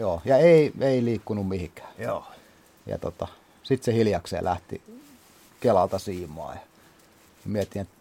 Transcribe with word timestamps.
joo. 0.00 0.22
Ja 0.24 0.36
ei, 0.36 0.72
ei 0.80 1.04
liikkunut 1.04 1.48
mihinkään. 1.48 1.92
Joo. 1.98 2.24
Ja 2.86 2.98
tota, 2.98 3.28
sitten 3.62 3.84
se 3.84 3.98
hiljakseen 3.98 4.44
lähti 4.44 4.82
Kelalta 5.60 5.98
siimaa. 5.98 6.54
Ja 6.54 6.60
mietin, 7.44 7.82
että 7.82 7.94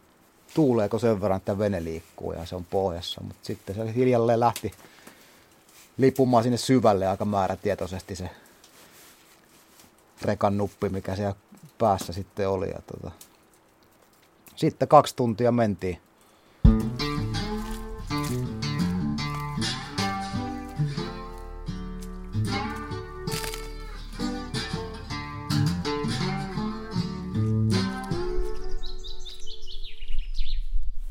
tuuleeko 0.54 0.99
sen 0.99 1.21
verran, 1.21 1.38
että 1.38 1.59
vene 1.59 1.83
liikkuu 1.83 2.33
ja 2.33 2.46
se 2.46 2.55
on 2.55 2.65
pohjassa. 2.65 3.21
Mutta 3.21 3.46
sitten 3.46 3.75
se 3.75 3.96
hiljalleen 3.96 4.39
lähti 4.39 4.71
lipumaan 5.97 6.43
sinne 6.43 6.57
syvälle 6.57 7.08
aika 7.08 7.26
määrätietoisesti 7.26 8.16
se 8.16 8.29
rekan 10.22 10.58
nuppi, 10.58 10.90
mikä 10.90 11.16
siellä 11.16 11.36
päässä 11.78 12.13
sitten 12.13 12.50
oli. 12.50 12.70
Ja 12.70 12.81
tota, 12.94 13.12
sitten 14.56 14.88
kaksi 14.88 15.16
tuntia 15.16 15.52
mentiin. 15.52 16.02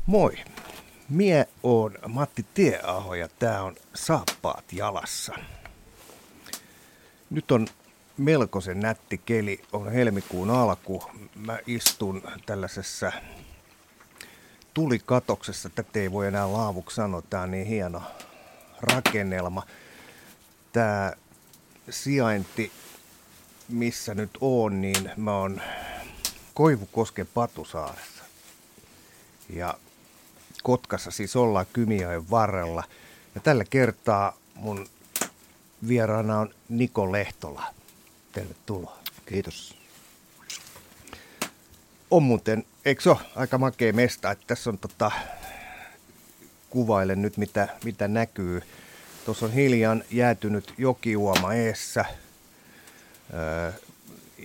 Moi. 0.09 0.35
Mie 1.09 1.47
on 1.63 1.97
Matti 2.07 2.45
Tieaho 2.53 3.15
ja 3.15 3.29
tää 3.39 3.63
on 3.63 3.75
Saappaat 3.93 4.73
jalassa. 4.73 5.33
Nyt 7.29 7.51
on 7.51 7.67
melkoisen 8.17 8.79
nätti 8.79 9.17
keli, 9.17 9.61
on 9.71 9.91
helmikuun 9.91 10.49
alku. 10.49 11.03
Mä 11.35 11.59
istun 11.67 12.21
tällaisessa 12.45 13.11
tulikatoksessa, 14.73 15.69
tätä 15.69 15.99
ei 15.99 16.11
voi 16.11 16.27
enää 16.27 16.53
laavuksi 16.53 16.95
sanoa, 16.95 17.21
tää 17.21 17.41
on 17.41 17.51
niin 17.51 17.67
hieno 17.67 18.01
rakennelma. 18.81 19.63
Tää 20.71 21.15
sijainti, 21.89 22.71
missä 23.67 24.15
nyt 24.15 24.37
on, 24.41 24.81
niin 24.81 25.11
mä 25.17 25.37
oon 25.37 25.61
Koivukosken 26.53 27.27
Patusaaressa. 27.33 28.23
Ja 29.49 29.77
Kotkassa 30.63 31.11
siis 31.11 31.35
ollaan 31.35 31.65
Kymijoen 31.73 32.29
varrella. 32.29 32.83
Ja 33.35 33.41
tällä 33.41 33.65
kertaa 33.69 34.37
mun 34.55 34.87
vieraana 35.87 36.39
on 36.39 36.53
Niko 36.69 37.11
Lehtola. 37.11 37.63
Tervetuloa. 38.31 38.97
Kiitos. 39.25 39.75
On 42.11 42.23
muuten, 42.23 42.65
eikö 42.85 43.01
se 43.01 43.09
ole 43.09 43.19
aika 43.35 43.57
makea 43.57 43.93
mesta, 43.93 44.31
että 44.31 44.43
tässä 44.47 44.69
on 44.69 44.77
tota, 44.77 45.11
kuvaile 46.69 47.15
nyt 47.15 47.37
mitä, 47.37 47.67
mitä 47.83 48.07
näkyy. 48.07 48.61
Tuossa 49.25 49.45
on 49.45 49.53
hiljan 49.53 50.03
jäätynyt 50.11 50.73
jokiuoma 50.77 51.53
eessä. 51.53 52.05
Öö, 53.33 53.71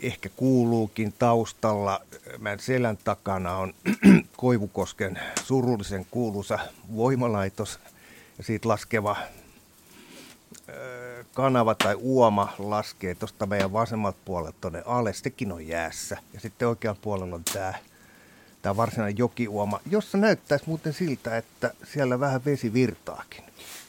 ehkä 0.03 0.29
kuuluukin 0.37 1.15
taustalla. 1.19 2.01
Mä 2.39 2.57
selän 2.59 2.99
takana 3.05 3.57
on 3.57 3.75
Koivukosken 4.37 5.21
surullisen 5.45 6.07
kuuluisa 6.11 6.59
voimalaitos 6.97 7.81
ja 8.39 8.45
siitä 8.45 8.69
laskeva 8.69 9.17
kanava 11.35 11.75
tai 11.75 11.95
uoma 11.99 12.53
laskee 12.59 13.15
tuosta 13.15 13.47
meidän 13.47 13.73
vasemmalta 13.73 14.19
puolelta 14.25 14.57
tuonne 14.61 14.83
alle. 14.87 15.13
Sekin 15.13 15.53
on 15.53 15.67
jäässä. 15.67 16.19
Ja 16.33 16.41
sitten 16.41 16.69
oikean 16.69 16.97
puolella 17.03 17.35
on 17.35 17.45
tämä 17.53 17.75
tämä 18.63 18.77
varsinainen 18.77 19.19
jokiuoma, 19.19 19.81
jossa 19.91 20.19
näyttäisi 20.19 20.65
muuten 20.69 20.93
siltä, 20.93 21.37
että 21.37 21.75
siellä 21.93 22.21
vähän 22.21 22.45
vesi 22.45 22.73
virtaakin. 22.73 23.45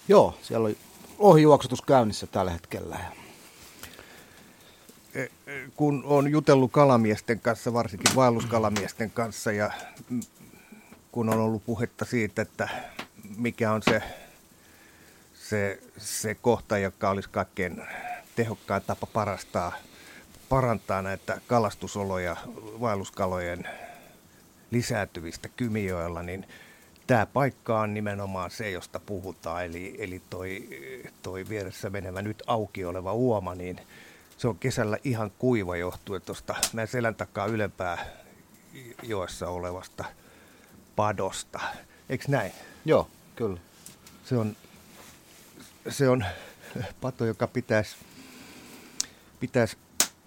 Joo, 0.08 0.38
siellä 0.42 0.68
on 0.68 0.76
ohijuoksutus 1.20 1.82
käynnissä 1.82 2.28
tällä 2.28 2.52
hetkellä. 2.52 3.00
Kun 5.76 6.04
on 6.06 6.32
jutellut 6.32 6.72
kalamiesten 6.72 7.40
kanssa, 7.40 7.74
varsinkin 7.74 8.16
vaelluskalamiesten 8.16 9.12
kanssa, 9.12 9.52
ja 9.52 9.72
kun 11.12 11.30
on 11.30 11.40
ollut 11.40 11.66
puhetta 11.66 12.06
siitä, 12.06 12.42
että 12.42 12.70
mikä 13.38 13.72
on 13.72 13.82
se, 13.84 14.02
se, 15.34 15.80
se 15.98 16.36
kohta, 16.36 16.78
joka 16.78 17.10
olisi 17.10 17.30
kaikkein 17.30 17.82
tehokkain 18.36 18.84
tapa 18.88 19.08
parastaa, 19.08 19.74
parantaa 20.50 21.02
näitä 21.02 21.42
kalastusoloja 21.48 22.36
vaelluskalojen 22.82 23.68
lisääntyvistä 24.72 25.50
Kymijoella, 25.58 26.24
niin 26.24 26.48
tämä 27.08 27.26
paikka 27.26 27.80
on 27.80 27.94
nimenomaan 27.94 28.52
se, 28.52 28.72
josta 28.72 29.00
puhutaan, 29.00 29.66
eli, 29.66 29.96
eli 29.98 30.22
toi, 30.30 30.70
toi 31.22 31.50
vieressä 31.50 31.90
menevä 31.90 32.22
nyt 32.22 32.44
auki 32.48 32.86
oleva 32.86 33.14
uoma, 33.14 33.56
niin 33.56 33.80
se 34.38 34.48
on 34.48 34.60
kesällä 34.60 34.98
ihan 35.04 35.32
kuiva 35.40 35.78
johtuen 35.78 36.22
tuosta 36.22 36.56
meidän 36.74 36.88
selän 36.88 37.16
takaa 37.16 37.46
ylempää 37.46 38.06
joessa 39.04 39.50
olevasta 39.50 40.06
padosta. 40.96 41.60
Eikö 42.10 42.26
näin? 42.28 42.52
Joo, 42.86 43.10
kyllä. 43.36 43.60
Se 44.26 44.38
on, 44.38 44.56
se 45.90 46.10
on 46.10 46.26
pato, 47.02 47.26
joka 47.26 47.48
pitäisi, 47.48 47.96
pitäisi 49.40 49.78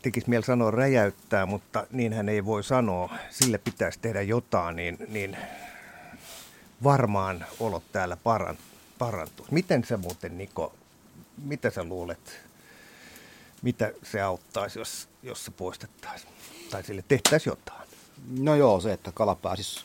tekisi 0.02 0.30
mieli 0.30 0.44
sanoa 0.44 0.70
räjäyttää, 0.70 1.46
mutta 1.46 1.86
niin 1.90 2.12
hän 2.12 2.28
ei 2.28 2.44
voi 2.44 2.64
sanoa. 2.64 3.14
Sille 3.30 3.58
pitäisi 3.58 3.98
tehdä 3.98 4.22
jotain, 4.22 4.76
niin, 4.76 4.98
niin 5.08 5.36
varmaan 6.84 7.46
olot 7.60 7.82
täällä 7.92 8.16
parantuu. 8.98 9.46
Miten 9.50 9.84
se 9.84 9.96
muuten, 9.96 10.38
Niko, 10.38 10.74
mitä 11.44 11.70
sä 11.70 11.84
luulet, 11.84 12.47
mitä 13.62 13.92
se 14.02 14.20
auttaisi, 14.20 14.78
jos, 14.78 15.08
jos 15.22 15.44
se 15.44 15.50
poistettaisiin? 15.50 16.32
Tai 16.70 16.84
sille 16.84 17.04
tehtäisiin 17.08 17.50
jotain? 17.50 17.88
No 18.38 18.54
joo, 18.54 18.80
se, 18.80 18.92
että 18.92 19.12
kala 19.12 19.34
pääsisi 19.34 19.84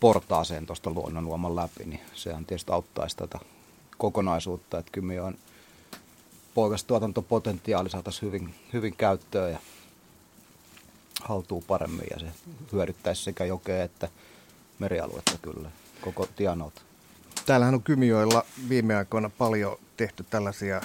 portaaseen 0.00 0.66
tuosta 0.66 0.90
luonnonluoman 0.90 1.56
läpi, 1.56 1.84
niin 1.84 2.00
sehän 2.14 2.46
tietysti 2.46 2.72
auttaisi 2.72 3.16
tätä 3.16 3.38
kokonaisuutta, 3.98 4.78
että 4.78 5.00
on 5.22 5.38
poikastuotantopotentiaali 6.54 7.90
saataisiin 7.90 8.32
hyvin, 8.32 8.54
hyvin 8.72 8.96
käyttöön 8.96 9.52
ja 9.52 9.58
haltuu 11.22 11.64
paremmin 11.66 12.06
ja 12.10 12.18
se 12.18 12.26
hyödyttäisi 12.72 13.22
sekä 13.22 13.44
jokea 13.44 13.84
että 13.84 14.08
merialuetta 14.78 15.38
kyllä, 15.42 15.70
koko 16.00 16.26
tianolta. 16.36 16.82
Täällähän 17.46 17.74
on 17.74 17.82
Kymijoilla 17.82 18.44
viime 18.68 18.96
aikoina 18.96 19.30
paljon 19.30 19.78
tehty 19.96 20.24
tällaisia 20.30 20.82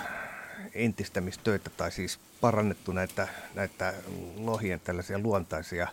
entistämistöitä 0.75 1.69
tai 1.69 1.91
siis 1.91 2.19
parannettu 2.41 2.91
näitä, 2.91 3.27
näitä 3.53 3.93
lohien 4.35 4.79
tällaisia 4.79 5.19
luontaisia 5.19 5.87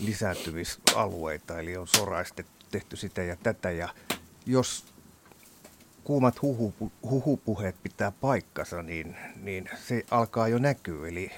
lisääntymisalueita, 0.00 1.58
eli 1.58 1.76
on 1.76 1.88
soraistettu, 1.88 2.52
tehty 2.70 2.96
sitä 2.96 3.22
ja 3.22 3.36
tätä. 3.42 3.70
Ja 3.70 3.88
jos 4.46 4.84
kuumat 6.04 6.42
huhu, 6.42 6.74
huhupuheet 7.02 7.76
pitää 7.82 8.12
paikkansa, 8.20 8.82
niin, 8.82 9.16
niin 9.42 9.68
se 9.88 10.04
alkaa 10.10 10.48
jo 10.48 10.58
näkyä. 10.58 11.08
Eli 11.08 11.30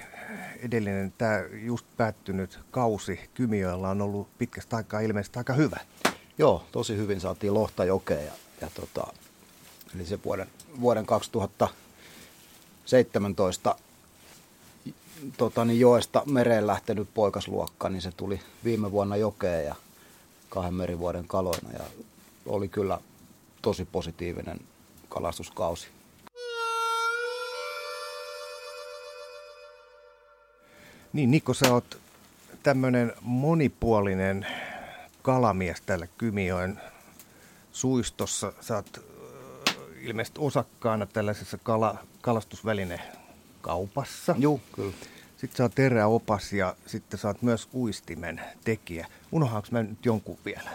edellinen 0.59 1.13
tämä 1.17 1.43
just 1.51 1.85
päättynyt 1.97 2.59
kausi 2.71 3.19
Kymiöllä 3.33 3.89
on 3.89 4.01
ollut 4.01 4.37
pitkästä 4.37 4.75
aikaa 4.75 4.99
ilmeisesti 4.99 5.39
aika 5.39 5.53
hyvä. 5.53 5.79
Joo, 6.37 6.65
tosi 6.71 6.97
hyvin 6.97 7.21
saatiin 7.21 7.53
lohta 7.53 7.85
jokea 7.85 8.21
ja, 8.21 8.31
ja 8.61 8.69
tota, 8.73 9.13
eli 9.95 10.05
se 10.05 10.19
vuoden, 10.23 10.47
vuoden 10.81 11.05
2017 12.89 13.75
tota, 15.37 15.65
niin 15.65 15.79
joesta 15.79 16.23
mereen 16.25 16.67
lähtenyt 16.67 17.09
poikasluokka, 17.13 17.89
niin 17.89 18.01
se 18.01 18.11
tuli 18.11 18.41
viime 18.63 18.91
vuonna 18.91 19.17
jokeen 19.17 19.65
ja 19.65 19.75
kahden 20.49 20.73
merivuoden 20.73 21.27
kaloina 21.27 21.69
ja 21.73 21.83
oli 22.45 22.67
kyllä 22.67 22.99
tosi 23.61 23.85
positiivinen 23.85 24.59
kalastuskausi. 25.09 25.87
Niin 31.13 31.31
Niko, 31.31 31.53
sä 31.53 31.73
oot 31.73 31.97
tämmöinen 32.63 33.13
monipuolinen 33.21 34.47
kalamies 35.21 35.81
täällä 35.81 36.07
Kymijoen 36.17 36.81
suistossa. 37.71 38.53
Sä 38.61 38.75
oot 38.75 39.08
ilmeisesti 40.01 40.39
osakkaana 40.39 41.05
tällaisessa 41.05 41.57
kala, 41.57 41.97
kalastusvälinekaupassa. 42.21 44.35
Joo, 44.37 44.59
kyllä. 44.71 44.93
Sitten 45.37 45.57
sä 45.57 45.63
oot 45.63 45.75
teräopas 45.75 46.53
ja 46.53 46.75
sitten 46.85 47.19
sä 47.19 47.27
oot 47.27 47.41
myös 47.41 47.69
uistimen 47.73 48.41
tekijä. 48.63 49.07
Unohaanko 49.31 49.67
mä 49.71 49.83
nyt 49.83 50.05
jonkun 50.05 50.37
vielä? 50.45 50.69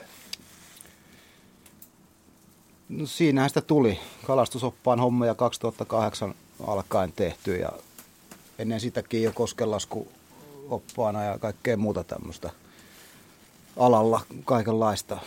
No 2.88 3.06
siinähän 3.06 3.50
sitä 3.50 3.61
tuli. 3.61 4.00
Kalastusoppaan 4.26 5.00
hommia 5.00 5.35
2008 5.35 6.35
alkaen 6.67 7.12
tehty 7.12 7.56
ja 7.56 7.73
ennen 8.59 8.81
sitäkin 8.81 9.23
jo 9.23 9.32
koskelasku 9.32 10.09
oppaana 10.69 11.25
ja 11.25 11.38
kaikkea 11.38 11.76
muuta 11.76 12.05
tämmöistä 12.05 12.50
alalla 13.76 14.21
kaikenlaista 14.44 15.19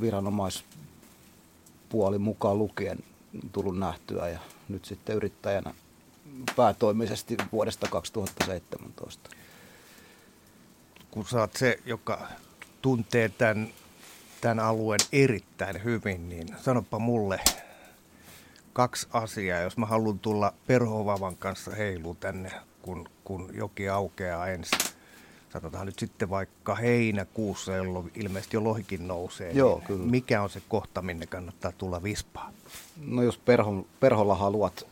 viranomaispuoli 0.00 2.18
mukaan 2.18 2.58
lukien 2.58 2.98
tullut 3.52 3.78
nähtyä 3.78 4.28
ja 4.28 4.38
nyt 4.68 4.84
sitten 4.84 5.16
yrittäjänä 5.16 5.74
päätoimisesti 6.56 7.36
vuodesta 7.52 7.88
2017. 7.88 9.30
Kun 11.10 11.26
sä 11.26 11.40
oot 11.40 11.56
se, 11.56 11.78
joka 11.84 12.28
tuntee 12.82 13.28
tämän, 13.28 13.68
tämän 14.40 14.60
alueen 14.60 15.00
erittäin 15.12 15.84
hyvin, 15.84 16.28
niin 16.28 16.48
sanopa 16.62 16.98
mulle 16.98 17.40
kaksi 18.72 19.06
asiaa, 19.12 19.60
jos 19.60 19.76
mä 19.76 19.86
haluan 19.86 20.18
tulla 20.18 20.54
perhovavan 20.66 21.36
kanssa 21.36 21.70
heilu 21.70 22.14
tänne, 22.14 22.52
kun, 22.82 23.08
kun 23.24 23.50
joki 23.52 23.88
aukeaa 23.88 24.46
ensin. 24.46 24.95
Sanotaan 25.52 25.86
nyt 25.86 25.98
sitten 25.98 26.30
vaikka 26.30 26.74
heinäkuussa, 26.74 27.72
jolloin 27.72 28.12
ilmeisesti 28.14 28.56
jo 28.56 28.64
lohikin 28.64 29.08
nousee. 29.08 29.52
Joo, 29.52 29.76
niin 29.76 29.86
kyllä. 29.86 30.06
Mikä 30.06 30.42
on 30.42 30.50
se 30.50 30.62
kohta, 30.68 31.02
minne 31.02 31.26
kannattaa 31.26 31.72
tulla 31.72 32.02
vispaan? 32.02 32.54
No 32.96 33.22
jos 33.22 33.38
perhon, 33.38 33.86
perholla 34.00 34.34
haluat 34.34 34.86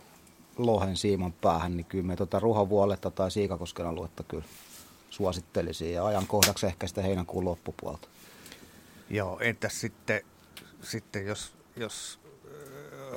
lohen 0.59 0.97
siiman 0.97 1.33
päähän, 1.33 1.77
niin 1.77 1.85
kyllä 1.85 2.05
me 2.07 2.17
tuota 2.17 2.41
ruhavuoletta 2.41 3.11
tai 3.11 3.31
siikakosken 3.31 3.87
aluetta 3.87 4.23
kyllä 4.23 4.45
suosittelisin. 5.11 5.93
Ja 5.93 6.07
ajankohdaksi 6.07 6.67
ehkä 6.67 6.87
sitä 6.87 7.03
heinäkuun 7.03 7.45
loppupuolta. 7.45 8.09
Joo, 9.11 9.41
entäs 9.41 9.81
sitten, 9.81 10.23
sitten 10.83 11.27
jos, 11.27 11.53
jos 11.77 12.19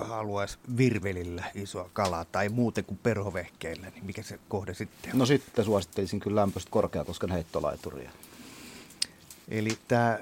haluaisi 0.05 0.57
virvelillä 0.77 1.43
isoa 1.55 1.89
kalaa 1.93 2.25
tai 2.25 2.49
muuten 2.49 2.85
kuin 2.85 2.99
perhovehkeillä, 3.03 3.89
niin 3.89 4.05
mikä 4.05 4.23
se 4.23 4.39
kohde 4.49 4.73
sitten 4.73 5.11
on? 5.13 5.19
No 5.19 5.25
sitten 5.25 5.65
suosittelisin 5.65 6.19
kyllä 6.19 6.41
lämpöistä 6.41 6.71
korkeakosken 6.71 7.31
heittolaituria. 7.31 8.11
Eli 9.47 9.77
tämä 9.87 10.19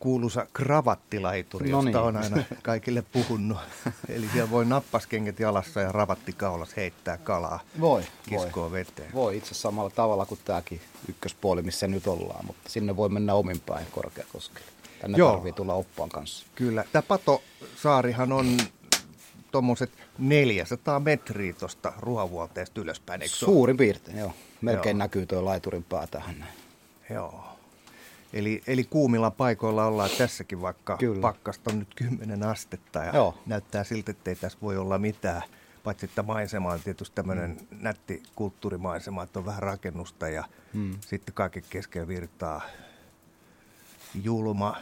kuuluisa 0.00 0.46
kravattilaituri, 0.52 1.70
No 1.70 1.76
josta 1.78 1.98
niin. 1.98 2.08
on 2.08 2.16
aina 2.16 2.36
kaikille 2.62 3.02
puhunut. 3.12 3.58
Eli 4.08 4.28
siellä 4.32 4.50
voi 4.50 4.64
nappaskengät 4.64 5.40
jalassa 5.40 5.80
ja 5.80 5.92
ravattikaulas 5.92 6.76
heittää 6.76 7.16
kalaa 7.18 7.60
Voi, 7.80 8.02
kiskoa 8.28 8.72
veteen. 8.72 9.12
Voi 9.14 9.36
itse 9.36 9.54
samalla 9.54 9.90
tavalla 9.90 10.26
kuin 10.26 10.40
tämäkin 10.44 10.80
ykköspuoli, 11.08 11.62
missä 11.62 11.86
nyt 11.88 12.06
ollaan, 12.06 12.46
mutta 12.46 12.68
sinne 12.70 12.96
voi 12.96 13.08
mennä 13.08 13.34
omin 13.34 13.60
päin 13.60 13.86
korkeakoskelle. 13.90 14.70
Tänne 15.00 15.18
Joo. 15.18 15.32
tarvii 15.32 15.52
tulla 15.52 15.74
oppaan 15.74 16.08
kanssa. 16.08 16.46
Kyllä. 16.54 16.84
Tämä 16.92 17.02
Patosaarihan 17.02 18.32
on 18.32 18.56
tuommoiset 19.50 19.90
400 20.18 21.00
metriä 21.00 21.52
tuosta 21.52 21.92
ruhavuolteesta 21.98 22.80
ylöspäin, 22.80 23.22
eikö? 23.22 23.34
Suurin 23.34 23.76
piirtein, 23.76 24.18
joo. 24.18 24.32
Melkein 24.60 24.94
Joo. 24.94 24.98
näkyy 24.98 25.26
tuo 25.26 25.44
laiturin 25.44 25.84
pää 25.84 26.06
tähän. 26.06 26.46
Joo. 27.10 27.44
Eli, 28.32 28.62
eli 28.66 28.84
kuumilla 28.84 29.30
paikoilla 29.30 29.86
ollaan 29.86 30.10
tässäkin, 30.18 30.62
vaikka 30.62 30.96
Kyllä. 30.96 31.20
pakkasta 31.20 31.70
on 31.70 31.78
nyt 31.78 31.94
10 31.94 32.42
astetta 32.42 32.98
ja 32.98 33.12
Joo. 33.14 33.38
näyttää 33.46 33.84
siltä, 33.84 34.10
että 34.10 34.30
ei 34.30 34.36
tässä 34.36 34.58
voi 34.62 34.76
olla 34.76 34.98
mitään. 34.98 35.42
Paitsi 35.84 36.06
että 36.06 36.22
maisema 36.22 36.72
on 36.72 36.80
tietysti 36.80 37.14
tämmöinen 37.14 37.50
mm. 37.50 37.78
nätti 37.80 38.22
kulttuurimaisema, 38.34 39.22
että 39.22 39.38
on 39.38 39.46
vähän 39.46 39.62
rakennusta 39.62 40.28
ja 40.28 40.44
mm. 40.72 40.98
sitten 41.00 41.34
kaiken 41.34 41.62
keskellä 41.70 42.08
virtaa 42.08 42.62
julma, 44.22 44.76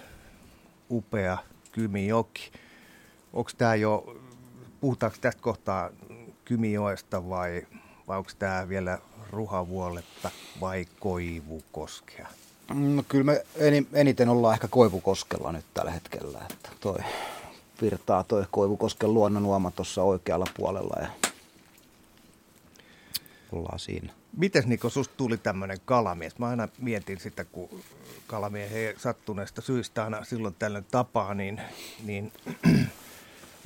upea 0.90 1.38
Kymijoki. 1.72 2.52
Onko 3.32 3.50
tämä 3.58 3.74
jo, 3.74 4.17
puhutaanko 4.80 5.18
tästä 5.20 5.42
kohtaa 5.42 5.90
Kymijoesta 6.44 7.28
vai, 7.28 7.66
vai 8.08 8.18
onko 8.18 8.30
tämä 8.38 8.68
vielä 8.68 8.98
Ruhavuoletta 9.30 10.30
vai 10.60 10.86
Koivukoskea? 11.00 12.28
No 12.74 13.02
kyllä 13.08 13.24
me 13.24 13.44
eni- 13.56 13.86
eniten 13.92 14.28
ollaan 14.28 14.54
ehkä 14.54 14.68
Koivukoskella 14.68 15.52
nyt 15.52 15.64
tällä 15.74 15.90
hetkellä. 15.90 16.40
Että 16.50 16.70
toi 16.80 16.98
virtaa 17.82 18.24
toi 18.24 18.44
Koivukosken 18.50 19.14
luonnonuoma 19.14 19.70
tuossa 19.70 20.02
oikealla 20.02 20.46
puolella 20.56 20.96
ja 21.02 21.08
ollaan 23.52 23.78
siinä. 23.78 24.12
Mites 24.36 24.66
Niko, 24.66 24.90
susta 24.90 25.14
tuli 25.16 25.36
tämmöinen 25.38 25.78
kalamies? 25.84 26.38
Mä 26.38 26.48
aina 26.48 26.68
mietin 26.78 27.20
sitä, 27.20 27.44
kun 27.44 27.68
kalamiehen 28.26 28.94
sattuneesta 29.00 29.60
syystä 29.62 30.04
aina 30.04 30.24
silloin 30.24 30.54
tällöin 30.58 30.86
tapaa, 30.90 31.34
niin, 31.34 31.60
niin 32.04 32.32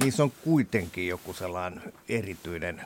niissä 0.02 0.22
on 0.22 0.32
kuitenkin 0.44 1.08
joku 1.08 1.32
sellainen 1.32 1.92
erityinen 2.08 2.84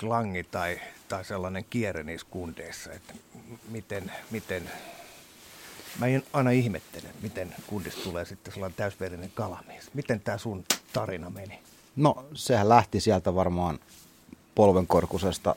klangi 0.00 0.44
tai, 0.44 0.80
tai 1.08 1.24
sellainen 1.24 1.64
kierre 1.70 2.02
niissä 2.02 2.26
kundeissa, 2.30 2.92
että 2.92 3.14
miten, 3.70 4.12
miten 4.30 4.70
Mä 5.98 6.06
en 6.06 6.22
aina 6.32 6.50
ihmettelen, 6.50 7.10
miten 7.22 7.54
kundista 7.66 8.00
tulee 8.02 8.24
sitten 8.24 8.52
sellainen 8.52 8.76
täysverinen 8.76 9.30
kalamies. 9.34 9.90
Miten 9.94 10.20
tämä 10.20 10.38
sun 10.38 10.64
tarina 10.92 11.30
meni? 11.30 11.58
No 11.96 12.24
sehän 12.34 12.68
lähti 12.68 13.00
sieltä 13.00 13.34
varmaan 13.34 13.78
polvenkorkusesta 14.54 15.56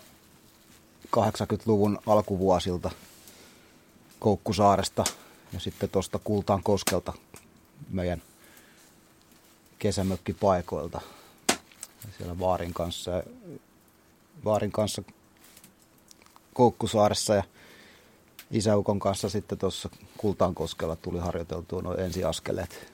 80-luvun 1.17 1.99
alkuvuosilta 2.07 2.91
Koukkusaaresta 4.19 5.03
ja 5.53 5.59
sitten 5.59 5.89
tuosta 5.89 6.19
Kultaan 6.23 6.63
koskelta 6.63 7.13
meidän 7.89 8.21
kesämökkipaikoilta. 9.79 11.01
Siellä 12.17 12.39
Vaarin 12.39 12.73
kanssa, 12.73 13.23
Vaarin 14.45 14.71
kanssa 14.71 15.03
Koukkusaaressa 16.53 17.35
ja 17.35 17.43
isäukon 18.51 18.99
kanssa 18.99 19.29
sitten 19.29 19.57
tuossa 19.57 19.89
Kultaan 20.17 20.55
koskella 20.55 20.95
tuli 20.95 21.19
harjoiteltua 21.19 21.81
noin 21.81 21.99
ensiaskeleet. 21.99 22.93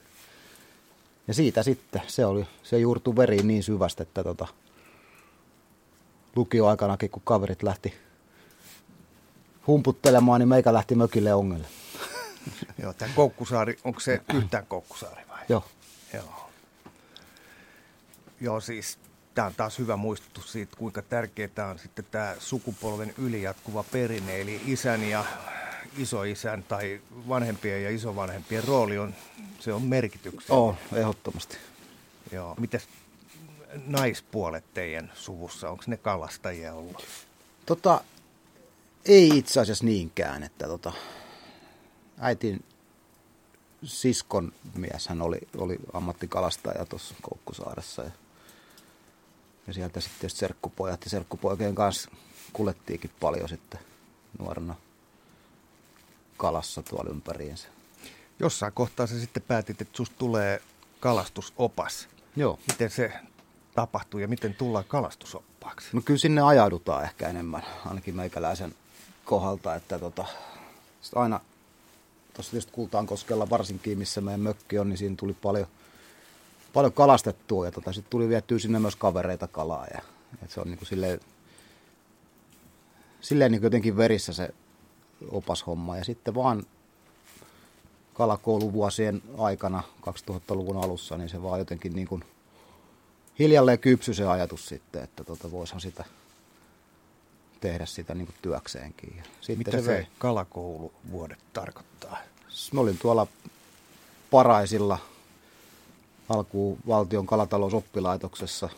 Ja 1.28 1.34
siitä 1.34 1.64
sitten, 1.64 2.02
se, 2.08 2.26
oli, 2.26 2.48
se 2.64 2.80
juurtu 2.80 3.16
veriin 3.16 3.48
niin 3.48 3.64
syvästi, 3.64 4.04
että 4.04 4.24
tota, 4.24 4.48
lukioaikanakin, 6.36 7.10
kun 7.10 7.22
kaverit 7.26 7.64
lähti 7.64 7.94
humputtelemaan, 9.68 10.40
niin 10.40 10.50
meikä 10.50 10.74
lähti 10.74 10.96
mökille 10.96 11.34
ongelle. 11.34 11.68
Joo, 12.82 12.94
tämä 12.94 13.12
Koukkusaari, 13.16 13.78
onko 13.84 14.00
se 14.00 14.22
yhtään 14.34 14.66
Koukkusaari 14.68 15.22
vai? 15.30 15.40
Joo. 15.50 15.64
Joo. 16.14 16.44
Joo, 18.42 18.60
siis 18.60 18.98
tämä 19.36 19.48
on 19.48 19.56
taas 19.56 19.80
hyvä 19.80 19.96
muistutus 19.96 20.52
siitä, 20.52 20.78
kuinka 20.78 21.02
tärkeää 21.02 21.70
on 21.72 21.80
sitten 21.80 22.06
tämä 22.12 22.36
sukupolven 22.40 23.14
ylijatkuva 23.18 23.84
perinne, 23.84 24.42
eli 24.42 24.62
isän 24.66 25.04
ja 25.04 25.26
isoisän 25.98 26.64
tai 26.64 27.02
vanhempien 27.30 27.84
ja 27.84 27.90
isovanhempien 27.90 28.64
rooli 28.64 28.98
on, 28.98 29.16
se 29.60 29.74
on 29.74 29.82
merkityksellinen. 29.82 30.58
Oo, 30.58 30.76
ehdottomasti. 30.94 31.58
Joo. 32.32 32.56
Mites 32.60 32.88
naispuolet 33.86 34.64
teidän 34.74 35.12
suvussa, 35.16 35.70
onko 35.70 35.84
ne 35.88 35.98
kalastajia 35.98 36.74
ollut? 36.74 37.06
Tota, 37.66 38.01
ei 39.06 39.38
itse 39.38 39.60
asiassa 39.60 39.86
niinkään, 39.86 40.44
että 40.44 40.68
tota, 40.68 40.94
äitin 42.20 42.63
siskon 43.84 44.51
mies, 44.75 45.08
hän 45.08 45.22
oli, 45.22 45.39
oli 45.58 45.77
ammattikalastaja 45.94 46.86
tuossa 46.86 47.15
Koukkusaaressa 47.22 48.04
ja, 48.04 48.12
ja 49.67 49.74
sieltä 49.74 50.00
sitten 50.00 50.29
serkkupojat 50.29 51.03
ja 51.03 51.10
serkkupoikien 51.10 51.75
kanssa 51.75 52.12
kuljettiinkin 52.53 53.12
paljon 53.19 53.50
sitten 53.50 53.79
nuorena 54.39 54.75
kalassa 56.38 56.84
tuolla 56.84 57.10
ympäriinsä. 57.10 57.67
Jossain 58.39 58.74
kohtaa 58.74 59.07
sä 59.07 59.19
sitten 59.19 59.43
päätit, 59.43 59.81
että 59.81 59.98
susta 59.98 60.15
tulee 60.17 60.62
kalastusopas. 61.00 62.07
Joo. 62.36 62.60
Miten 62.67 62.89
se 62.89 63.13
tapahtui 63.75 64.22
ja 64.22 64.27
miten 64.27 64.53
tullaan 64.53 64.86
kalastusoppaaksi? 64.88 65.88
No 65.93 66.01
kyllä 66.05 66.17
sinne 66.17 66.41
ajaudutaan 66.41 67.03
ehkä 67.03 67.27
enemmän, 67.27 67.63
ainakin 67.86 68.15
meikäläisen 68.15 68.75
kohdalta, 69.25 69.75
että 69.75 70.00
tota, 70.00 70.25
aina 71.15 71.39
tuossa 72.34 72.51
tietysti 72.51 72.72
Kultaankoskella 72.72 73.50
varsinkin, 73.50 73.98
missä 73.98 74.22
meidän 74.22 74.39
mökki 74.39 74.79
on, 74.79 74.89
niin 74.89 74.98
siinä 74.98 75.15
tuli 75.15 75.34
paljon, 75.34 75.67
paljon 76.75 76.94
kalastettua 76.94 77.65
ja 77.65 77.72
tota, 77.72 77.94
sitten 77.94 78.10
tuli 78.10 78.29
viettyä 78.29 78.60
sinne 78.60 78.79
myös 78.79 78.96
kavereita 78.96 79.48
kalaa 79.48 79.88
ja 79.94 80.01
et 80.44 80.51
se 80.51 80.62
on 80.62 80.67
niin 80.67 80.77
kuin 80.77 80.88
silleen, 80.88 81.20
silleen 83.22 83.51
niin 83.51 83.62
kuin 83.62 83.67
jotenkin 83.67 83.98
verissä 83.98 84.34
se 84.34 84.53
opashomma 85.32 85.98
ja 85.98 86.03
sitten 86.03 86.36
vaan 86.36 86.63
kalakouluvuosien 88.13 89.22
aikana 89.38 89.84
2000-luvun 90.01 90.84
alussa, 90.84 91.17
niin 91.17 91.29
se 91.29 91.44
vaan 91.44 91.60
jotenkin 91.60 91.96
niin 91.96 92.08
kuin 92.08 92.24
hiljalleen 93.39 93.79
kypsy 93.79 94.13
se 94.13 94.27
ajatus 94.27 94.67
sitten, 94.67 95.03
että 95.03 95.24
tota, 95.24 95.51
voisihan 95.51 95.82
sitä 95.82 96.05
tehdä 97.62 97.86
sitä 97.86 98.15
niin 98.15 98.27
kuin 98.27 98.36
työkseenkin. 98.41 99.13
Ja 99.17 99.24
sitten 99.41 99.58
Mitä 99.58 99.72
se, 99.72 99.82
se, 99.82 99.88
vei. 99.91 100.08
kalakouluvuodet 100.20 101.39
tarkoittaa? 101.53 102.17
Mä 102.72 102.82
olin 102.82 102.98
tuolla 102.98 103.27
Paraisilla 104.32 105.00
alkuun 106.29 106.79
valtion 106.88 107.25
kalatalousoppilaitoksessa 107.25 108.70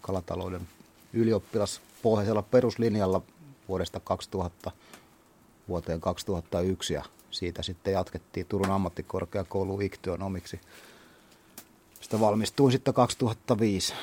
kalatalouden 0.00 0.68
ylioppilaspohjaisella 1.12 2.42
peruslinjalla 2.42 3.22
vuodesta 3.68 4.00
2000 4.00 4.70
vuoteen 5.68 6.00
2001 6.00 6.94
ja 6.94 7.04
siitä 7.30 7.62
sitten 7.62 7.92
jatkettiin 7.92 8.46
Turun 8.46 8.70
ammattikorkeakoulu 8.70 9.80
iktionomiksi. 9.80 10.60
Sitä 12.00 12.20
valmistuin 12.20 12.72
sitten 12.72 12.94
2005 12.94 13.94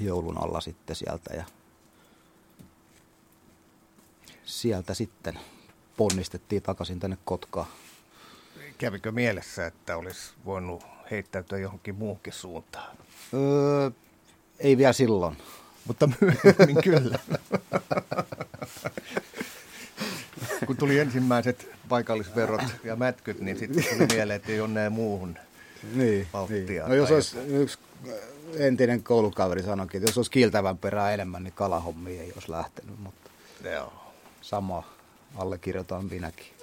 joulun 0.00 0.38
alla 0.42 0.60
sitten 0.60 0.96
sieltä 0.96 1.34
ja 1.34 1.44
sieltä 4.44 4.94
sitten 4.94 5.38
ponnistettiin 5.96 6.62
takaisin 6.62 7.00
tänne 7.00 7.18
Kotkaan. 7.24 7.66
Kävikö 8.78 9.12
mielessä, 9.12 9.66
että 9.66 9.96
olisi 9.96 10.32
voinut 10.44 10.93
heittäytyä 11.10 11.58
johonkin 11.58 11.94
muuhunkin 11.94 12.32
suuntaan? 12.32 12.96
Öö, 13.34 13.90
ei 14.58 14.78
vielä 14.78 14.92
silloin. 14.92 15.36
Mutta 15.86 16.08
myöhemmin 16.20 16.82
kyllä. 16.84 17.18
Kun 20.66 20.76
tuli 20.76 20.98
ensimmäiset 20.98 21.68
paikallisverot 21.88 22.62
ja 22.84 22.96
mätkyt, 22.96 23.40
niin 23.40 23.58
sitten 23.58 23.84
tuli 23.84 24.06
mieleen, 24.06 24.36
että 24.36 24.52
ei 24.52 24.60
ole 24.60 24.68
näin 24.68 24.92
muuhun 24.92 25.38
niin, 25.92 26.28
niin. 26.48 26.82
No 26.86 26.94
jos 26.94 27.10
olisi 27.10 27.38
yksi 27.38 27.78
entinen 28.56 29.02
koulukaveri 29.02 29.62
sanoikin, 29.62 29.98
että 29.98 30.10
jos 30.10 30.18
olisi 30.18 30.30
kiiltävän 30.30 30.78
perää 30.78 31.14
enemmän, 31.14 31.44
niin 31.44 31.54
kalahommi 31.54 32.18
ei 32.18 32.32
olisi 32.34 32.50
lähtenyt, 32.50 32.98
mutta 33.00 33.30
Joo. 33.70 33.92
sama 34.40 34.82
allekirjoitan 35.36 36.04
minäkin. 36.04 36.53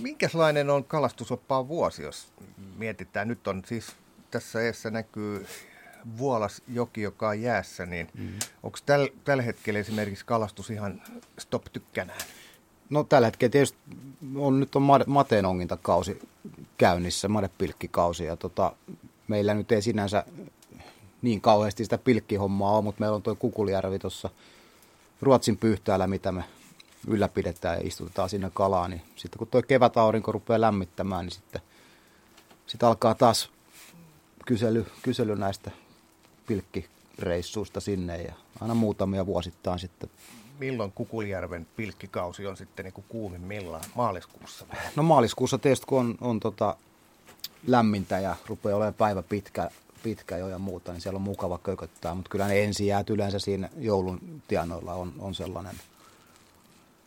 Minkälainen 0.00 0.70
on 0.70 0.84
kalastusoppaan 0.84 1.68
vuosi, 1.68 2.02
jos 2.02 2.28
mietitään? 2.76 3.28
Nyt 3.28 3.48
on 3.48 3.62
siis 3.66 3.86
tässä 4.30 4.62
eessä 4.62 4.90
näkyy 4.90 5.46
Vuolasjoki, 6.18 7.02
joka 7.02 7.28
on 7.28 7.42
jäässä, 7.42 7.86
niin 7.86 8.08
mm. 8.14 8.28
onko 8.62 8.78
täl, 8.86 9.08
tällä 9.24 9.42
hetkellä 9.42 9.80
esimerkiksi 9.80 10.24
kalastus 10.24 10.70
ihan 10.70 11.02
stop 11.38 11.64
tykkänään? 11.72 12.20
No 12.90 13.04
tällä 13.04 13.26
hetkellä 13.26 13.50
tietysti 13.50 13.78
on, 14.36 14.60
nyt 14.60 14.76
on 14.76 14.82
mateen 15.06 15.46
ongintakausi 15.46 16.22
käynnissä, 16.78 17.28
madepilkkikausi, 17.28 18.24
ja 18.24 18.36
tota, 18.36 18.72
meillä 19.28 19.54
nyt 19.54 19.72
ei 19.72 19.82
sinänsä 19.82 20.24
niin 21.22 21.40
kauheasti 21.40 21.84
sitä 21.84 21.98
pilkkihommaa 21.98 22.72
ole, 22.72 22.84
mutta 22.84 23.00
meillä 23.00 23.16
on 23.16 23.22
tuo 23.22 23.34
Kukulijärvi 23.34 23.98
tuossa 23.98 24.30
Ruotsin 25.20 25.56
pyhtäällä, 25.56 26.06
mitä 26.06 26.32
me 26.32 26.44
ylläpidetään 27.06 27.78
ja 27.78 27.86
istutetaan 27.86 28.28
sinne 28.28 28.50
kalaa, 28.54 28.88
niin 28.88 29.02
sitten 29.16 29.38
kun 29.38 29.48
tuo 29.48 29.62
kevätaurinko 29.62 30.32
rupeaa 30.32 30.60
lämmittämään, 30.60 31.24
niin 31.24 31.32
sitten, 31.32 31.60
sitten 32.66 32.88
alkaa 32.88 33.14
taas 33.14 33.50
kysely, 34.46 34.86
kysely 35.02 35.36
näistä 35.36 35.70
pilkkireissuista 36.46 37.80
sinne 37.80 38.22
ja 38.22 38.32
aina 38.60 38.74
muutamia 38.74 39.26
vuosittain 39.26 39.78
sitten. 39.78 40.10
Milloin 40.58 40.92
Kukuljärven 40.92 41.66
pilkkikausi 41.76 42.46
on 42.46 42.56
sitten 42.56 42.84
niin 42.84 42.92
kuin 42.92 43.04
kuumimmillaan? 43.08 43.84
Maaliskuussa? 43.94 44.66
No 44.96 45.02
maaliskuussa 45.02 45.58
tietysti 45.58 45.86
kun 45.86 46.00
on, 46.00 46.18
on 46.20 46.40
tota 46.40 46.76
lämmintä 47.66 48.18
ja 48.18 48.36
rupeaa 48.46 48.76
olemaan 48.76 48.94
päivä 48.94 49.22
pitkä, 49.22 49.70
pitkä 50.02 50.36
jo 50.36 50.48
ja 50.48 50.58
muuta, 50.58 50.92
niin 50.92 51.00
siellä 51.00 51.16
on 51.16 51.22
mukava 51.22 51.58
kököttää. 51.58 52.14
Mutta 52.14 52.30
kyllä 52.30 52.48
ne 52.48 52.64
ensijäät 52.64 53.10
yleensä 53.10 53.38
siinä 53.38 53.68
joulun 53.76 54.42
tienoilla 54.48 54.94
on, 54.94 55.12
on 55.18 55.34
sellainen 55.34 55.76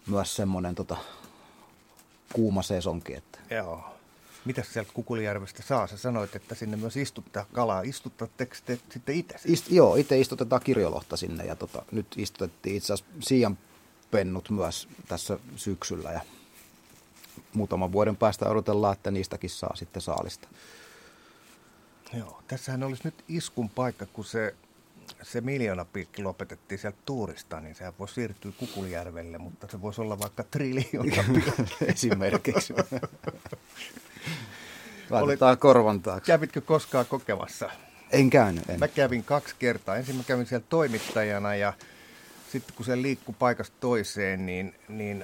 myös 0.07 0.35
semmoinen 0.35 0.75
tota, 0.75 0.97
kuuma 2.33 2.61
sesonki. 2.61 3.13
Että. 3.15 3.39
Joo. 3.49 3.83
Mitä 4.45 4.63
sieltä 4.63 4.91
Kukulijärvestä 4.93 5.63
saa? 5.63 5.87
Sä 5.87 5.97
sanoit, 5.97 6.35
että 6.35 6.55
sinne 6.55 6.77
myös 6.77 6.97
istuttaa 6.97 7.45
kalaa. 7.53 7.81
Istuttatteko 7.81 8.55
te 8.65 8.79
sitten 8.89 9.15
itse? 9.15 9.35
Ist, 9.45 9.71
joo, 9.71 9.95
itse 9.95 10.19
istutetaan 10.19 10.61
kirjolohta 10.61 11.17
sinne 11.17 11.45
ja 11.45 11.55
tota, 11.55 11.85
nyt 11.91 12.07
istutettiin 12.17 12.75
itse 12.75 12.93
asiassa 12.93 13.13
siian 13.19 13.57
pennut 14.11 14.49
myös 14.49 14.87
tässä 15.07 15.39
syksyllä 15.55 16.11
ja 16.11 16.21
muutaman 17.53 17.91
vuoden 17.91 18.17
päästä 18.17 18.49
odotellaan, 18.49 18.93
että 18.93 19.11
niistäkin 19.11 19.49
saa 19.49 19.75
sitten 19.75 20.01
saalista. 20.01 20.47
Joo, 22.13 22.41
tässähän 22.47 22.83
olisi 22.83 23.01
nyt 23.05 23.23
iskun 23.27 23.69
paikka, 23.69 24.05
kun 24.05 24.25
se, 24.25 24.55
se 25.21 25.41
miljoonapilkki 25.41 26.23
lopetettiin 26.23 26.79
sieltä 26.79 26.97
tuurista, 27.05 27.59
niin 27.59 27.75
sehän 27.75 27.93
voi 27.99 28.09
siirtyä 28.09 28.51
Kukulijärvelle, 28.57 29.37
mutta 29.37 29.67
se 29.71 29.81
voisi 29.81 30.01
olla 30.01 30.19
vaikka 30.19 30.43
triljoona 30.43 31.23
Esimerkiksi. 31.85 32.73
Laitetaan 35.09 35.57
korvan 35.57 36.01
taakse. 36.01 36.31
Kävitkö 36.31 36.61
koskaan 36.61 37.05
kokemassa? 37.05 37.69
En 38.11 38.29
käynyt. 38.29 38.69
En. 38.69 38.79
Mä 38.79 38.87
kävin 38.87 39.23
kaksi 39.23 39.55
kertaa. 39.59 39.95
Ensin 39.95 40.15
mä 40.15 40.23
kävin 40.23 40.45
siellä 40.45 40.65
toimittajana 40.69 41.55
ja 41.55 41.73
sitten 42.51 42.75
kun 42.75 42.85
se 42.85 43.01
liikkui 43.01 43.35
paikasta 43.39 43.75
toiseen, 43.79 44.45
niin, 44.45 44.75
niin 44.87 45.23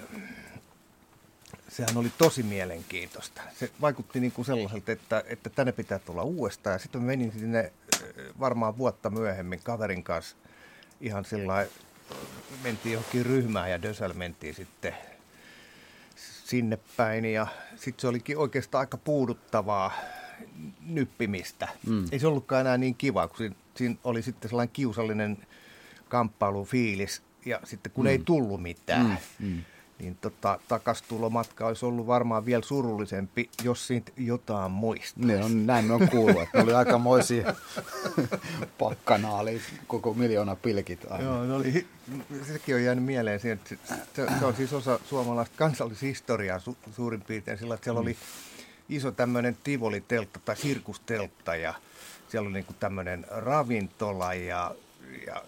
sehän 1.69 1.97
oli 1.97 2.11
tosi 2.17 2.43
mielenkiintoista. 2.43 3.41
Se 3.59 3.71
vaikutti 3.81 4.19
niin 4.19 4.31
kuin 4.31 4.45
sellaiselta, 4.45 4.91
että, 4.91 5.23
että 5.27 5.49
tänne 5.49 5.71
pitää 5.71 5.99
tulla 5.99 6.23
uudestaan. 6.23 6.73
Ja 6.73 6.79
sitten 6.79 7.01
menin 7.01 7.31
sinne 7.31 7.73
varmaan 8.39 8.77
vuotta 8.77 9.09
myöhemmin 9.09 9.59
kaverin 9.63 10.03
kanssa 10.03 10.37
ihan 11.01 11.25
sillä 11.25 11.67
mentiin 12.63 12.93
johonkin 12.93 13.25
ryhmään 13.25 13.71
ja 13.71 13.81
Dösel 13.81 14.13
mentiin 14.13 14.55
sitten 14.55 14.93
sinne 16.45 16.79
päin. 16.97 17.25
Ja 17.25 17.47
sitten 17.75 18.01
se 18.01 18.07
olikin 18.07 18.37
oikeastaan 18.37 18.79
aika 18.79 18.97
puuduttavaa 18.97 19.91
nyppimistä. 20.85 21.67
Mm. 21.87 22.05
Ei 22.11 22.19
se 22.19 22.27
ollutkaan 22.27 22.61
enää 22.61 22.77
niin 22.77 22.95
kiva, 22.95 23.27
kun 23.27 23.37
siinä, 23.37 23.55
siinä 23.75 23.95
oli 24.03 24.21
sitten 24.21 24.49
sellainen 24.49 24.73
kiusallinen 24.73 25.37
kamppailufiilis. 26.09 27.21
Ja 27.45 27.59
sitten 27.63 27.91
kun 27.91 28.05
mm. 28.05 28.09
ei 28.09 28.19
tullut 28.19 28.61
mitään, 28.61 29.17
mm. 29.39 29.47
Mm. 29.47 29.61
Niin 29.99 30.17
tota, 30.21 30.59
takastulomatka 30.67 31.67
olisi 31.67 31.85
ollut 31.85 32.07
varmaan 32.07 32.45
vielä 32.45 32.63
surullisempi, 32.63 33.49
jos 33.63 33.87
siitä 33.87 34.11
jotain 34.17 34.71
muistaa. 34.71 35.25
Niin 35.25 35.43
on, 35.43 35.65
näin 35.65 35.91
on 35.91 36.09
kuullut, 36.09 36.41
että 36.41 36.63
oli 36.63 36.73
aikamoisia 36.73 37.53
pakkanaali, 38.79 39.61
koko 39.87 40.13
miljoona 40.13 40.55
pilkit 40.55 41.05
aina. 41.09 41.23
Joo, 41.23 41.43
ne 41.43 41.53
oli, 41.53 41.87
sekin 42.47 42.75
on 42.75 42.83
jäänyt 42.83 43.05
mieleen 43.05 43.39
siihen, 43.39 43.59
että 43.59 43.93
se, 44.13 44.27
se 44.39 44.45
on 44.45 44.55
siis 44.55 44.73
osa 44.73 44.99
suomalaista 45.05 45.57
kansallishistoriaa 45.57 46.59
su, 46.59 46.77
suurin 46.95 47.21
piirtein 47.21 47.57
sillä, 47.57 47.73
että 47.73 47.83
siellä 47.83 48.01
oli 48.01 48.17
iso 48.89 49.11
tämmöinen 49.11 49.57
Tivoli-teltta 49.63 50.39
tai 50.45 50.57
sirkusteltta 50.57 51.55
ja 51.55 51.73
siellä 52.29 52.47
oli 52.47 52.53
niin 52.53 52.75
tämmöinen 52.79 53.25
ravintola 53.29 54.33
ja, 54.33 54.75
ja 55.27 55.41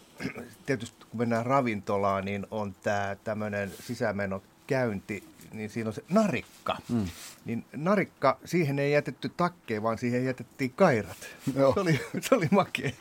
tietysti 0.65 1.05
kun 1.09 1.19
mennään 1.19 1.45
ravintolaan, 1.45 2.25
niin 2.25 2.47
on 2.51 2.75
tämä 2.83 3.17
tämmöinen 3.23 3.71
sisämeno 3.79 4.43
käynti, 4.67 5.23
niin 5.53 5.69
siinä 5.69 5.87
on 5.87 5.93
se 5.93 6.03
narikka. 6.09 6.77
Mm. 6.89 7.05
Niin 7.45 7.65
narikka, 7.75 8.37
siihen 8.45 8.79
ei 8.79 8.91
jätetty 8.91 9.31
takkeja, 9.37 9.83
vaan 9.83 9.97
siihen 9.97 10.25
jätettiin 10.25 10.73
kairat. 10.75 11.17
Joo. 11.55 11.73
Se, 11.73 11.79
oli, 11.79 11.99
se 12.21 12.35
oli 12.35 12.47
makea 12.51 12.91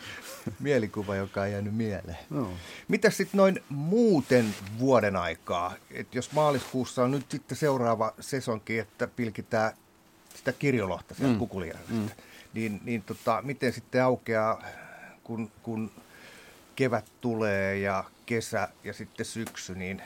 mielikuva, 0.61 1.17
joka 1.17 1.41
on 1.41 1.53
jäänyt 1.53 1.75
mieleen. 1.75 2.19
Joo. 2.35 2.53
Mitäs 2.89 3.17
sitten 3.17 3.39
noin 3.39 3.63
muuten 3.69 4.55
vuoden 4.79 5.17
aikaa? 5.17 5.75
Et 5.91 6.15
jos 6.15 6.33
maaliskuussa 6.33 7.05
on 7.05 7.11
nyt 7.11 7.31
sitten 7.31 7.59
seuraava 7.59 8.15
sesonki, 8.21 8.79
että 8.79 9.07
pilkitään 9.07 9.73
sitä 10.35 10.53
kirjolohta 10.53 11.15
sieltä 11.15 11.33
mm. 11.33 11.39
Kukulijärvestä, 11.39 11.93
mm. 11.93 12.09
niin, 12.55 12.81
niin 12.85 13.03
tota, 13.03 13.43
miten 13.43 13.73
sitten 13.73 14.05
aukeaa, 14.05 14.63
kun, 15.25 15.51
kun 15.63 15.91
kevät 16.79 17.05
tulee 17.21 17.79
ja 17.79 18.05
kesä 18.27 18.69
ja 18.85 18.93
sitten 18.93 19.27
syksy, 19.27 19.75
niin 19.75 20.03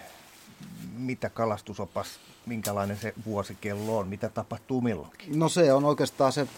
mitä 0.97 1.31
kalastusopas, 1.31 2.09
minkälainen 2.47 2.99
se 2.99 3.15
vuosikello 3.25 3.99
on, 3.99 4.09
mitä 4.09 4.29
tapahtuu 4.29 4.81
milloinkin? 4.81 5.39
No 5.39 5.49
se 5.49 5.73
on 5.73 5.85
oikeastaan 5.85 6.33
se 6.33 6.49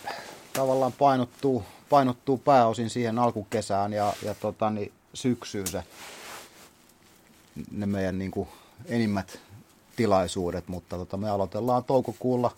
tavallaan 0.53 0.93
painottuu, 0.93 1.65
painottuu 1.91 2.39
pääosin 2.39 2.91
siihen 2.91 3.19
alkukesään 3.19 3.93
ja, 3.93 4.13
ja 4.23 4.35
tota, 4.35 4.71
niin 4.71 4.93
syksyyn 5.15 5.67
se, 5.67 5.83
ne 7.71 7.87
meidän 7.87 8.19
niin 8.19 8.31
kuin, 8.31 8.49
enimmät 8.87 9.41
tilaisuudet, 9.97 10.69
mutta 10.69 10.97
tota, 10.97 11.17
me 11.17 11.31
aloitellaan 11.31 11.85
toukokuulla 11.85 12.57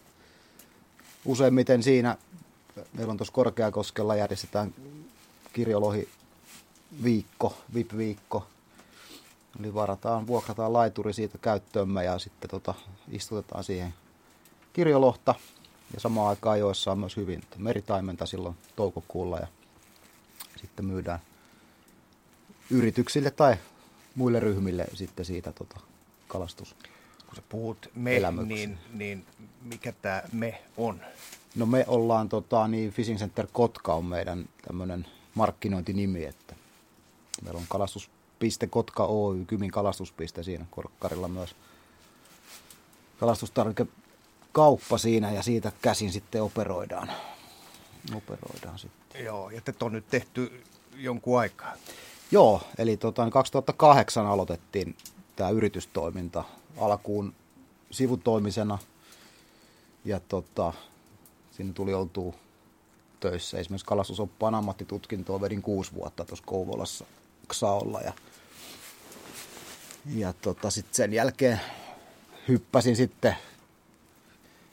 useimmiten 1.25 1.82
siinä, 1.82 2.16
meillä 2.92 3.10
on 3.10 3.16
tuossa 3.16 3.32
Korkeakoskella 3.32 4.16
järjestetään 4.16 4.75
kirjolohi 5.52 6.08
viikko, 7.05 7.57
VIP-viikko. 7.75 8.47
Eli 9.61 9.75
varataan, 9.75 10.26
vuokrataan 10.26 10.73
laituri 10.73 11.12
siitä 11.12 11.38
käyttöömme 11.38 12.05
ja 12.05 12.19
sitten 12.19 12.50
tota, 12.50 12.75
istutetaan 13.09 13.65
siihen 13.65 13.95
kirjolohta. 14.73 15.35
Ja 15.95 16.00
samaan 16.00 16.29
aikaan 16.29 16.59
joissa 16.59 16.93
on 16.93 16.99
myös 16.99 17.17
hyvin 17.17 17.43
meritaimenta 17.57 18.26
silloin 18.26 18.57
toukokuulla 18.76 19.38
ja 19.38 19.47
sitten 20.57 20.85
myydään 20.85 21.19
yrityksille 22.71 23.31
tai 23.31 23.57
muille 24.15 24.41
ryhmille 24.41 24.87
sitten 24.95 25.25
siitä 25.25 25.53
tota, 25.53 25.81
kalastus. 26.29 26.75
Kun 27.26 27.37
sä 27.37 27.43
puhut 27.49 27.91
me, 27.95 28.21
niin, 28.47 28.79
niin 28.93 29.26
mikä 29.62 29.93
tämä 29.93 30.23
me 30.33 30.62
on? 30.76 31.00
No 31.55 31.67
me 31.67 31.85
ollaan, 31.88 32.29
tota, 32.29 32.69
niin 32.69 32.93
Fishing 32.93 33.19
Center 33.19 33.47
Kotka 33.53 33.95
on 33.95 34.05
meidän 34.05 34.49
tämmöinen 34.67 35.07
markkinointinimi, 35.35 36.25
että 36.25 36.55
Meillä 37.43 37.59
on 37.59 37.66
kalastuspiste 37.69 38.66
Kotka 38.66 39.05
Oy, 39.05 39.45
Kymin 39.45 39.71
kalastuspiste 39.71 40.43
siinä 40.43 40.66
Korkkarilla 40.71 41.28
myös. 41.28 41.57
Kalastustarvikekauppa 43.21 44.99
siinä 44.99 45.33
ja 45.33 45.43
siitä 45.43 45.73
käsin 45.83 46.12
sitten 46.12 46.43
operoidaan. 46.43 47.11
Operoidaan 48.14 48.78
sitten. 48.78 49.25
Joo, 49.25 49.50
ja 49.50 49.61
te 49.61 49.75
on 49.81 49.93
nyt 49.93 50.09
tehty 50.09 50.64
jonkun 50.97 51.40
aikaa. 51.40 51.73
Joo, 52.31 52.62
eli 52.78 52.97
tota, 52.97 53.31
2008 53.31 54.26
aloitettiin 54.26 54.97
tämä 55.37 55.50
yritystoiminta 55.50 56.45
alkuun 56.76 57.35
sivutoimisena. 57.90 58.78
Ja 60.05 60.21
tota, 60.21 60.73
siinä 61.50 61.73
tuli 61.73 61.95
oltua 61.95 62.35
töissä. 63.21 63.59
Esimerkiksi 63.59 63.87
kalastusoppaan 63.87 64.55
ammattitutkintoa 64.55 65.40
vedin 65.40 65.62
kuusi 65.62 65.95
vuotta 65.95 66.25
tuossa 66.25 66.45
Kouvolassa 66.47 67.05
Xaolla. 67.53 68.00
Ja, 68.00 68.12
ja 70.15 70.33
tota, 70.33 70.71
sit 70.71 70.95
sen 70.95 71.12
jälkeen 71.12 71.61
hyppäsin 72.49 72.97
sitten 72.97 73.37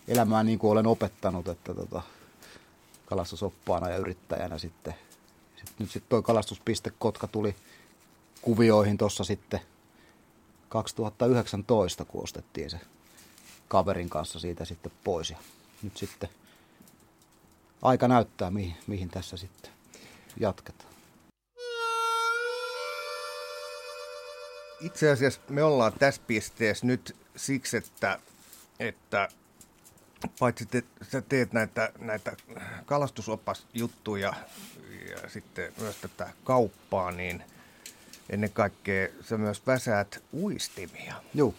elämään 0.08 0.46
niin 0.46 0.60
kuin 0.60 0.72
olen 0.72 0.88
opettanut, 0.88 1.48
että 1.48 1.74
tota, 1.74 2.01
kalastusoppaana 3.06 3.89
ja 3.89 3.98
yrittäjänä 3.98 4.58
sitten. 4.58 4.96
sitten 5.56 5.75
nyt 5.80 5.92
sitten 5.92 6.10
toi 6.10 6.24
kalastuspiste 6.24 6.92
Kotka 7.00 7.27
tuli 7.27 7.56
kuvioihin 8.42 8.98
tuossa 8.98 9.24
sitten 9.24 9.60
2019, 10.70 12.06
kun 12.06 12.24
ostettiin 12.24 12.70
se 12.70 12.80
kaverin 13.68 14.10
kanssa 14.10 14.39
siitä 14.39 14.65
sitten 14.65 14.92
pois. 15.03 15.30
Ja 15.30 15.38
nyt 15.84 15.98
sitten 15.98 16.30
aika 17.82 18.08
näyttää, 18.08 18.51
mihin, 18.51 18.75
mihin 18.88 19.10
tässä 19.10 19.38
sitten 19.38 19.72
jatketaan. 20.39 20.92
Itse 24.83 25.11
asiassa 25.11 25.41
me 25.49 25.63
ollaan 25.63 25.93
tässä 25.93 26.21
pisteessä 26.27 26.85
nyt 26.85 27.15
siksi, 27.35 27.77
että, 27.77 28.19
että 28.79 29.29
paitsi 30.39 30.65
te, 30.65 30.83
sä 31.11 31.21
teet 31.21 31.53
näitä, 31.53 31.91
näitä 31.99 32.37
kalastusopasjuttuja 32.85 34.33
ja 35.11 35.29
sitten 35.29 35.73
myös 35.77 35.95
tätä 35.95 36.29
kauppaa, 36.43 37.11
niin 37.11 37.43
ennen 38.29 38.51
kaikkea 38.51 39.07
sä 39.21 39.37
myös 39.37 39.67
väsäät 39.67 40.23
uistimia. 40.33 41.15
Joo. 41.33 41.53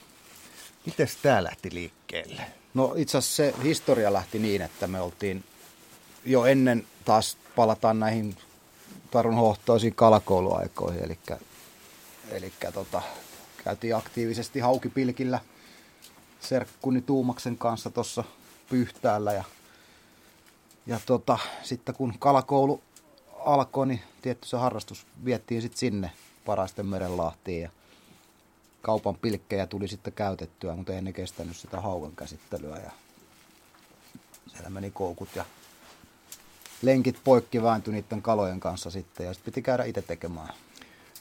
Miten 0.87 1.09
tämä 1.23 1.45
lähti 1.45 1.75
liikkeelle? 1.75 2.43
No 2.75 2.95
itse 2.97 3.19
asiassa 3.19 3.37
se 3.37 3.55
historia 3.63 4.13
lähti 4.13 4.39
niin, 4.39 4.63
että 4.63 4.87
me 4.87 5.01
oltiin 5.01 5.45
jo 6.25 6.45
ennen 6.45 6.87
taas 7.05 7.37
palataan 7.57 8.01
näihin 8.01 8.37
Tarun 9.11 9.35
hohtoisiin 9.35 9.95
kalakouluaikoihin, 9.95 11.05
eli, 11.05 11.19
eli 12.31 12.53
tota, 12.75 13.03
käytiin 13.65 13.97
aktiivisesti 13.97 14.61
haukipilkillä 14.61 15.41
serkkuni 16.41 17.01
Tuumaksen 17.01 17.59
kanssa 17.59 17.91
tuossa 17.91 18.25
Pyhtäällä 18.69 19.33
ja, 19.33 19.45
ja 20.87 21.01
tota, 21.07 21.39
sitten 21.63 21.95
kun 21.95 22.15
kalakoulu 22.19 22.83
alkoi, 23.45 23.87
niin 23.87 24.01
tietty 24.23 24.49
se 24.49 24.57
harrastus 24.57 25.07
viettiin 25.25 25.63
sitten 25.63 25.79
sinne 25.79 26.11
Paraisten 26.45 26.87
merenlahtiin 26.87 27.63
ja 27.63 27.71
kaupan 28.83 29.17
pilkkejä 29.17 29.67
tuli 29.67 29.89
sitten 29.89 30.13
käytettyä, 30.13 30.77
mutta 30.77 30.93
ei 30.93 31.03
ne 31.03 31.13
kestänyt 31.13 31.57
sitä 31.57 31.81
haukan 31.81 32.17
käsittelyä 32.17 32.77
ja 32.77 32.91
siellä 34.47 34.71
meni 34.71 34.91
koukut 34.91 35.29
ja 35.37 35.45
lenkit 36.83 37.21
poikki 37.25 37.63
vääntyi 37.63 37.93
niiden 37.93 38.23
kalojen 38.23 38.61
kanssa 38.61 38.91
sitten 38.91 39.27
ja 39.27 39.35
sitten 39.35 39.53
piti 39.53 39.63
käydä 39.63 39.85
itse 39.85 40.03
tekemään. 40.03 40.55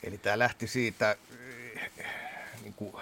Eli 0.03 0.17
tämä 0.17 0.39
lähti 0.39 0.67
siitä 0.67 1.15
niin 2.63 2.73
kuin 2.73 2.93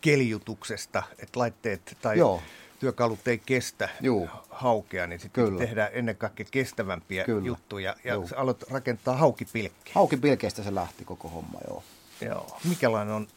keljutuksesta, 0.00 1.02
että 1.18 1.40
laitteet 1.40 1.96
tai 2.02 2.18
Joo. 2.18 2.42
työkalut 2.80 3.28
ei 3.28 3.38
kestä 3.46 3.88
Juu. 4.00 4.28
haukea, 4.50 5.06
niin 5.06 5.20
sitten 5.20 5.56
tehdään 5.56 5.90
ennen 5.92 6.16
kaikkea 6.16 6.46
kestävämpiä 6.50 7.24
Kyllä. 7.24 7.46
juttuja 7.46 7.96
ja 8.04 8.14
Juu. 8.14 8.28
aloit 8.36 8.62
rakentaa 8.70 9.16
haukipilkkiä. 9.16 9.92
Haukipilkeistä 9.94 10.62
se 10.62 10.74
lähti 10.74 11.04
koko 11.04 11.28
homma, 11.28 11.60
joo. 11.68 11.82
Joo. 12.20 12.58
Mikälainen 12.68 13.14
on 13.14 13.28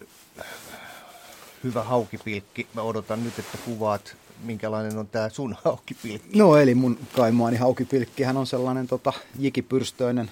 hyvä 1.63 1.83
haukipilkki? 1.83 2.67
Mä 2.73 2.81
odotan 2.81 3.23
nyt, 3.23 3.39
että 3.39 3.57
kuvaat, 3.65 4.15
minkälainen 4.43 4.97
on 4.97 5.07
tämä 5.07 5.29
sun 5.29 5.57
haukipilkki. 5.63 6.37
No 6.37 6.57
eli 6.57 6.75
mun 6.75 6.99
kaimaani 7.15 7.57
haukipilkkihän 7.57 8.37
on 8.37 8.47
sellainen 8.47 8.87
tota, 8.87 9.13
jikipyrstöinen, 9.39 10.31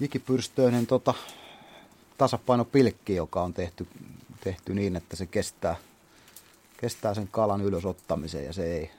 jikipyrstöinen 0.00 0.86
tota, 0.86 1.14
tasapainopilkki, 2.18 3.14
joka 3.16 3.42
on 3.42 3.54
tehty, 3.54 3.86
tehty 4.44 4.74
niin, 4.74 4.96
että 4.96 5.16
se 5.16 5.26
kestää, 5.26 5.76
kestää 6.76 7.14
sen 7.14 7.28
kalan 7.28 7.60
ylösottamisen 7.60 8.44
ja 8.44 8.52
se 8.52 8.74
ei, 8.74 8.90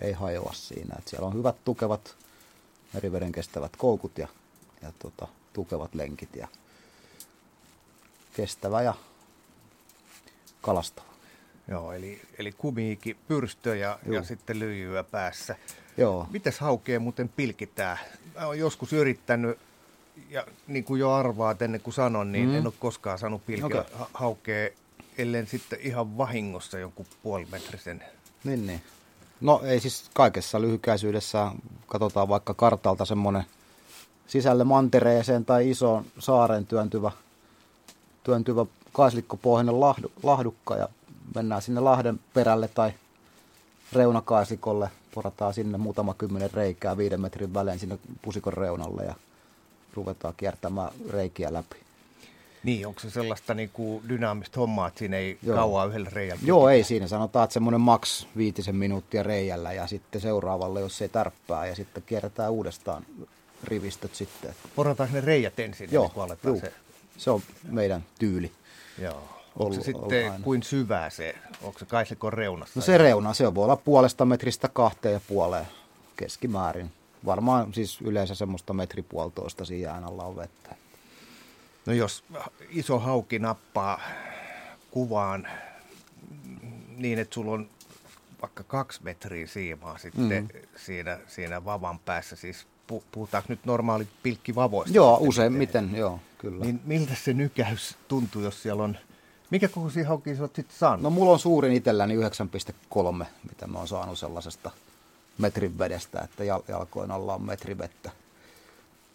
ei 0.00 0.12
hajoa 0.12 0.52
siinä. 0.54 0.94
Et 0.98 1.08
siellä 1.08 1.26
on 1.26 1.34
hyvät 1.34 1.56
tukevat 1.64 2.16
meriveden 2.94 3.32
kestävät 3.32 3.76
koukut 3.76 4.18
ja, 4.18 4.28
ja 4.82 4.92
tota, 4.98 5.28
tukevat 5.52 5.94
lenkit 5.94 6.36
ja 6.36 6.48
kestävä 8.34 8.82
ja 8.82 8.94
kalastava. 10.60 11.08
Joo, 11.68 11.92
eli, 11.92 12.22
eli 12.38 12.52
kumiikki, 12.52 13.16
pyrstö 13.28 13.76
ja, 13.76 13.98
ja 14.06 14.22
sitten 14.22 14.58
lyijyä 14.58 15.04
päässä. 15.04 15.56
Joo. 15.96 16.26
Mites 16.30 16.58
haukea 16.58 17.00
muuten 17.00 17.28
pilkitään? 17.28 17.98
Mä 18.34 18.46
oon 18.46 18.58
joskus 18.58 18.92
yrittänyt, 18.92 19.58
ja 20.30 20.46
niin 20.66 20.84
kuin 20.84 21.00
jo 21.00 21.12
arvaat 21.12 21.62
ennen 21.62 21.80
kuin 21.80 21.94
sanon, 21.94 22.32
niin 22.32 22.48
mm. 22.48 22.54
en 22.54 22.66
ole 22.66 22.74
koskaan 22.78 23.18
saanut 23.18 23.46
pilkkiä 23.46 23.80
okay. 23.80 24.06
haukea, 24.14 24.70
ellen 25.18 25.46
sitten 25.46 25.78
ihan 25.82 26.18
vahingossa 26.18 26.78
jonkun 26.78 27.06
puolimetrisen. 27.22 28.04
Niin, 28.44 28.66
niin. 28.66 28.82
No 29.40 29.60
ei 29.64 29.80
siis 29.80 30.10
kaikessa 30.14 30.60
lyhykäisyydessä, 30.60 31.52
katsotaan 31.86 32.28
vaikka 32.28 32.54
kartalta 32.54 33.04
semmoinen 33.04 33.44
sisälle 34.26 34.64
mantereeseen 34.64 35.44
tai 35.44 35.70
isoon 35.70 36.04
saaren 36.18 36.66
työntyvä– 36.66 37.12
työntyvä 38.28 38.66
kaislikkopohjainen 38.92 39.80
lahdu, 39.80 40.12
lahdukka 40.22 40.76
ja 40.76 40.88
mennään 41.34 41.62
sinne 41.62 41.80
lahden 41.80 42.20
perälle 42.34 42.68
tai 42.68 42.92
reunakaislikolle, 43.92 44.90
porataan 45.14 45.54
sinne 45.54 45.78
muutama 45.78 46.14
kymmenen 46.14 46.50
reikää 46.54 46.96
viiden 46.96 47.20
metrin 47.20 47.54
välein 47.54 47.78
sinne 47.78 47.98
pusikon 48.22 48.52
reunalle 48.52 49.04
ja 49.04 49.14
ruvetaan 49.94 50.34
kiertämään 50.36 50.92
reikiä 51.10 51.52
läpi. 51.52 51.76
Niin, 52.62 52.86
onko 52.86 53.00
se 53.00 53.10
sellaista 53.10 53.54
niin 53.54 53.70
kuin 53.72 54.08
dynaamista 54.08 54.60
hommaa, 54.60 54.88
että 54.88 54.98
siinä 54.98 55.16
ei 55.16 55.38
Joo. 55.42 55.56
kauaa 55.56 55.84
yhdellä 55.84 56.10
reijällä? 56.12 56.42
Joo, 56.44 56.68
ei 56.68 56.84
siinä. 56.84 57.06
Sanotaan, 57.06 57.44
että 57.44 57.54
semmoinen 57.54 57.80
maks 57.80 58.28
viitisen 58.36 58.76
minuuttia 58.76 59.22
reijällä 59.22 59.72
ja 59.72 59.86
sitten 59.86 60.20
seuraavalle, 60.20 60.80
jos 60.80 60.98
se 60.98 61.08
tärppää 61.08 61.66
ja 61.66 61.74
sitten 61.74 62.02
kierretään 62.06 62.52
uudestaan 62.52 63.06
rivistöt 63.64 64.14
sitten. 64.14 64.54
Porataanko 64.76 65.14
ne 65.14 65.20
reijät 65.20 65.58
ensin? 65.58 65.88
Joo, 65.92 66.28
niin 66.44 66.60
se 66.60 66.72
se 67.18 67.30
on 67.30 67.42
meidän 67.70 68.04
tyyli. 68.18 68.52
Joo. 69.02 69.22
Onko 69.58 69.74
se 69.74 69.82
sitten 69.82 70.32
aina. 70.32 70.44
kuin 70.44 70.62
syvää 70.62 71.10
se? 71.10 71.34
Onko 71.62 71.78
se 71.78 71.84
kaislikon 71.84 72.32
reunassa? 72.32 72.72
No 72.76 72.82
se 72.82 72.98
reuna, 72.98 73.34
se 73.34 73.54
voi 73.54 73.64
olla 73.64 73.76
puolesta 73.76 74.24
metristä 74.24 74.68
kahteen 74.68 75.12
ja 75.12 75.20
puoleen 75.28 75.66
keskimäärin. 76.16 76.92
Varmaan 77.24 77.74
siis 77.74 78.00
yleensä 78.00 78.34
semmoista 78.34 78.72
metri 78.72 79.02
puolitoista 79.02 79.64
siinä 79.64 79.94
alla 79.94 80.24
on 80.24 80.36
vettä. 80.36 80.76
No 81.86 81.92
jos 81.92 82.24
iso 82.70 82.98
hauki 82.98 83.38
nappaa 83.38 84.00
kuvaan 84.90 85.48
niin, 86.96 87.18
että 87.18 87.34
sulla 87.34 87.52
on 87.52 87.68
vaikka 88.42 88.62
kaksi 88.62 89.00
metriä 89.02 89.46
siimaa 89.46 89.98
sitten 89.98 90.48
mm. 90.54 90.60
siinä, 90.76 91.18
siinä 91.26 91.64
vavan 91.64 91.98
päässä, 91.98 92.36
siis 92.36 92.66
puhutaanko 93.12 93.46
nyt 93.48 93.64
normaali 93.64 94.08
pilkkivavoista? 94.22 94.96
Joo, 94.96 95.18
useimmiten, 95.20 95.90
joo, 95.96 96.20
kyllä. 96.38 96.64
Niin 96.64 96.80
miltä 96.84 97.14
se 97.14 97.32
nykäys 97.32 97.96
tuntuu, 98.08 98.42
jos 98.42 98.62
siellä 98.62 98.82
on... 98.82 98.96
Mikä 99.50 99.68
kokoisia 99.68 100.08
haukia 100.08 100.36
sä 100.36 100.42
oot 100.42 100.56
sitten 100.56 100.78
saanut? 100.78 101.02
No 101.02 101.10
mulla 101.10 101.32
on 101.32 101.38
suurin 101.38 101.72
itselläni 101.72 102.16
9,3, 102.16 103.26
mitä 103.50 103.66
mä 103.66 103.78
oon 103.78 103.88
saanut 103.88 104.18
sellaisesta 104.18 104.70
metrin 105.38 105.78
vedestä, 105.78 106.20
että 106.20 106.44
jalkoin 106.44 107.10
alla 107.10 107.34
on 107.34 107.42
metri 107.42 107.78
vettä 107.78 108.10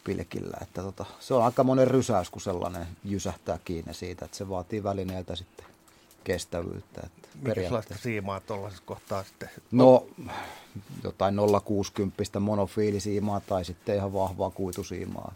pilkillä. 0.03 0.57
Että 0.61 0.81
tota, 0.81 1.05
se 1.19 1.33
on 1.33 1.43
aika 1.43 1.63
monen 1.63 1.87
rysäys, 1.87 2.29
kun 2.29 2.41
sellainen 2.41 2.87
jysähtää 3.03 3.59
kiinni 3.65 3.93
siitä, 3.93 4.25
että 4.25 4.37
se 4.37 4.49
vaatii 4.49 4.83
välineiltä 4.83 5.35
sitten 5.35 5.65
kestävyyttä. 6.23 7.01
Että 7.05 7.27
Minkälaista 7.43 7.95
siimaa 7.97 8.39
tuollaisessa 8.39 8.83
kohtaa 8.85 9.23
sitten? 9.23 9.49
No 9.71 10.07
jotain 11.03 11.35
060 11.65 12.39
monofiilisiimaa 12.39 13.39
tai 13.39 13.65
sitten 13.65 13.95
ihan 13.95 14.13
vahvaa 14.13 14.49
kuitusiimaa. 14.49 15.33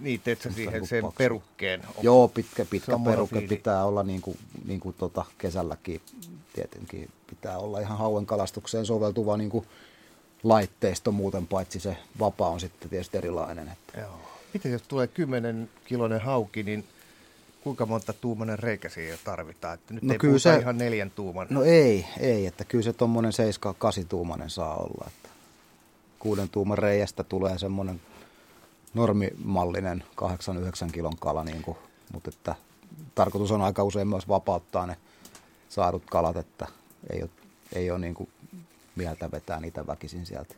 Niin, 0.00 0.20
teet 0.20 0.40
sä 0.40 0.52
siihen 0.52 0.86
sen 0.86 1.02
paksu. 1.02 1.18
perukkeen? 1.18 1.80
Onko 1.88 2.00
Joo, 2.02 2.28
pitkä, 2.28 2.64
pitkä 2.64 2.98
perukke 3.04 3.40
pitää 3.40 3.84
olla 3.84 4.02
niin 4.02 4.20
kuin, 4.20 4.38
niin 4.64 4.80
kuin 4.80 4.94
tota 4.98 5.24
kesälläkin 5.38 6.00
tietenkin 6.52 7.10
pitää 7.26 7.58
olla 7.58 7.80
ihan 7.80 7.98
hauen 7.98 8.26
kalastukseen 8.26 8.86
soveltuva 8.86 9.36
niin 9.36 9.50
kuin 9.50 9.66
laitteisto 10.42 11.12
muuten, 11.12 11.46
paitsi 11.46 11.80
se 11.80 11.96
vapaa 12.18 12.48
on 12.48 12.60
sitten 12.60 12.90
tietysti 12.90 13.18
erilainen. 13.18 13.68
Että. 13.68 14.00
Joo. 14.00 14.20
Miten 14.54 14.72
jos 14.72 14.82
tulee 14.82 15.06
10 15.06 15.70
kilonen 15.84 16.20
hauki, 16.20 16.62
niin 16.62 16.84
kuinka 17.60 17.86
monta 17.86 18.12
tuumanen 18.12 18.58
reikä 18.58 18.88
siihen 18.88 19.18
tarvitaan? 19.24 19.74
Että 19.74 19.94
nyt 19.94 20.02
no 20.02 20.12
ei 20.12 20.18
kyllä 20.18 20.38
se, 20.38 20.56
ihan 20.56 20.78
neljän 20.78 21.10
tuuman. 21.10 21.46
No 21.50 21.62
ei, 21.62 22.06
ei, 22.20 22.46
että 22.46 22.64
kyllä 22.64 22.84
se 22.84 22.92
tuommoinen 22.92 23.32
7-8 24.02 24.06
tuumanen 24.08 24.50
saa 24.50 24.76
olla. 24.76 25.04
Että 25.06 25.28
kuuden 26.18 26.48
tuuman 26.48 26.78
reiästä 26.78 27.24
tulee 27.24 27.58
semmoinen 27.58 28.00
normimallinen 28.94 30.04
8-9 30.88 30.92
kilon 30.92 31.16
kala, 31.20 31.44
niin 31.44 31.62
kuin, 31.62 31.78
mutta 32.12 32.30
että 32.30 32.54
tarkoitus 33.14 33.50
on 33.50 33.62
aika 33.62 33.84
usein 33.84 34.08
myös 34.08 34.28
vapauttaa 34.28 34.86
ne 34.86 34.96
saadut 35.68 36.02
kalat, 36.10 36.36
että 36.36 36.66
ei 37.12 37.22
ole, 37.22 37.30
ei 37.72 37.90
ole 37.90 37.98
niin 37.98 38.14
kuin 38.14 38.28
mieltä 39.00 39.30
vetää 39.30 39.60
niitä 39.60 39.86
väkisin 39.86 40.26
sieltä, 40.26 40.54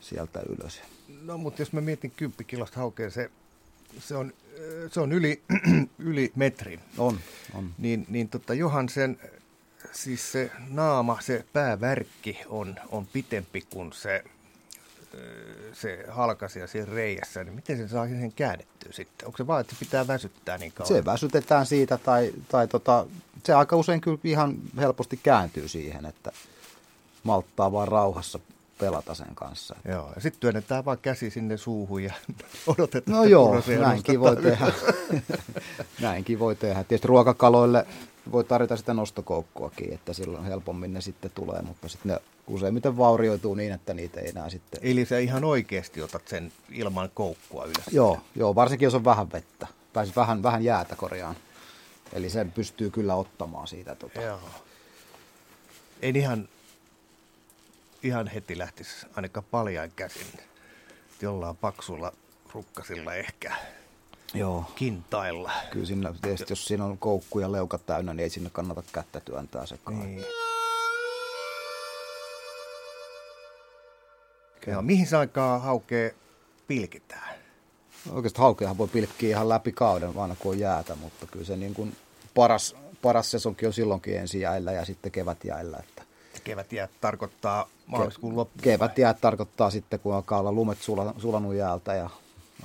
sieltä 0.00 0.40
ylös. 0.48 0.82
No 1.22 1.38
mutta 1.38 1.62
jos 1.62 1.72
mä 1.72 1.80
mietin 1.80 2.10
10 2.10 2.46
kilosta 2.46 2.80
haukea, 2.80 3.10
se, 3.10 3.30
se 3.98 4.16
on, 4.16 4.32
se 4.92 5.00
on 5.00 5.12
yli, 5.12 5.42
yli 5.98 6.32
metrin. 6.36 6.80
On, 6.98 7.20
on. 7.54 7.70
Niin, 7.78 8.06
niin 8.08 8.28
tota 8.28 8.54
Johan 8.54 8.88
sen, 8.88 9.20
siis 9.92 10.32
se 10.32 10.50
naama, 10.68 11.18
se 11.20 11.44
päävärkki 11.52 12.38
on, 12.48 12.76
on 12.90 13.06
pitempi 13.06 13.64
kuin 13.70 13.92
se 13.92 14.24
se 15.72 16.04
halkasia 16.08 16.66
siinä 16.66 16.94
reijässä, 16.94 17.44
niin 17.44 17.54
miten 17.54 17.76
se 17.76 17.88
saa 17.88 18.08
sen 18.08 18.32
käännettyä 18.32 18.92
sitten? 18.92 19.26
Onko 19.26 19.36
se 19.36 19.46
vaan, 19.46 19.60
että 19.60 19.74
se 19.74 19.78
pitää 19.78 20.06
väsyttää 20.06 20.58
niin 20.58 20.72
kauan? 20.72 20.88
Se 20.88 21.04
väsytetään 21.04 21.66
siitä 21.66 21.98
tai, 21.98 22.32
tai 22.48 22.68
tota, 22.68 23.06
se 23.44 23.54
aika 23.54 23.76
usein 23.76 24.00
kyllä 24.00 24.18
ihan 24.24 24.56
helposti 24.76 25.20
kääntyy 25.22 25.68
siihen, 25.68 26.06
että 26.06 26.32
malttaa 27.22 27.72
vaan 27.72 27.88
rauhassa 27.88 28.38
pelata 28.78 29.14
sen 29.14 29.34
kanssa. 29.34 29.76
Joo, 29.88 30.12
ja 30.14 30.20
sitten 30.20 30.40
työnnetään 30.40 30.84
vaan 30.84 30.98
käsi 31.02 31.30
sinne 31.30 31.56
suuhun 31.56 32.02
ja 32.02 32.12
odotetaan. 32.66 33.18
No 33.18 33.24
joo, 33.24 33.62
näinkin 33.80 34.20
voi 34.20 34.36
tehdä. 34.36 34.72
näinkin 36.00 36.38
voi 36.38 36.56
tehdä. 36.56 36.84
Tietysti 36.84 37.08
ruokakaloille 37.08 37.86
voi 38.32 38.44
tarjota 38.44 38.76
sitä 38.76 38.94
nostokoukkuakin, 38.94 39.92
että 39.92 40.12
silloin 40.12 40.44
helpommin 40.44 40.92
ne 40.94 41.00
sitten 41.00 41.30
tulee, 41.34 41.62
mutta 41.62 41.88
sitten 41.88 42.12
ne 42.12 42.20
useimmiten 42.46 42.96
vaurioituu 42.96 43.54
niin, 43.54 43.72
että 43.72 43.94
niitä 43.94 44.20
ei 44.20 44.28
enää 44.28 44.50
sitten... 44.50 44.80
Eli 44.82 45.04
sä 45.04 45.18
ihan 45.18 45.44
oikeasti 45.44 46.02
otat 46.02 46.28
sen 46.28 46.52
ilman 46.72 47.10
koukkua 47.14 47.64
ylös? 47.64 47.86
Joo, 47.92 48.20
joo 48.36 48.54
varsinkin 48.54 48.86
jos 48.86 48.94
on 48.94 49.04
vähän 49.04 49.32
vettä, 49.32 49.66
pääsi 49.92 50.12
vähän, 50.16 50.42
vähän 50.42 50.64
jäätä 50.64 50.96
korjaan. 50.96 51.36
Eli 52.12 52.30
sen 52.30 52.52
pystyy 52.52 52.90
kyllä 52.90 53.14
ottamaan 53.14 53.68
siitä. 53.68 53.94
Tota. 53.94 54.20
Joo. 54.20 54.40
En 56.02 56.16
ihan, 56.16 56.48
ihan 58.02 58.26
heti 58.26 58.58
lähtisi 58.58 59.06
ainakaan 59.16 59.46
paljain 59.50 59.92
käsin 59.96 60.26
jollain 61.22 61.56
paksulla 61.56 62.12
rukkasilla 62.54 63.14
ehkä 63.14 63.52
Joo. 64.34 64.64
kintailla. 64.74 65.52
Kyllä 65.70 65.86
siinä, 65.86 66.14
tietysti 66.22 66.52
jos 66.52 66.64
siinä 66.64 66.84
on 66.84 66.98
koukku 66.98 67.38
ja 67.38 67.52
leuka 67.52 67.78
täynnä, 67.78 68.14
niin 68.14 68.24
ei 68.24 68.30
sinne 68.30 68.50
kannata 68.50 68.82
kättä 68.92 69.20
työntää 69.20 69.66
sekaan. 69.66 70.00
Niin. 70.00 70.24
Joo, 74.66 74.82
mihin 74.82 75.06
se 75.06 75.16
aikaa 75.16 75.58
haukea 75.58 76.10
pilkitään? 76.66 77.34
Oikeastaan 78.10 78.42
haukeahan 78.42 78.78
voi 78.78 78.88
pilkkiä 78.88 79.28
ihan 79.28 79.48
läpi 79.48 79.72
kauden, 79.72 80.14
vaan 80.14 80.36
kun 80.38 80.52
on 80.52 80.58
jäätä, 80.58 80.94
mutta 80.94 81.26
kyllä 81.26 81.44
se 81.44 81.56
niin 81.56 81.74
kuin 81.74 81.96
paras, 82.34 82.76
paras 83.02 83.30
sesonkin 83.30 83.68
on 83.68 83.72
silloinkin 83.72 84.16
ensi 84.16 84.40
jäillä 84.40 84.72
ja 84.72 84.84
sitten 84.84 85.12
kevätjäillä. 85.12 85.78
Että 85.78 86.02
kevätjäät 86.40 86.90
tarkoittaa 87.00 87.68
maaliskuun 87.86 88.36
loppuun? 88.36 88.62
Kevätjäät 88.62 89.20
tarkoittaa 89.20 89.70
sitten, 89.70 90.00
kun 90.00 90.14
alkaa 90.14 90.40
olla 90.40 90.52
lumet 90.52 90.78
sulanut 91.18 91.54
jäältä 91.54 91.94
ja 91.94 92.10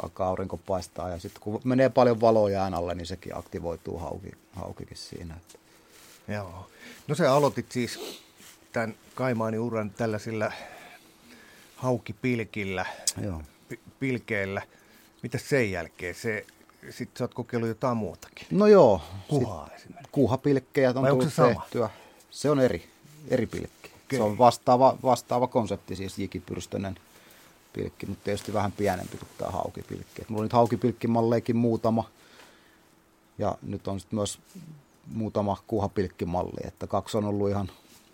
alkaa 0.04 0.28
aurinko 0.28 0.58
paistaa. 0.58 1.10
Ja 1.10 1.20
sitten 1.20 1.42
kun 1.42 1.62
menee 1.64 1.90
paljon 1.90 2.22
valoa 2.22 2.50
jään 2.50 2.74
alle, 2.74 2.96
niin 2.96 3.06
sekin 3.06 3.38
aktivoituu 3.38 3.98
hauki, 3.98 4.32
haukikin 4.54 4.98
siinä. 4.98 5.38
Joo. 6.28 6.70
No 7.08 7.16
se 7.16 7.28
aloitit 7.28 7.72
siis 7.72 8.24
tämän 8.72 8.96
Kaimaani 9.16 9.58
uran 9.58 9.90
tällaisilla 9.90 10.52
haukipilkillä, 11.76 12.86
Joo. 13.22 13.42
Pilkeillä. 14.00 14.62
Mitä 15.24 15.38
sen 15.38 15.72
jälkeen? 15.72 16.16
Se, 16.16 16.46
sitten 16.90 17.18
sä 17.18 17.24
oot 17.24 17.34
kokeillut 17.34 17.70
jotain 17.70 17.98
muutakin. 17.98 18.48
No 18.52 18.68
joo. 18.68 19.02
Kuhaa 19.28 19.70
esimerkiksi. 19.76 20.10
Kuhapilkkejä 20.12 20.90
on 20.90 21.02
Vai 21.02 21.10
tullut 21.10 21.34
se 21.34 21.42
tehtyä. 21.44 21.90
Se 22.30 22.50
on 22.50 22.60
eri, 22.60 22.90
eri 23.28 23.46
pilkki. 23.46 23.92
Okay. 24.06 24.18
Se 24.18 24.24
on 24.24 24.38
vastaava, 24.38 24.98
vastaava 25.04 25.48
konsepti, 25.48 25.96
siis 25.96 26.20
jikipyrstönen 26.20 27.00
pilkki, 27.74 28.06
mutta 28.06 28.24
tietysti 28.24 28.54
vähän 28.54 28.72
pienempi 28.72 29.18
kuin 29.18 29.30
tämä 29.38 29.52
haukipilkki. 29.52 30.22
Et 30.22 30.30
mulla 30.30 30.42
on 30.42 30.46
nyt 30.46 30.54
haukipilkkimalleikin 30.54 31.56
muutama. 31.56 32.10
Ja 33.38 33.58
nyt 33.62 33.88
on 33.88 34.00
sitten 34.00 34.18
myös 34.18 34.40
muutama 35.08 35.58
kuhapilkkimalli, 35.68 36.68
että 36.68 36.88
kaksi 36.88 37.18
on 37.18 37.26
ollut 37.26 37.50
ihan 37.50 37.72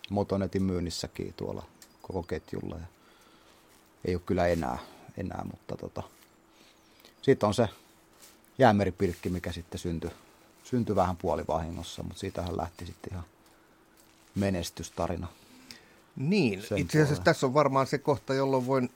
Motonetin 0.09 0.63
myynnissäkin 0.63 1.33
tuolla 1.37 1.63
koko 2.01 2.23
ketjulla. 2.23 2.75
Ja 2.75 2.85
ei 4.05 4.15
ole 4.15 4.21
kyllä 4.25 4.47
enää, 4.47 4.77
enää 5.17 5.45
mutta 5.51 5.77
tota. 5.77 6.03
sitten 7.21 7.47
on 7.47 7.53
se 7.53 7.69
jäämeripilkki, 8.57 9.29
mikä 9.29 9.51
sitten 9.51 9.79
syntyi, 9.79 10.11
syntyi 10.63 10.95
vähän 10.95 11.17
puolivahingossa, 11.17 12.03
mutta 12.03 12.19
siitähän 12.19 12.57
lähti 12.57 12.85
sitten 12.85 13.13
ihan 13.13 13.25
menestystarina. 14.35 15.27
Niin, 16.15 16.63
itse 16.75 17.01
asiassa 17.01 17.23
tässä 17.23 17.45
on 17.45 17.53
varmaan 17.53 17.87
se 17.87 17.97
kohta, 17.97 18.33
jolloin 18.33 18.67
voin 18.67 18.89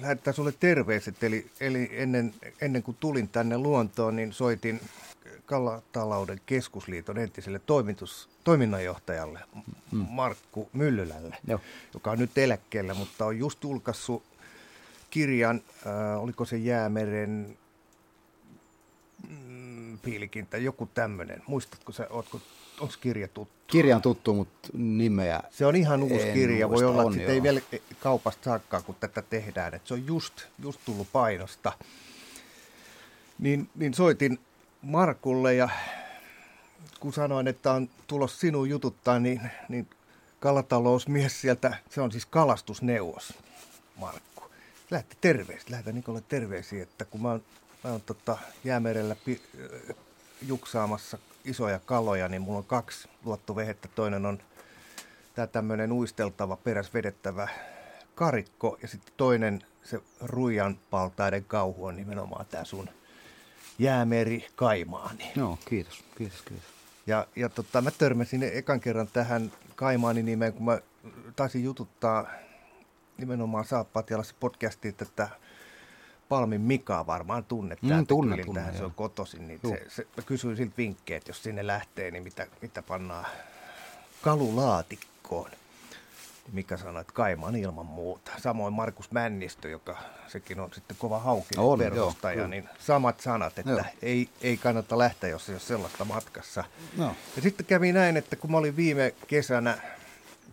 lähettää 0.00 0.32
sulle 0.32 0.52
terveiset. 0.60 1.24
Eli, 1.24 1.50
eli 1.60 1.90
ennen, 1.92 2.34
ennen 2.60 2.82
kuin 2.82 2.96
tulin 3.00 3.28
tänne 3.28 3.58
luontoon, 3.58 4.16
niin 4.16 4.32
soitin 4.32 4.80
Kalatalouden 5.46 6.40
keskusliiton 6.46 7.18
entiselle 7.18 7.58
toimitus, 7.58 8.28
toiminnanjohtajalle 8.44 9.40
mm. 9.92 10.06
Markku 10.08 10.70
Myllylälle, 10.72 11.36
Joo. 11.46 11.60
joka 11.94 12.10
on 12.10 12.18
nyt 12.18 12.38
eläkkeellä, 12.38 12.94
mutta 12.94 13.26
on 13.26 13.38
just 13.38 13.64
julkaissut 13.64 14.22
kirjan, 15.10 15.60
äh, 15.86 16.22
oliko 16.22 16.44
se 16.44 16.56
Jäämeren 16.56 17.58
mm, 19.28 19.98
piilikintä, 19.98 20.56
joku 20.56 20.88
tämmöinen. 20.94 21.42
Muistatko 21.46 21.92
sä, 21.92 22.06
ootko, 22.10 22.40
onko 22.80 22.94
kirja 23.00 23.28
tuttu? 23.28 23.54
Kirja 23.66 23.96
on 23.96 24.02
tuttu, 24.02 24.34
mutta 24.34 24.68
nimeä 24.72 25.40
Se 25.50 25.66
on 25.66 25.76
ihan 25.76 26.02
uusi 26.02 26.32
kirja. 26.34 26.70
Voi 26.70 26.84
olla, 26.84 27.02
että 27.16 27.32
ei 27.32 27.42
vielä 27.42 27.60
kaupasta 28.00 28.44
saakkaan, 28.44 28.84
kun 28.84 28.94
tätä 28.94 29.22
tehdään. 29.22 29.74
Et 29.74 29.86
se 29.86 29.94
on 29.94 30.06
just, 30.06 30.42
just 30.62 30.80
tullut 30.84 31.08
painosta. 31.12 31.72
Niin, 33.38 33.68
niin 33.74 33.94
soitin 33.94 34.38
Markulle 34.82 35.54
ja 35.54 35.68
kun 37.00 37.12
sanoin, 37.12 37.48
että 37.48 37.72
on 37.72 37.88
tulos 38.06 38.40
sinun 38.40 38.70
jututtaa, 38.70 39.18
niin, 39.18 39.40
niin 39.68 39.88
kalatalousmies 40.40 41.40
sieltä, 41.40 41.76
se 41.90 42.00
on 42.00 42.12
siis 42.12 42.26
kalastusneuvos, 42.26 43.34
Markku 43.96 44.34
lähti 44.90 45.16
terveisiä, 45.20 45.70
lähetän 45.70 45.94
Nikolle 45.94 46.22
terveisiä, 46.28 46.82
että 46.82 47.04
kun 47.04 47.22
mä 47.22 47.28
oon, 47.30 47.42
mä 47.84 47.90
oon 47.90 48.00
tota 48.00 48.38
jäämerellä 48.64 49.16
pi, 49.24 49.40
juksaamassa 50.46 51.18
isoja 51.44 51.78
kaloja, 51.78 52.28
niin 52.28 52.42
mulla 52.42 52.58
on 52.58 52.64
kaksi 52.64 53.08
luottovehettä. 53.24 53.88
Toinen 53.88 54.26
on 54.26 54.38
tämä 55.34 55.46
tämmöinen 55.46 55.92
uisteltava, 55.92 56.56
peräsvedettävä 56.56 57.48
karikko 58.14 58.78
ja 58.82 58.88
sitten 58.88 59.14
toinen 59.16 59.62
se 59.82 60.00
ruijan 60.20 60.78
paltaiden 60.90 61.44
kauhu 61.44 61.84
on 61.84 61.96
nimenomaan 61.96 62.46
tämä 62.46 62.64
sun 62.64 62.88
jäämeri 63.78 64.46
Kaimaani. 64.56 65.32
Joo, 65.36 65.58
kiitos, 65.68 66.04
kiitos, 66.18 66.42
kiitos. 66.42 66.68
Ja, 67.06 67.26
ja 67.36 67.48
tota, 67.48 67.80
mä 67.80 67.90
törmäsin 67.90 68.42
ekan 68.42 68.80
kerran 68.80 69.08
tähän 69.08 69.52
Kaimaani 69.76 70.22
nimeen, 70.22 70.52
kun 70.52 70.64
mä 70.64 70.78
taisin 71.36 71.64
jututtaa 71.64 72.26
nimenomaan 73.18 73.64
Saappaatialassa 73.64 74.34
podcastiin 74.40 74.94
että 75.02 75.28
Palmin 76.28 76.60
Mika 76.60 77.06
varmaan 77.06 77.44
tunnet 77.44 77.82
mm, 77.82 78.06
tunne, 78.06 78.44
tunne, 78.44 78.60
tähän 78.60 78.76
se 78.76 78.84
on 78.84 78.94
kotoisin. 78.94 79.48
Niin 79.48 79.60
se, 79.68 79.82
se, 79.88 80.06
mä 80.16 80.22
kysyin 80.26 80.56
siltä 80.56 80.76
vinkkejä, 80.78 81.16
että 81.16 81.30
jos 81.30 81.42
sinne 81.42 81.66
lähtee, 81.66 82.10
niin 82.10 82.22
mitä, 82.22 82.46
mitä 82.62 82.82
pannaan 82.82 83.26
kalulaatikkoon. 84.22 85.50
Mika 86.52 86.76
sanoi, 86.76 87.00
että 87.00 87.12
Kaimaan 87.12 87.56
ilman 87.56 87.86
muuta. 87.86 88.30
Samoin 88.38 88.74
Markus 88.74 89.10
Männistö, 89.10 89.68
joka 89.68 89.98
sekin 90.28 90.60
on 90.60 90.70
sitten 90.74 90.96
kova 90.96 91.18
haukin 91.18 91.58
perustaja, 91.78 92.48
niin 92.48 92.68
samat 92.78 93.20
sanat, 93.20 93.58
että 93.58 93.70
joo. 93.70 93.84
ei, 94.02 94.28
ei 94.40 94.56
kannata 94.56 94.98
lähteä, 94.98 95.30
jos 95.30 95.48
ei 95.48 95.54
ole 95.54 95.60
sellaista 95.60 96.04
matkassa. 96.04 96.64
No. 96.96 97.16
Ja 97.36 97.42
sitten 97.42 97.66
kävi 97.66 97.92
näin, 97.92 98.16
että 98.16 98.36
kun 98.36 98.50
mä 98.50 98.56
olin 98.56 98.76
viime 98.76 99.14
kesänä 99.26 99.78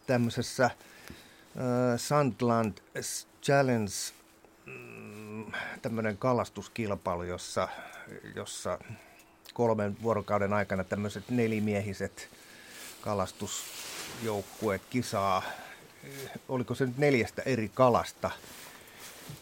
tämmöisessä– 0.08 0.70
Äh, 1.58 2.00
Sandland 2.00 2.78
Challenge, 3.44 3.92
mm, 4.66 5.21
tämmöinen 5.82 6.18
kalastuskilpailu, 6.18 7.24
jossa, 7.24 7.68
jossa 8.36 8.80
kolmen 9.54 9.98
vuorokauden 10.04 10.54
aikana 10.54 10.84
tämmöiset 10.84 11.30
nelimiehiset 11.30 12.30
kalastusjoukkueet 13.02 14.82
kisaa, 14.90 15.44
oliko 16.50 16.76
se 16.76 16.86
nyt 16.86 16.98
neljästä 16.98 17.42
eri 17.46 17.72
kalasta. 17.74 18.32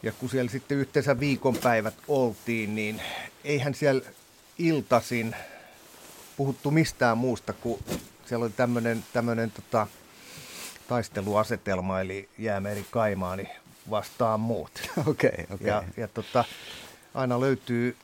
Ja 0.03 0.11
kun 0.11 0.29
siellä 0.29 0.51
sitten 0.51 0.77
yhteensä 0.77 1.19
viikonpäivät 1.19 1.95
oltiin, 2.07 2.75
niin 2.75 3.01
eihän 3.43 3.73
siellä 3.73 4.01
iltasin 4.57 5.35
puhuttu 6.37 6.71
mistään 6.71 7.17
muusta 7.17 7.53
kuin 7.53 7.83
siellä 8.25 8.45
oli 8.45 8.53
tämmöinen, 8.53 9.05
tämmöinen 9.13 9.51
tota, 9.51 9.87
taisteluasetelma, 10.87 12.01
eli 12.01 12.29
jäämeri 12.37 12.85
Kaimaani 12.91 13.49
vastaan 13.89 14.39
muut. 14.39 14.71
Okei, 15.07 15.29
okay, 15.29 15.43
okei. 15.43 15.55
Okay. 15.55 15.67
Ja, 15.67 15.83
ja 15.97 16.07
tota, 16.07 16.45
aina 17.13 17.39
löytyy 17.39 17.95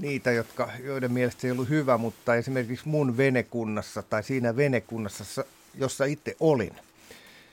niitä, 0.00 0.30
jotka, 0.32 0.68
joiden 0.84 1.12
mielestä 1.12 1.40
se 1.40 1.46
ei 1.46 1.52
ollut 1.52 1.68
hyvä, 1.68 1.98
mutta 1.98 2.34
esimerkiksi 2.34 2.88
mun 2.88 3.16
venekunnassa 3.16 4.02
tai 4.02 4.22
siinä 4.22 4.56
venekunnassa, 4.56 5.44
jossa 5.74 6.04
itse 6.04 6.36
olin, 6.40 6.76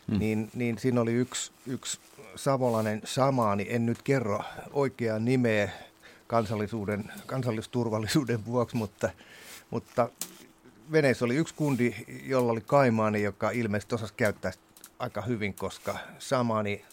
hmm. 0.07 0.19
niin, 0.19 0.49
niin 0.53 0.77
siinä 0.77 1.01
oli 1.01 1.13
yksi, 1.13 1.51
yksi 1.67 1.99
savolainen 2.35 3.01
samaani, 3.03 3.67
en 3.69 3.85
nyt 3.85 4.01
kerro 4.01 4.43
oikeaa 4.73 5.19
nimeä 5.19 5.69
kansallisuuden, 6.27 7.11
kansallisturvallisuuden 7.25 8.45
vuoksi, 8.45 8.75
mutta, 8.75 9.09
mutta 9.69 10.09
veneessä 10.91 11.25
oli 11.25 11.35
yksi 11.35 11.53
kundi, 11.53 11.95
jolla 12.23 12.51
oli 12.51 12.61
kaimaani, 12.61 13.23
joka 13.23 13.51
ilmeisesti 13.51 13.95
osasi 13.95 14.13
käyttää 14.17 14.51
aika 14.99 15.21
hyvin, 15.21 15.53
koska 15.53 15.97
samaani 16.19 16.85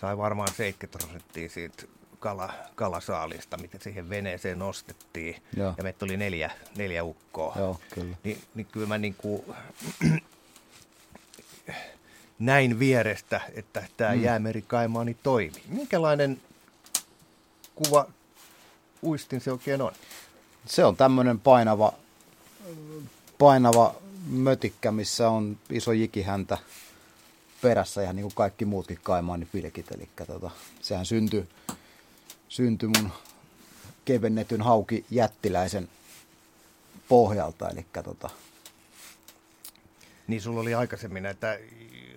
sai 0.00 0.18
varmaan 0.18 0.48
70 0.56 0.98
prosenttia 0.98 1.48
siitä 1.48 1.84
kala, 2.18 2.52
kalasaalista, 2.74 3.56
mitä 3.56 3.78
siihen 3.80 4.10
veneeseen 4.10 4.58
nostettiin. 4.58 5.42
Joo. 5.56 5.74
Ja 5.76 5.82
meitä 5.82 6.04
oli 6.04 6.16
neljä, 6.16 6.50
neljä 6.76 7.04
ukkoa. 7.04 7.54
Joo, 7.58 7.80
kyllä. 7.94 8.16
Ni, 8.24 8.38
niin 8.54 8.66
kyllä 8.72 8.86
mä 8.86 8.98
niin 8.98 9.14
kuin, 9.14 9.42
näin 12.38 12.78
vierestä, 12.78 13.40
että 13.54 13.84
tämä 13.96 14.14
mm. 14.14 14.22
jäämerikaimaani 14.22 15.16
toimi. 15.22 15.62
Minkälainen 15.68 16.40
kuva 17.74 18.06
uistin 19.02 19.40
se 19.40 19.52
oikein 19.52 19.82
on? 19.82 19.92
Se 20.66 20.84
on 20.84 20.96
tämmöinen 20.96 21.40
painava, 21.40 21.92
painava 23.38 23.94
mötikkä, 24.26 24.92
missä 24.92 25.28
on 25.30 25.56
iso 25.70 25.92
jikihäntä 25.92 26.58
perässä, 27.64 28.02
ihan 28.02 28.16
niin 28.16 28.24
kuin 28.24 28.34
kaikki 28.34 28.64
muutkin 28.64 28.98
kaimaani 29.02 29.46
pilkit. 29.52 29.92
Eli 29.92 30.08
tota, 30.26 30.50
sehän 30.80 31.06
syntyi, 31.06 31.48
syntyi 32.48 32.88
mun 32.88 33.10
kevennetyn 34.04 34.62
hauki 34.62 35.04
jättiläisen 35.10 35.88
pohjalta. 37.08 37.68
Eli 37.68 37.86
tota, 38.04 38.30
niin 40.26 40.42
sulla 40.42 40.60
oli 40.60 40.74
aikaisemmin 40.74 41.22
näitä 41.22 41.58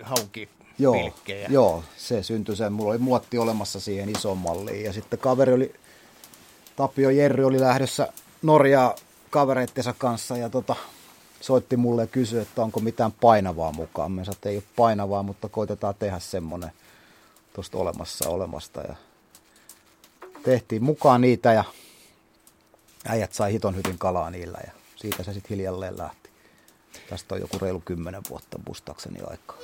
hauki 0.02 0.50
Joo, 0.80 1.14
joo, 1.50 1.84
se 1.98 2.24
syntyi 2.24 2.56
sen. 2.56 2.74
Mulla 2.74 2.92
oli 2.92 2.98
muotti 2.98 3.38
olemassa 3.38 3.80
siihen 3.80 4.10
ison 4.10 4.38
malliin. 4.38 4.84
Ja 4.84 4.94
sitten 4.94 5.20
kaveri 5.20 5.54
oli, 5.54 5.74
Tapio 6.76 7.10
Jerry 7.10 7.44
oli 7.44 7.60
lähdössä 7.60 8.14
Norjaa 8.42 8.96
kavereittensa 9.30 9.94
kanssa 9.98 10.38
ja 10.38 10.50
tota, 10.50 10.76
soitti 11.42 11.78
mulle 11.78 12.02
ja 12.04 12.08
kysyi, 12.08 12.42
että 12.42 12.62
onko 12.62 12.80
mitään 12.80 13.12
painavaa 13.12 13.72
mukaan. 13.72 14.12
Mä 14.12 14.24
sanoin, 14.24 14.36
että 14.36 14.50
ei 14.50 14.56
ole 14.56 14.64
painavaa, 14.76 15.24
mutta 15.24 15.50
koitetaan 15.50 15.96
tehdä 16.00 16.20
semmoinen 16.20 16.72
tuosta 17.54 17.78
olemassa 17.78 18.30
olemasta. 18.30 18.82
Ja 18.82 18.96
tehtiin 20.44 20.84
mukaan 20.84 21.22
niitä 21.22 21.54
ja 21.54 21.64
äijät 23.06 23.34
sai 23.34 23.54
hiton 23.54 23.76
hyvin 23.76 23.98
kalaa 23.98 24.30
niillä 24.30 24.60
ja 24.66 24.72
siitä 24.96 25.24
se 25.24 25.34
sitten 25.34 25.50
hiljalleen 25.50 25.98
lähti. 25.98 26.30
Tästä 27.10 27.36
on 27.36 27.42
joku 27.42 27.58
reilu 27.62 27.82
kymmenen 27.86 28.22
vuotta 28.30 28.60
muistaakseni 28.66 29.20
aikaa. 29.30 29.58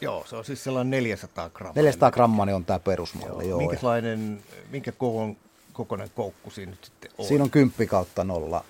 Joo, 0.00 0.24
se 0.26 0.36
on 0.36 0.44
siis 0.44 0.64
sellainen 0.64 0.90
400 0.90 1.50
grammaa. 1.50 1.82
400 1.82 2.10
grammaa 2.10 2.46
niin 2.46 2.54
on 2.54 2.64
tämä 2.64 2.78
perusmalli. 2.78 3.48
Joo, 3.48 3.58
Minkälainen, 3.58 4.42
minkä 4.70 4.92
koon, 4.92 5.36
kokoinen 5.72 6.10
koukku 6.14 6.50
siinä 6.50 6.70
nyt 6.70 6.84
sitten 6.84 7.10
on? 7.18 7.26
Siinä 7.26 7.44
on 7.44 7.50
10 7.50 7.88
kautta 7.88 8.24
nolla 8.24 8.64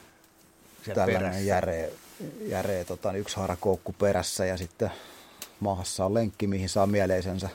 Siellä 0.84 0.94
tällainen 0.94 1.30
perässä. 1.30 1.48
järeä, 1.48 1.88
järeä 2.40 2.84
tota, 2.84 3.12
yksi 3.12 3.36
koukku 3.60 3.92
perässä 3.92 4.46
ja 4.46 4.56
sitten 4.56 4.90
maassa 5.60 6.04
on 6.04 6.14
lenkki, 6.14 6.46
mihin 6.46 6.68
saa 6.68 6.86
mieleisensä 6.86 7.48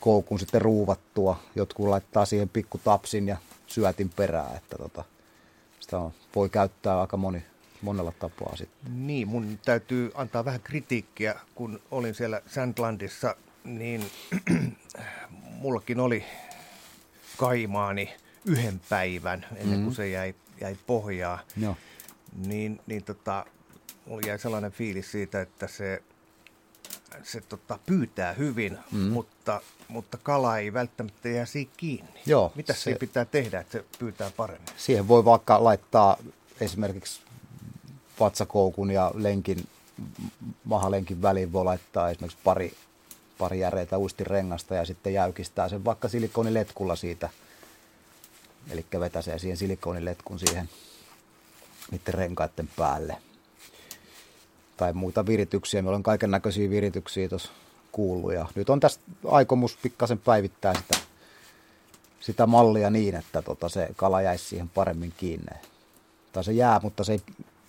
koukun 0.00 0.38
sitten 0.38 0.62
ruuvattua. 0.62 1.40
Jotkut 1.54 1.88
laittaa 1.88 2.24
siihen 2.24 2.48
pikku 2.48 2.78
tapsin 2.78 3.28
ja 3.28 3.36
syötin 3.66 4.10
perää, 4.10 4.52
että 4.56 4.76
tota, 4.78 5.04
sitä 5.80 5.98
on, 5.98 6.12
voi 6.34 6.48
käyttää 6.48 7.00
aika 7.00 7.16
moni, 7.16 7.44
monella 7.82 8.12
tapaa 8.18 8.56
sitten. 8.56 9.06
Niin, 9.06 9.28
mun 9.28 9.58
täytyy 9.64 10.10
antaa 10.14 10.44
vähän 10.44 10.60
kritiikkiä, 10.60 11.34
kun 11.54 11.80
olin 11.90 12.14
siellä 12.14 12.42
Sandlandissa, 12.46 13.36
niin 13.64 14.10
mullakin 15.62 16.00
oli 16.00 16.24
kaimaani 17.36 18.14
yhden 18.46 18.80
päivän 18.88 19.46
ennen 19.50 19.68
kuin 19.68 19.78
mm-hmm. 19.78 19.94
se 19.94 20.08
jäi, 20.08 20.34
jäi 20.60 20.76
pohjaa. 20.86 21.38
Joo. 21.56 21.76
Niin, 22.46 22.80
niin 22.86 23.04
tota, 23.04 23.46
mulla 24.06 24.26
jäi 24.26 24.38
sellainen 24.38 24.72
fiilis 24.72 25.12
siitä, 25.12 25.40
että 25.40 25.68
se, 25.68 26.02
se 27.22 27.40
tota, 27.40 27.78
pyytää 27.86 28.32
hyvin, 28.32 28.78
mm. 28.92 28.98
mutta, 28.98 29.60
mutta 29.88 30.18
kala 30.22 30.58
ei 30.58 30.72
välttämättä 30.72 31.28
jää 31.28 31.46
siihen 31.46 31.72
kiinni. 31.76 32.20
Joo, 32.26 32.52
Mitä 32.54 32.72
se 32.72 32.94
pitää 33.00 33.24
tehdä, 33.24 33.60
että 33.60 33.72
se 33.72 33.84
pyytää 33.98 34.30
paremmin? 34.36 34.68
Siihen 34.76 35.08
voi 35.08 35.24
vaikka 35.24 35.64
laittaa 35.64 36.16
esimerkiksi 36.60 37.20
vatsakoukun 38.20 38.90
ja 38.90 39.10
lenkin, 39.14 39.68
mahalenkin 40.64 41.22
väliin 41.22 41.52
voi 41.52 41.64
laittaa 41.64 42.10
esimerkiksi 42.10 42.38
pari, 42.44 42.72
pari 43.38 43.58
järeitä 43.58 43.98
uistirengasta 43.98 44.74
ja 44.74 44.84
sitten 44.84 45.14
jäykistää 45.14 45.68
sen 45.68 45.84
vaikka 45.84 46.08
silikoniletkulla 46.08 46.96
siitä. 46.96 47.28
Eli 48.70 48.86
vetäsee 49.00 49.38
siihen 49.38 49.56
silikoniletkun 49.56 50.38
siihen 50.38 50.68
niiden 51.90 52.14
renkaiden 52.14 52.68
päälle. 52.76 53.16
Tai 54.76 54.92
muita 54.92 55.26
virityksiä. 55.26 55.82
Meillä 55.82 55.96
on 55.96 56.02
kaiken 56.02 56.30
näköisiä 56.30 56.70
virityksiä 56.70 57.28
tuossa 57.28 57.52
kuullut. 57.92 58.32
Ja 58.32 58.46
nyt 58.54 58.70
on 58.70 58.80
tässä 58.80 59.00
aikomus 59.26 59.76
pikkasen 59.76 60.18
päivittää 60.18 60.74
sitä, 60.74 60.98
sitä 62.20 62.46
mallia 62.46 62.90
niin, 62.90 63.14
että 63.14 63.42
tota 63.42 63.68
se 63.68 63.88
kala 63.96 64.22
jäisi 64.22 64.44
siihen 64.44 64.68
paremmin 64.68 65.14
kiinni. 65.16 65.56
Tai 66.32 66.44
se 66.44 66.52
jää, 66.52 66.80
mutta 66.82 67.04
se 67.04 67.12
ei 67.12 67.20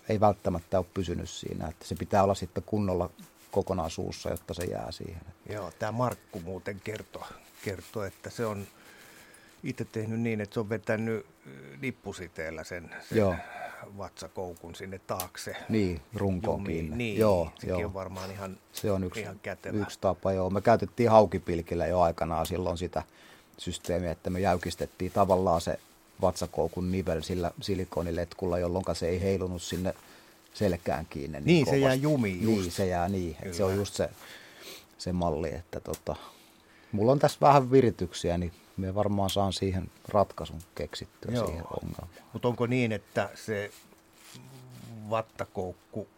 ei 0.08 0.20
välttämättä 0.20 0.78
ole 0.78 0.86
pysynyt 0.94 1.30
siinä. 1.30 1.68
Että 1.68 1.84
se 1.84 1.94
pitää 1.94 2.22
olla 2.22 2.34
sitten 2.34 2.62
kunnolla 2.66 3.10
kokonaan 3.50 3.90
suussa, 3.90 4.30
jotta 4.30 4.54
se 4.54 4.64
jää 4.64 4.92
siihen. 4.92 5.22
Joo, 5.48 5.72
tämä 5.78 5.92
Markku 5.92 6.40
muuten 6.40 6.80
kertoo, 6.80 7.26
kertoo, 7.64 8.04
että 8.04 8.30
se 8.30 8.46
on 8.46 8.66
itse 9.64 9.84
tehnyt 9.84 10.20
niin, 10.20 10.40
että 10.40 10.54
se 10.54 10.60
on 10.60 10.68
vetänyt 10.68 11.26
lippusiteellä 11.80 12.64
sen, 12.64 12.90
sen 13.08 13.18
Joo. 13.18 13.34
vatsakoukun 13.98 14.74
sinne 14.74 15.00
taakse. 15.06 15.56
Niin, 15.68 16.00
runkoon 16.14 16.64
kiinni. 16.64 16.96
Niin, 16.96 17.18
joo, 17.18 17.50
sekin 17.54 17.68
joo. 17.68 17.84
on 17.84 17.94
varmaan 17.94 18.30
ihan, 18.30 18.58
se 18.72 18.90
on 18.90 19.04
yksi, 19.04 19.20
ihan 19.20 19.40
kätevä. 19.42 19.78
yksi 19.78 19.98
tapa. 20.00 20.32
Joo. 20.32 20.50
Me 20.50 20.60
käytettiin 20.60 21.10
haukipilkillä 21.10 21.86
jo 21.86 22.00
aikanaan 22.00 22.46
silloin 22.46 22.78
sitä 22.78 23.02
systeemiä, 23.58 24.10
että 24.10 24.30
me 24.30 24.40
jäykistettiin 24.40 25.12
tavallaan 25.12 25.60
se 25.60 25.78
vatsakoukun 26.20 26.92
nivel 26.92 27.22
sillä 27.22 27.50
silikoniletkulla, 27.60 28.58
jolloin 28.58 28.84
se 28.92 29.08
ei 29.08 29.20
heilunut 29.20 29.62
sinne 29.62 29.94
selkään 30.54 31.06
kiinni. 31.10 31.40
Niin, 31.40 31.44
niin 31.44 31.66
se 31.66 31.78
jää 31.78 31.94
jumiin 31.94 32.42
just. 32.42 32.60
Niin, 32.60 32.72
se 32.72 32.86
jää 32.86 33.08
niin. 33.08 33.36
Että 33.42 33.56
se 33.56 33.64
on 33.64 33.76
just 33.76 33.94
se, 33.94 34.10
se 34.98 35.12
malli, 35.12 35.54
että 35.54 35.80
tota, 35.80 36.16
mulla 36.92 37.12
on 37.12 37.18
tässä 37.18 37.38
vähän 37.40 37.70
virityksiä, 37.70 38.38
niin 38.38 38.52
me 38.78 38.94
varmaan 38.94 39.30
saan 39.30 39.52
siihen 39.52 39.90
ratkaisun 40.08 40.58
keksittyä 40.74 41.32
Joo. 41.34 41.46
siihen 41.46 41.64
ongelmaan. 41.70 42.08
Mutta 42.32 42.48
onko 42.48 42.66
niin, 42.66 42.92
että 42.92 43.30
se 43.34 43.70
vattakoukku 45.10 46.08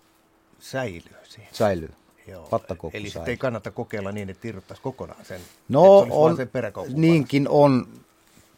säilyy 0.59 1.17
siihen? 1.25 1.55
Säilyy. 1.55 1.91
Joo. 2.27 2.49
Eli 2.93 3.11
sitten 3.11 3.31
ei 3.31 3.37
kannata 3.37 3.71
kokeilla 3.71 4.13
niin, 4.13 4.31
että 4.31 4.49
irrottaisi 4.49 4.83
kokonaan 4.83 5.25
sen, 5.25 5.41
no, 5.69 5.99
on, 6.11 6.37
sen 6.37 6.51
niinkin 6.89 7.49
on 7.49 7.89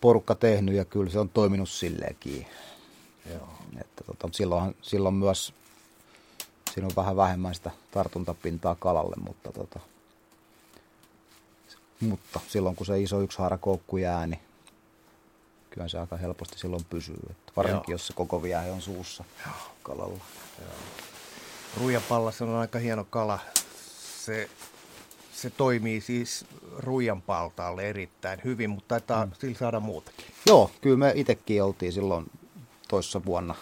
porukka 0.01 0.35
tehnyt 0.35 0.75
ja 0.75 0.85
kyllä 0.85 1.11
se 1.11 1.19
on 1.19 1.29
toiminut 1.29 1.69
silleenkin. 1.69 2.47
Joo. 3.31 3.49
Että 3.81 4.05
tota, 4.05 4.29
silloin, 4.33 4.77
silloin 4.83 5.15
myös 5.15 5.55
siinä 6.75 6.87
on 6.87 6.97
vähän 6.97 7.17
vähemmän 7.17 7.55
sitä 7.55 7.71
tartuntapintaa 7.91 8.75
kalalle, 8.75 9.17
mutta, 9.25 9.53
tota, 9.53 9.81
mutta 12.03 12.41
silloin 12.49 12.77
kun 12.77 12.87
se 12.87 13.01
iso 13.01 13.21
yksi 13.21 13.39
koukku 13.61 13.97
jää, 13.97 14.27
niin 14.27 14.41
kyllä 15.71 15.89
se 15.89 15.99
aika 15.99 16.17
helposti 16.17 16.59
silloin 16.59 16.85
pysyy. 16.91 17.21
Että 17.31 17.53
varsinkin 17.57 17.93
Joo. 17.93 17.95
jos 17.95 18.07
se 18.07 18.13
koko 18.13 18.43
viehe 18.43 18.71
on 18.71 18.83
suussa 18.83 19.25
Joo. 19.47 19.55
kalalla. 19.83 20.25
Ruijapallas 21.81 22.43
on 22.43 22.55
aika 22.55 22.79
hieno 22.79 23.05
kala. 23.05 23.39
Se 24.25 24.51
se 25.43 25.51
toimii 25.51 26.01
siis 26.01 26.45
ruijan 26.79 27.23
paltaalle 27.23 27.89
erittäin 27.89 28.41
hyvin, 28.45 28.71
mutta 28.71 28.89
taitaa 28.89 29.27
mm. 29.27 29.33
sillä 29.41 29.59
saada 29.59 29.81
muutakin. 29.81 30.27
Joo, 30.47 30.71
kyllä 30.81 30.97
me 30.97 31.13
itsekin 31.15 31.63
oltiin 31.63 31.93
silloin 31.93 32.31
toissa 32.89 33.25
vuonna 33.25 33.55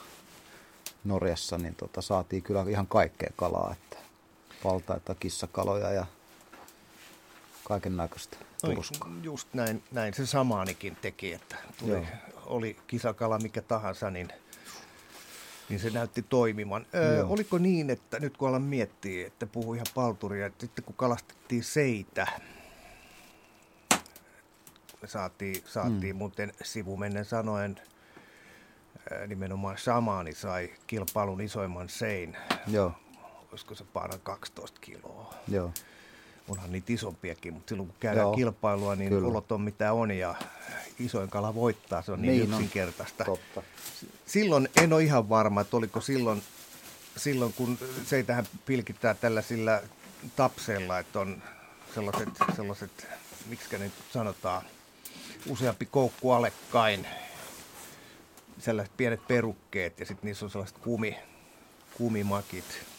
Norjassa, 1.05 1.59
niin 1.59 1.75
tota, 1.75 2.03
saatiin 2.03 2.43
kyllä 2.43 2.65
ihan 2.69 2.87
kaikkea 2.87 3.31
kalaa, 3.37 3.73
että 3.73 3.97
paltaita, 4.63 5.15
kissakaloja 5.15 5.91
ja 5.91 6.07
kaiken 7.71 7.97
näköistä. 7.97 8.37
Just 9.23 9.49
näin, 9.55 9.83
näin 9.93 10.15
se 10.15 10.27
samaanikin 10.27 10.97
teki, 10.97 11.33
että 11.33 11.57
tuli, 11.79 12.09
oli 12.47 12.77
kisakala 12.87 13.39
mikä 13.39 13.63
tahansa, 13.63 14.11
niin 14.11 14.29
niin 15.69 15.81
se 15.81 15.91
näytti 15.91 16.23
toimivan. 16.23 16.87
Öö, 16.95 17.27
oliko 17.27 17.59
niin, 17.59 17.91
että 17.91 18.21
nyt 18.21 18.37
kun 18.37 18.49
alan 18.49 18.63
miettiä, 18.63 19.27
että 19.27 19.47
puhuu 19.47 19.75
ihan 19.75 19.87
palturia, 19.95 20.47
että 20.47 20.61
sitten 20.61 20.85
kun 20.85 20.95
kalastettiin 20.95 21.65
seitä, 21.65 22.27
saatiin, 25.07 25.63
saatiin 25.67 26.17
mm. 26.17 26.19
muuten 26.19 26.53
sivumennen 26.63 27.25
sanoen 27.25 27.81
nimenomaan 29.27 29.79
Shamani 29.79 30.35
sai 30.35 30.71
kilpailun 30.87 31.41
isoimman 31.41 31.89
sein. 31.89 32.37
Joo. 32.67 32.93
Olisiko 33.51 33.75
se 33.75 33.85
paina 33.85 34.19
12 34.19 34.81
kiloa. 34.81 35.35
Joo. 35.49 35.73
Onhan 36.51 36.73
niitä 36.73 36.93
isompiakin, 36.93 37.55
mutta 37.55 37.69
silloin 37.69 37.89
kun 37.89 37.97
käydään 38.01 38.25
Joo. 38.25 38.37
kilpailua, 38.37 38.97
niin 38.97 39.09
Kyllä. 39.09 39.29
olot 39.29 39.53
on 39.53 39.61
mitä 39.61 39.93
on 39.93 40.11
ja 40.11 40.35
isoin 40.99 41.31
kala 41.31 41.55
voittaa. 41.55 42.03
Se 42.03 42.13
on 42.13 42.23
niin, 42.23 42.33
niin 42.33 42.51
yksinkertaista. 42.51 43.25
On. 43.29 43.39
Totta. 43.39 43.63
Silloin 44.27 44.69
en 44.83 44.93
ole 44.93 45.03
ihan 45.03 45.29
varma, 45.29 45.61
että 45.61 45.77
oliko 45.77 46.01
silloin, 46.01 46.43
silloin 47.17 47.53
kun 47.53 47.79
seitähän 48.07 48.47
pilkittää 48.67 49.15
tällaisilla 49.15 49.81
tapseilla, 50.37 50.99
että 50.99 51.21
on 51.21 51.43
sellaiset, 51.95 52.29
sellaiset 52.57 53.07
miksi 53.47 53.79
ne 53.79 53.91
sanotaan, 54.13 54.63
useampi 55.49 55.87
koukku 55.87 56.31
alekkain, 56.31 57.07
sellaiset 58.59 58.97
pienet 58.97 59.29
perukkeet 59.29 60.01
ja 60.01 60.07
sitten 60.07 60.29
niissä 60.29 60.45
on 60.45 60.51
sellaiset 60.51 60.79
kumi, 60.79 61.17
kumimakit. 61.97 62.90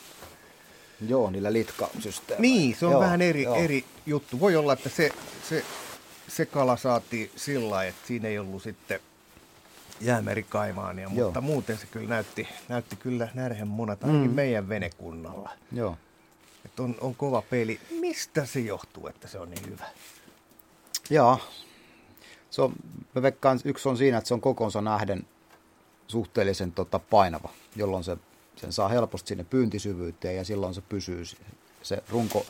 Joo, 1.07 1.29
niillä 1.29 1.53
litkasysteemillä. 1.53 2.41
Niin, 2.41 2.75
se 2.75 2.85
on 2.85 2.91
joo, 2.91 3.01
vähän 3.01 3.21
eri, 3.21 3.45
eri 3.45 3.85
juttu. 4.05 4.39
Voi 4.39 4.55
olla, 4.55 4.73
että 4.73 4.89
se, 4.89 5.11
se, 5.49 5.65
se 6.27 6.45
kala 6.45 6.77
saatiin 6.77 7.31
sillä 7.35 7.83
että 7.83 8.07
siinä 8.07 8.27
ei 8.27 8.39
ollut 8.39 8.63
sitten 8.63 8.99
jäämerikaimaania, 10.01 11.09
mutta 11.09 11.39
joo. 11.39 11.41
muuten 11.41 11.77
se 11.77 11.85
kyllä 11.85 12.09
näytti, 12.09 12.47
näytti 12.69 12.95
kyllä 12.95 13.27
närhen 13.33 13.67
munat 13.67 14.03
ainakin 14.03 14.29
mm. 14.29 14.35
meidän 14.35 14.69
venekunnalla. 14.69 15.49
Joo. 15.71 15.97
Et 16.65 16.79
on, 16.79 16.95
on 17.01 17.15
kova 17.15 17.41
peli. 17.41 17.79
Mistä 17.99 18.45
se 18.45 18.59
johtuu, 18.59 19.07
että 19.07 19.27
se 19.27 19.39
on 19.39 19.49
niin 19.49 19.69
hyvä? 19.69 19.85
Joo, 21.09 21.39
se 22.49 22.61
on, 22.61 22.73
mä 23.15 23.21
veikkaan, 23.21 23.59
yksi 23.65 23.89
on 23.89 23.97
siinä, 23.97 24.17
että 24.17 24.27
se 24.27 24.33
on 24.33 24.41
kokonsa 24.41 24.81
nähden 24.81 25.27
suhteellisen 26.07 26.71
tota, 26.71 26.99
painava, 26.99 27.49
jolloin 27.75 28.03
se, 28.03 28.17
sen 28.61 28.73
saa 28.73 28.87
helposti 28.87 29.27
sinne 29.27 29.43
pyyntisyvyyteen 29.43 30.35
ja 30.35 30.43
silloin 30.43 30.73
se 30.73 30.81
pysyy, 30.81 31.23
se 31.83 32.03
runko, 32.09 32.45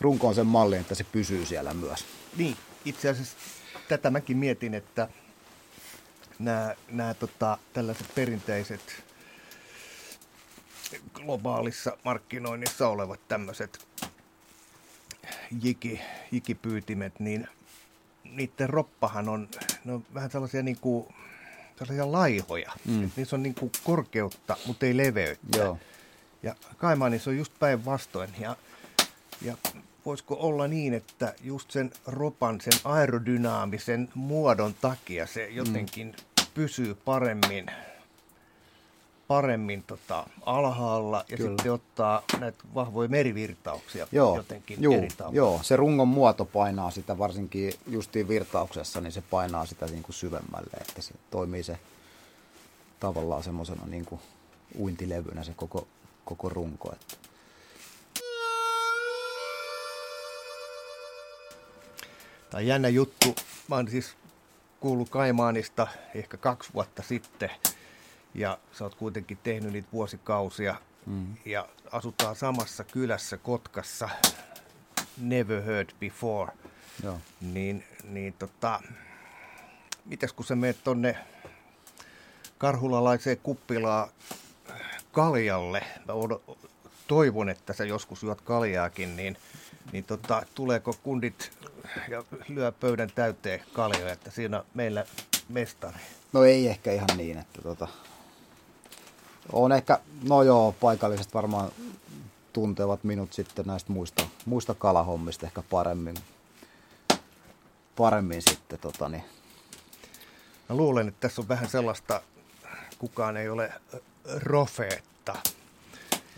runko 0.00 0.28
on 0.28 0.34
sen 0.34 0.46
malli, 0.46 0.76
että 0.76 0.94
se 0.94 1.04
pysyy 1.04 1.46
siellä 1.46 1.74
myös. 1.74 2.04
Niin, 2.36 2.56
itse 2.84 3.08
asiassa 3.08 3.36
tätä 3.88 4.10
mäkin 4.10 4.36
mietin, 4.36 4.74
että 4.74 5.08
nämä, 6.38 6.74
nämä 6.88 7.14
tota, 7.14 7.58
tällaiset 7.72 8.14
perinteiset 8.14 9.04
globaalissa 11.14 11.96
markkinoinnissa 12.04 12.88
olevat 12.88 13.20
tämmöiset 13.28 13.86
jiki, 15.62 16.00
jikipyytimet, 16.32 17.20
niin 17.20 17.48
niiden 18.24 18.70
roppahan 18.70 19.28
on, 19.28 19.48
ne 19.84 19.92
on 19.92 20.04
vähän 20.14 20.30
sellaisia 20.30 20.62
niin 20.62 20.78
kuin 20.80 21.14
sellaisia 21.86 22.12
laihoja. 22.12 22.72
Mm. 22.84 23.10
niissä 23.16 23.36
on 23.36 23.42
niin 23.42 23.54
kuin 23.54 23.72
korkeutta, 23.84 24.56
mutta 24.66 24.86
ei 24.86 24.96
leveyttä. 24.96 25.58
Joo. 25.58 25.78
Ja 26.42 26.54
Kaimaanissa 26.76 27.30
on 27.30 27.36
just 27.36 27.52
päinvastoin. 27.58 28.30
Ja, 28.38 28.56
ja 29.42 29.56
voisiko 30.06 30.36
olla 30.40 30.68
niin, 30.68 30.94
että 30.94 31.34
just 31.42 31.70
sen 31.70 31.90
ropan, 32.06 32.60
sen 32.60 32.80
aerodynaamisen 32.84 34.08
muodon 34.14 34.74
takia 34.80 35.26
se 35.26 35.48
jotenkin 35.48 36.06
mm. 36.06 36.46
pysyy 36.54 36.94
paremmin 36.94 37.66
paremmin 39.30 39.82
tota, 39.82 40.26
alhaalla 40.46 41.24
ja 41.28 41.36
Kyllä. 41.36 41.50
sitten 41.50 41.72
ottaa 41.72 42.22
näitä 42.40 42.58
vahvoja 42.74 43.08
merivirtauksia 43.08 44.06
joo, 44.12 44.36
jotenkin 44.36 44.82
juu, 44.82 44.94
eri 44.94 45.08
tavalla. 45.16 45.36
Joo, 45.36 45.60
se 45.62 45.76
rungon 45.76 46.08
muoto 46.08 46.44
painaa 46.44 46.90
sitä, 46.90 47.18
varsinkin 47.18 47.72
justiin 47.86 48.28
virtauksessa, 48.28 49.00
niin 49.00 49.12
se 49.12 49.22
painaa 49.30 49.66
sitä 49.66 49.86
niin 49.86 50.02
kuin 50.02 50.14
syvemmälle, 50.14 50.76
että 50.80 51.02
se 51.02 51.14
toimii 51.30 51.62
se 51.62 51.78
tavallaan 53.00 53.42
semmoisena 53.42 53.86
niin 53.86 54.04
kuin 54.04 54.20
uintilevynä 54.78 55.44
se 55.44 55.52
koko, 55.56 55.88
koko 56.24 56.48
runko. 56.48 56.92
Että. 56.92 57.16
Tämä 62.50 62.58
on 62.58 62.66
jännä 62.66 62.88
juttu. 62.88 63.34
Mä 63.68 63.76
oon 63.76 63.90
siis 63.90 64.14
kuullut 64.80 65.08
Kaimaanista 65.08 65.86
ehkä 66.14 66.36
kaksi 66.36 66.70
vuotta 66.74 67.02
sitten– 67.02 67.50
ja 68.34 68.58
sä 68.72 68.84
oot 68.84 68.94
kuitenkin 68.94 69.38
tehnyt 69.42 69.72
niitä 69.72 69.88
vuosikausia 69.92 70.74
mm. 71.06 71.36
ja 71.44 71.68
asutaan 71.92 72.36
samassa 72.36 72.84
kylässä 72.84 73.36
Kotkassa, 73.36 74.08
never 75.18 75.62
heard 75.62 75.88
before, 76.00 76.52
Joo. 77.04 77.18
niin, 77.40 77.84
niin 78.04 78.32
tota, 78.32 78.80
mitäs 80.04 80.32
kun 80.32 80.44
sä 80.44 80.56
menet 80.56 80.84
tonne 80.84 81.16
karhulalaiseen 82.58 83.38
kuppilaan 83.42 84.08
kaljalle, 85.12 85.82
mä 86.08 86.14
toivon, 87.06 87.48
että 87.48 87.72
sä 87.72 87.84
joskus 87.84 88.22
juot 88.22 88.40
kaljaakin, 88.40 89.16
niin, 89.16 89.36
niin 89.92 90.04
tota, 90.04 90.42
tuleeko 90.54 90.94
kundit 91.02 91.52
ja 92.08 92.24
lyö 92.48 92.72
pöydän 92.72 93.10
täyteen 93.14 93.60
kaljoja, 93.72 94.12
että 94.12 94.30
siinä 94.30 94.64
meillä 94.74 95.04
mestari? 95.48 95.98
No 96.32 96.44
ei 96.44 96.68
ehkä 96.68 96.92
ihan 96.92 97.08
niin, 97.16 97.38
että 97.38 97.62
tota, 97.62 97.88
on 99.52 99.72
ehkä, 99.72 99.98
no 100.28 100.42
joo, 100.42 100.74
paikalliset 100.80 101.34
varmaan 101.34 101.70
tuntevat 102.52 103.04
minut 103.04 103.32
sitten 103.32 103.66
näistä 103.66 103.92
muista, 103.92 104.26
muista 104.46 104.74
kalahommista 104.74 105.46
ehkä 105.46 105.62
paremmin, 105.70 106.16
paremmin 107.96 108.42
sitten. 108.42 108.78
Tota, 108.78 109.08
niin. 109.08 109.24
Mä 110.68 110.76
luulen, 110.76 111.08
että 111.08 111.20
tässä 111.20 111.40
on 111.40 111.48
vähän 111.48 111.68
sellaista, 111.68 112.22
kukaan 112.98 113.36
ei 113.36 113.48
ole 113.48 113.72
rofeetta 114.36 115.34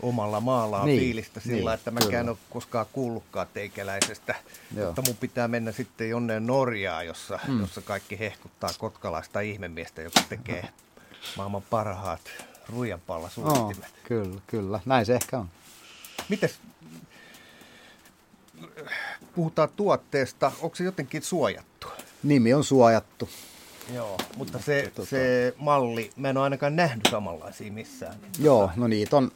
omalla 0.01 0.41
maallaan 0.41 0.85
niin, 0.85 0.99
fiilistä 0.99 1.39
sillä, 1.39 1.71
niin, 1.71 1.73
että 1.73 1.91
mäkään 1.91 2.11
kyllä. 2.11 2.31
ole 2.31 2.37
koskaan 2.49 2.85
kuullutkaan 2.93 3.47
teikäläisestä. 3.53 4.35
Joo. 4.75 4.85
Mutta 4.85 5.01
mun 5.01 5.17
pitää 5.17 5.47
mennä 5.47 5.71
sitten 5.71 6.09
jonneen 6.09 6.47
Norjaa, 6.47 7.03
jossa, 7.03 7.39
mm. 7.47 7.61
jossa 7.61 7.81
kaikki 7.81 8.19
hehkuttaa 8.19 8.69
kotkalaista 8.77 9.39
ihmemiestä, 9.39 10.01
joka 10.01 10.21
tekee 10.29 10.69
maailman 11.37 11.61
parhaat 11.69 12.21
ruijanpalla 12.69 13.29
suunnittimet. 13.29 13.91
Oh, 13.91 14.03
kyllä, 14.03 14.41
kyllä. 14.47 14.79
Näin 14.85 15.05
se 15.05 15.15
ehkä 15.15 15.37
on. 15.39 15.49
Mites, 16.29 16.59
puhutaan 19.35 19.69
tuotteesta, 19.75 20.51
onko 20.61 20.75
se 20.75 20.83
jotenkin 20.83 21.23
suojattu? 21.23 21.87
Nimi 22.23 22.53
on 22.53 22.63
suojattu. 22.63 23.29
Joo, 23.93 24.17
mutta 24.37 24.59
se, 24.59 24.91
tota... 24.95 25.09
se 25.09 25.53
malli, 25.57 26.11
mä 26.15 26.29
en 26.29 26.37
ole 26.37 26.43
ainakaan 26.43 26.75
nähnyt 26.75 27.07
samanlaisia 27.11 27.71
missään. 27.71 28.15
Niin 28.21 28.31
Joo, 28.39 28.61
tota... 28.61 28.73
no 28.79 28.87
niitä 28.87 29.17
on, 29.17 29.31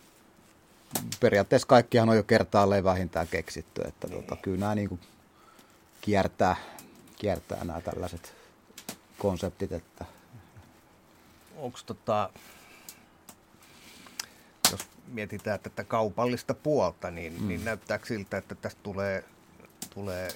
periaatteessa 1.20 1.68
kaikkihan 1.68 2.10
on 2.10 2.18
jo 2.18 2.24
kertaalleen 2.24 2.84
vähintään 2.84 3.28
keksitty, 3.28 3.82
että 3.82 4.08
niin. 4.08 4.24
tota, 4.24 4.42
kyllä 4.42 4.60
nämä 4.60 4.76
niin 4.76 4.90
kuin 4.90 5.02
kiertää, 6.02 6.56
kiertää 7.16 7.64
nämä 7.64 7.82
tällaiset 7.82 8.34
konseptit, 9.18 9.72
että 9.72 10.06
onko 11.58 11.80
tota, 11.86 12.30
mietitään 15.08 15.60
tätä 15.60 15.84
kaupallista 15.84 16.54
puolta, 16.54 17.12
niin, 17.12 17.42
mm. 17.42 17.48
niin 17.48 17.66
näyttää 17.66 18.00
siltä, 18.04 18.38
että 18.38 18.56
tästä 18.56 18.80
tulee, 18.84 19.24
tulee 19.94 20.30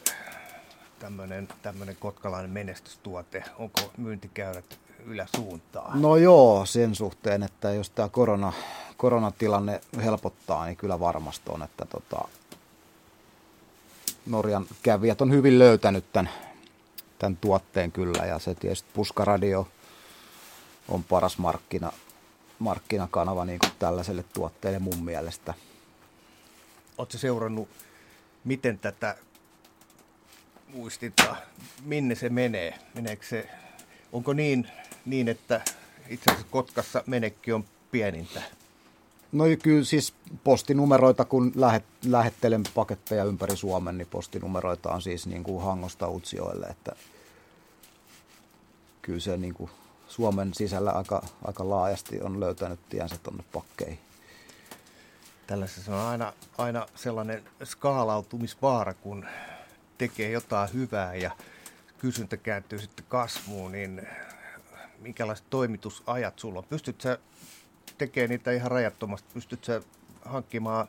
tämmöinen, 0.99 1.47
tämmöinen 1.61 1.95
kotkalainen 1.99 2.51
menestystuote. 2.51 3.43
Onko 3.57 3.91
myyntikäyrät 3.97 4.79
yläsuuntaan? 5.05 6.01
No 6.01 6.15
joo, 6.15 6.65
sen 6.65 6.95
suhteen, 6.95 7.43
että 7.43 7.71
jos 7.71 7.89
tämä 7.89 8.09
korona, 8.09 8.53
koronatilanne 8.97 9.81
helpottaa, 10.03 10.65
niin 10.65 10.77
kyllä 10.77 10.99
varmasti 10.99 11.49
on, 11.49 11.63
että 11.63 11.85
tota, 11.85 12.27
Norjan 14.25 14.65
kävijät 14.83 15.21
on 15.21 15.31
hyvin 15.31 15.59
löytänyt 15.59 16.05
tämän, 16.13 16.29
tämän 17.19 17.37
tuotteen 17.37 17.91
kyllä, 17.91 18.25
ja 18.25 18.39
se 18.39 18.55
tietysti 18.55 18.89
puskaradio 18.93 19.67
on 20.89 21.03
paras 21.03 21.37
markkina, 21.37 21.91
markkinakanava 22.61 23.45
niin 23.45 23.59
kuin 23.59 23.71
tällaiselle 23.79 24.23
tuotteelle 24.33 24.79
mun 24.79 25.03
mielestä. 25.03 25.53
Oletko 26.97 27.17
seurannut, 27.17 27.69
miten 28.43 28.79
tätä 28.79 29.15
muistinta, 30.73 31.35
minne 31.83 32.15
se 32.15 32.29
menee? 32.29 32.79
Meneekö 32.95 33.25
se, 33.25 33.49
onko 34.11 34.33
niin, 34.33 34.67
niin, 35.05 35.27
että 35.27 35.61
itse 36.09 36.31
asiassa 36.31 36.47
Kotkassa 36.51 37.03
menekki 37.07 37.51
on 37.51 37.65
pienintä? 37.91 38.41
No 39.31 39.43
kyllä 39.63 39.83
siis 39.83 40.13
postinumeroita, 40.43 41.25
kun 41.25 41.51
lähet, 41.55 41.83
lähettelen 42.05 42.63
paketteja 42.75 43.23
ympäri 43.23 43.57
Suomen, 43.57 43.97
niin 43.97 44.07
postinumeroita 44.07 44.89
on 44.89 45.01
siis 45.01 45.27
niin 45.27 45.43
kuin 45.43 45.63
Hangosta 45.63 46.09
Utsjoelle, 46.09 46.65
että 46.65 46.95
kyllä 49.01 49.19
se 49.19 49.37
niin 49.37 49.53
kuin 49.53 49.71
Suomen 50.11 50.53
sisällä 50.53 50.91
aika, 50.91 51.23
aika 51.43 51.69
laajasti 51.69 52.21
on 52.21 52.39
löytänyt 52.39 52.79
tiensä 52.89 53.15
tuonne 53.23 53.43
pakkeihin. 53.53 53.99
Tällaisessa 55.47 55.95
on 55.95 56.07
aina, 56.07 56.33
aina 56.57 56.85
sellainen 56.95 57.43
skaalautumisvaara, 57.63 58.93
kun 58.93 59.25
tekee 59.97 60.31
jotain 60.31 60.73
hyvää 60.73 61.15
ja 61.15 61.31
kysyntä 61.97 62.37
kääntyy 62.37 62.79
sitten 62.79 63.05
kasvuun, 63.09 63.71
niin 63.71 64.07
minkälaiset 64.99 65.45
toimitusajat 65.49 66.39
sulla 66.39 66.59
on? 66.59 66.65
Pystytkö 66.69 67.17
tekemään 67.97 68.29
niitä 68.29 68.51
ihan 68.51 68.71
rajattomasti? 68.71 69.29
Pystytkö 69.33 69.81
hankkimaan 70.25 70.87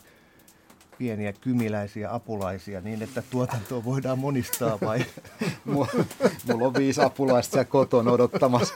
pieniä 0.99 1.33
kymiläisiä 1.33 2.15
apulaisia 2.15 2.81
niin, 2.81 3.03
että 3.03 3.23
tuotantoa 3.31 3.85
voidaan 3.85 4.19
monistaa 4.19 4.79
vai? 4.81 5.05
Mulla 5.65 6.67
on 6.67 6.75
viisi 6.75 7.03
apulaista 7.03 7.53
siellä 7.53 7.65
kotona 7.65 8.13
odottamassa, 8.13 8.75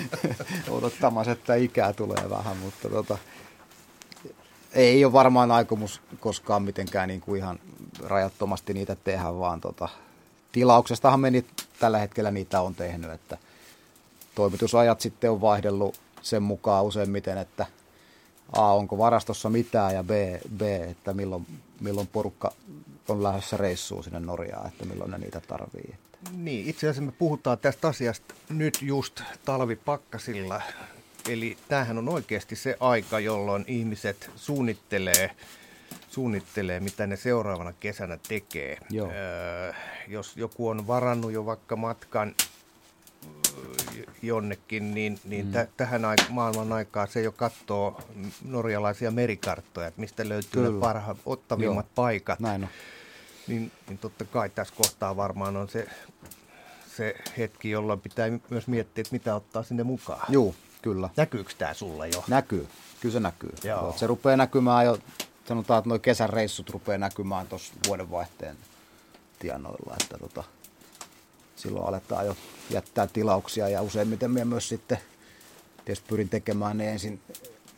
odottamassa, 0.70 1.32
että 1.32 1.54
ikää 1.54 1.92
tulee 1.92 2.30
vähän, 2.30 2.56
mutta 2.56 2.88
tota, 2.88 3.18
ei 4.72 5.04
ole 5.04 5.12
varmaan 5.12 5.50
aikomus 5.50 6.00
koskaan 6.20 6.62
mitenkään 6.62 7.08
niin 7.08 7.20
kuin 7.20 7.38
ihan 7.38 7.58
rajattomasti 8.04 8.74
niitä 8.74 8.96
tehdä, 8.96 9.38
vaan 9.38 9.60
tota, 9.60 9.88
tilauksestahan 10.52 11.20
meni 11.20 11.44
tällä 11.80 11.98
hetkellä 11.98 12.30
niitä 12.30 12.60
on 12.60 12.74
tehnyt, 12.74 13.10
että 13.10 13.38
toimitusajat 14.34 15.00
sitten 15.00 15.30
on 15.30 15.40
vaihdellut 15.40 16.00
sen 16.22 16.42
mukaan 16.42 16.84
useimmiten, 16.84 17.38
että 17.38 17.66
A, 18.52 18.74
onko 18.74 18.98
varastossa 18.98 19.50
mitään 19.50 19.94
ja 19.94 20.04
B, 20.04 20.10
B 20.56 20.62
että 20.62 21.14
milloin, 21.14 21.46
milloin 21.80 22.06
porukka 22.06 22.52
on 23.08 23.22
lähdössä 23.22 23.56
reissuun 23.56 24.04
sinne 24.04 24.20
Norjaan, 24.20 24.68
että 24.68 24.84
milloin 24.84 25.10
ne 25.10 25.18
niitä 25.18 25.40
tarvii. 25.40 25.94
Niin, 26.32 26.68
itse 26.68 26.86
asiassa 26.86 27.02
me 27.02 27.12
puhutaan 27.12 27.58
tästä 27.58 27.88
asiasta 27.88 28.34
nyt 28.48 28.78
just 28.82 29.22
talvipakkasilla. 29.44 30.62
Eli 31.28 31.56
tämähän 31.68 31.98
on 31.98 32.08
oikeasti 32.08 32.56
se 32.56 32.76
aika, 32.80 33.20
jolloin 33.20 33.64
ihmiset 33.66 34.30
suunnittelee, 34.36 35.30
suunnittelee 36.10 36.80
mitä 36.80 37.06
ne 37.06 37.16
seuraavana 37.16 37.72
kesänä 37.72 38.18
tekee. 38.28 38.78
Joo. 38.90 39.08
Öö, 39.10 39.72
jos 40.08 40.36
joku 40.36 40.68
on 40.68 40.86
varannut 40.86 41.32
jo 41.32 41.46
vaikka 41.46 41.76
matkan 41.76 42.34
jonnekin, 44.22 44.94
niin, 44.94 45.20
niin 45.24 45.46
mm. 45.46 45.52
t- 45.52 45.76
tähän 45.76 46.02
aik- 46.02 46.30
maailman 46.30 46.72
aikaan 46.72 47.08
se 47.08 47.22
jo 47.22 47.32
katsoo 47.32 48.00
norjalaisia 48.44 49.10
merikarttoja, 49.10 49.86
että 49.86 50.00
mistä 50.00 50.28
löytyy 50.28 50.62
Kyllä. 50.62 50.70
ne 50.74 50.80
parha, 50.80 51.16
ottavimmat 51.26 51.86
Joo. 51.86 51.92
paikat. 51.94 52.40
Näin 52.40 52.64
on. 52.64 52.70
Niin, 53.46 53.72
niin 53.88 53.98
totta 53.98 54.24
kai 54.24 54.48
tässä 54.48 54.74
kohtaa 54.76 55.16
varmaan 55.16 55.56
on 55.56 55.68
se, 55.68 55.88
se 56.96 57.14
hetki, 57.38 57.70
jolloin 57.70 58.00
pitää 58.00 58.26
myös 58.50 58.66
miettiä, 58.66 59.02
että 59.02 59.12
mitä 59.14 59.34
ottaa 59.34 59.62
sinne 59.62 59.82
mukaan. 59.82 60.26
Joo, 60.28 60.54
kyllä. 60.82 61.10
Näkyykö 61.16 61.52
tämä 61.58 61.74
sulle 61.74 62.08
jo? 62.08 62.24
Näkyy, 62.28 62.68
kyllä 63.00 63.12
se 63.12 63.20
näkyy. 63.20 63.52
Joo. 63.64 63.94
Se 63.96 64.06
rupeaa 64.06 64.36
näkymään 64.36 64.86
jo, 64.86 64.98
sanotaan, 65.48 65.78
että 65.78 65.88
nuo 65.88 65.98
kesän 65.98 66.30
reissut 66.30 66.70
rupeaa 66.70 66.98
näkymään 66.98 67.46
tuossa 67.46 67.72
vuodenvaihteen 67.86 68.56
tienoilla, 69.38 69.94
että 70.02 70.18
tota, 70.18 70.44
silloin 71.58 71.88
aletaan 71.88 72.26
jo 72.26 72.36
jättää 72.70 73.06
tilauksia 73.06 73.68
ja 73.68 73.82
useimmiten 73.82 74.30
minä 74.30 74.44
myös 74.44 74.68
sitten 74.68 74.98
tietysti 75.84 76.08
pyrin 76.08 76.28
tekemään 76.28 76.78
ne 76.78 76.90
ensin, 76.90 77.20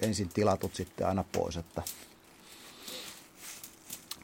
ensin 0.00 0.28
tilatut 0.28 0.74
sitten 0.74 1.06
aina 1.06 1.24
pois. 1.32 1.56
Että 1.56 1.82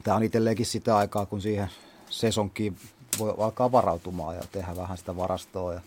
tämä 0.05 0.17
on 0.17 0.23
itselleenkin 0.23 0.67
sitä 0.67 0.97
aikaa, 0.97 1.27
kun 1.27 1.41
siihen 1.41 1.71
sesonkiin 2.11 2.77
voi 3.19 3.35
alkaa 3.39 3.73
varautumaan 3.73 4.37
ja 4.37 4.43
tehdä 4.53 4.77
vähän 4.77 4.99
sitä 4.99 5.17
varastoa. 5.17 5.75
Ja 5.75 5.81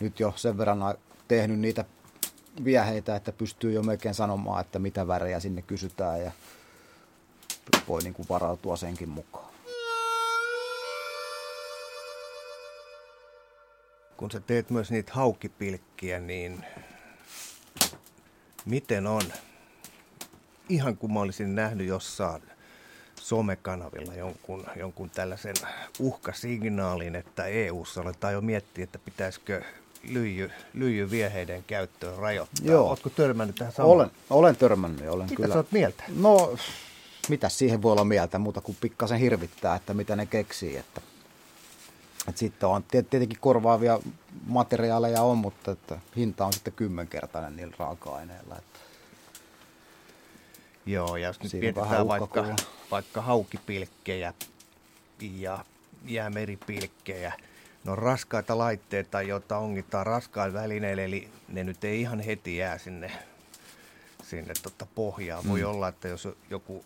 nyt 0.00 0.20
jo 0.20 0.32
sen 0.36 0.58
verran 0.58 0.94
tehnyt 1.28 1.58
niitä 1.58 1.84
vieheitä, 2.64 3.16
että 3.16 3.32
pystyy 3.32 3.72
jo 3.72 3.82
melkein 3.82 4.14
sanomaan, 4.14 4.60
että 4.60 4.78
mitä 4.78 5.06
värejä 5.06 5.40
sinne 5.40 5.62
kysytään 5.62 6.20
ja 6.20 6.32
voi 7.88 8.02
niin 8.02 8.14
kuin 8.14 8.28
varautua 8.28 8.76
senkin 8.76 9.08
mukaan. 9.08 9.41
Kun 14.22 14.30
sä 14.30 14.40
teet 14.40 14.70
myös 14.70 14.90
niitä 14.90 15.12
haukipilkkiä, 15.14 16.20
niin 16.20 16.64
miten 18.64 19.06
on? 19.06 19.22
Ihan 20.68 20.96
kun 20.96 21.12
mä 21.12 21.20
olisin 21.20 21.54
nähnyt 21.54 21.86
jossain 21.86 22.42
somekanavilla 23.20 24.14
jonkun, 24.14 24.64
jonkun 24.76 25.10
tällaisen 25.10 25.54
uhkasignaalin, 25.98 27.16
että 27.16 27.46
EU-ssa 27.46 28.00
aletaan 28.00 28.32
jo 28.32 28.40
miettiä, 28.40 28.84
että 28.84 28.98
pitäisikö 28.98 29.62
lyijy, 30.08 30.50
lyijyvieheiden 30.74 31.64
käyttöön 31.66 32.18
rajoittaa. 32.18 32.66
Joo. 32.66 32.88
Oletko 32.88 33.10
törmännyt 33.10 33.56
tähän 33.56 33.72
samaan? 33.72 33.92
Olen, 33.92 34.10
olen 34.30 34.56
törmännyt. 34.56 35.08
Olen 35.08 35.26
mitä 35.26 35.36
kyllä. 35.36 35.52
sä 35.52 35.58
oot 35.58 35.72
mieltä? 35.72 36.04
No, 36.16 36.56
mitä 37.28 37.48
siihen 37.48 37.82
voi 37.82 37.92
olla 37.92 38.04
mieltä 38.04 38.38
muuta 38.38 38.60
kuin 38.60 38.78
pikkasen 38.80 39.18
hirvittää, 39.18 39.74
että 39.76 39.94
mitä 39.94 40.16
ne 40.16 40.26
keksii. 40.26 40.76
Että 40.76 41.00
et 42.28 42.38
sitten 42.38 42.68
on 42.68 42.82
tietenkin 42.82 43.38
korvaavia 43.40 44.00
materiaaleja 44.46 45.22
on, 45.22 45.38
mutta 45.38 45.70
että 45.70 45.98
hinta 46.16 46.46
on 46.46 46.52
sitten 46.52 46.72
kymmenkertainen 46.72 47.56
niillä 47.56 47.76
raaka-aineilla. 47.78 48.58
Että 48.58 48.78
Joo, 50.86 51.16
ja 51.16 51.26
jos 51.26 51.40
nyt 51.40 51.52
mietitään 51.52 52.08
vaikka, 52.08 52.46
vaikka 52.90 53.22
haukipilkkejä 53.22 54.34
ja 55.20 55.64
jäämeripilkkejä, 56.04 57.32
ne 57.84 57.90
on 57.90 57.98
raskaita 57.98 58.58
laitteita, 58.58 59.22
joita 59.22 59.58
ongitaan 59.58 60.06
raskain 60.06 60.52
välineille, 60.52 61.04
eli 61.04 61.28
ne 61.48 61.64
nyt 61.64 61.84
ei 61.84 62.00
ihan 62.00 62.20
heti 62.20 62.56
jää 62.56 62.78
sinne, 62.78 63.12
sinne 64.22 64.54
tota 64.62 64.86
pohjaan. 64.94 65.48
Voi 65.48 65.60
mm. 65.60 65.66
olla, 65.66 65.88
että 65.88 66.08
jos 66.08 66.28
joku 66.50 66.84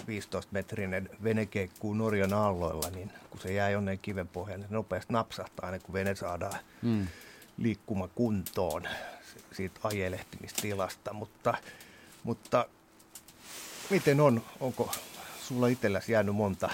15-metrinen 0.00 1.10
vene 1.22 1.46
keikkuu 1.46 1.94
Norjan 1.94 2.32
aalloilla, 2.32 2.90
niin 2.90 3.12
kun 3.30 3.40
se 3.40 3.52
jää 3.52 3.70
jonnekin 3.70 4.00
kiven 4.02 4.28
pohjaan, 4.28 4.60
niin 4.60 4.68
se 4.68 4.74
nopeasti 4.74 5.12
napsahtaa 5.12 5.66
aina 5.66 5.78
kun 5.78 5.92
vene 5.92 6.14
saadaan 6.14 6.58
mm. 6.82 7.06
liikkuma 7.56 8.08
kuntoon 8.08 8.82
siitä 9.52 9.80
ajelehtimistilasta. 9.82 11.12
Mutta, 11.12 11.54
mutta 12.24 12.66
miten 13.90 14.20
on? 14.20 14.42
Onko 14.60 14.92
sulla 15.42 15.68
itselläsi 15.68 16.12
jäänyt 16.12 16.34
monta 16.34 16.70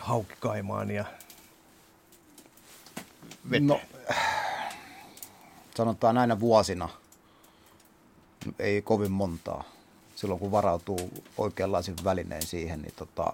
haukikaimaan 0.00 0.90
ja 0.90 1.04
vettä? 3.50 3.66
No, 3.66 3.80
sanotaan 5.76 6.14
näinä 6.14 6.40
vuosina 6.40 6.88
ei 8.58 8.82
kovin 8.82 9.12
montaa 9.12 9.64
silloin 10.18 10.40
kun 10.40 10.50
varautuu 10.50 11.10
oikeanlaisin 11.36 11.94
välinein 12.04 12.46
siihen, 12.46 12.82
niin 12.82 12.94
tota, 12.96 13.32